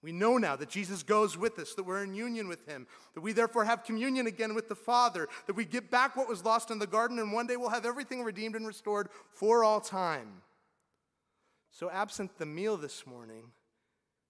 We 0.03 0.13
know 0.13 0.39
now 0.39 0.55
that 0.55 0.69
Jesus 0.69 1.03
goes 1.03 1.37
with 1.37 1.59
us, 1.59 1.75
that 1.75 1.83
we're 1.83 2.05
in 2.05 2.15
union 2.15 2.47
with 2.47 2.67
him, 2.67 2.87
that 3.15 3.21
we 3.21 3.33
therefore 3.33 3.65
have 3.65 3.83
communion 3.83 4.29
again 4.29 4.55
with 4.55 4.69
the 4.69 4.77
Father, 4.77 5.29
that 5.47 5.57
we 5.57 5.65
get 5.65 5.91
back 5.91 6.17
what 6.17 6.29
was 6.29 6.45
lost 6.45 6.71
in 6.71 6.79
the 6.79 6.87
garden, 6.87 7.19
and 7.19 7.33
one 7.33 7.49
day 7.49 7.57
we'll 7.57 7.71
have 7.71 7.85
everything 7.85 8.23
redeemed 8.23 8.55
and 8.55 8.67
restored 8.67 9.09
for 9.33 9.65
all 9.65 9.81
time. 9.81 10.43
So, 11.73 11.91
absent 11.91 12.39
the 12.39 12.47
meal 12.47 12.77
this 12.77 13.07
morning, 13.07 13.51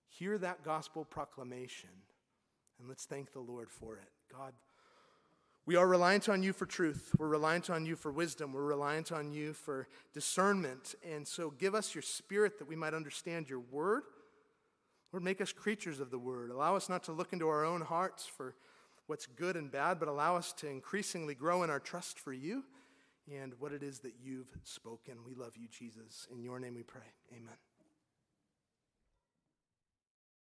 hear 0.08 0.38
that 0.38 0.64
gospel 0.64 1.04
proclamation, 1.04 1.90
and 2.78 2.88
let's 2.88 3.04
thank 3.04 3.32
the 3.32 3.40
Lord 3.40 3.70
for 3.70 3.96
it. 3.96 4.08
God, 4.32 4.54
we 5.66 5.76
are 5.76 5.86
reliant 5.86 6.30
on 6.30 6.42
you 6.42 6.54
for 6.54 6.64
truth. 6.64 7.12
We're 7.18 7.28
reliant 7.28 7.68
on 7.68 7.84
you 7.84 7.94
for 7.94 8.10
wisdom. 8.10 8.54
We're 8.54 8.62
reliant 8.62 9.12
on 9.12 9.32
you 9.32 9.52
for 9.52 9.86
discernment. 10.14 10.94
And 11.06 11.28
so, 11.28 11.50
give 11.50 11.74
us 11.74 11.94
your 11.94 12.02
spirit 12.02 12.58
that 12.58 12.68
we 12.68 12.76
might 12.76 12.94
understand 12.94 13.50
your 13.50 13.60
word 13.60 14.04
Lord, 15.12 15.24
make 15.24 15.40
us 15.40 15.52
creatures 15.52 16.00
of 16.00 16.10
the 16.10 16.18
word. 16.18 16.50
Allow 16.50 16.76
us 16.76 16.88
not 16.88 17.02
to 17.04 17.12
look 17.12 17.32
into 17.32 17.48
our 17.48 17.64
own 17.64 17.80
hearts 17.80 18.26
for 18.26 18.54
what's 19.06 19.26
good 19.26 19.56
and 19.56 19.70
bad, 19.70 19.98
but 19.98 20.08
allow 20.08 20.36
us 20.36 20.52
to 20.54 20.68
increasingly 20.68 21.34
grow 21.34 21.62
in 21.62 21.70
our 21.70 21.80
trust 21.80 22.18
for 22.18 22.32
you 22.32 22.64
and 23.32 23.54
what 23.58 23.72
it 23.72 23.82
is 23.82 24.00
that 24.00 24.14
you've 24.22 24.54
spoken. 24.64 25.14
We 25.26 25.34
love 25.34 25.56
you, 25.56 25.68
Jesus. 25.68 26.26
In 26.30 26.42
your 26.42 26.58
name 26.58 26.74
we 26.74 26.82
pray. 26.82 27.00
Amen. 27.32 27.67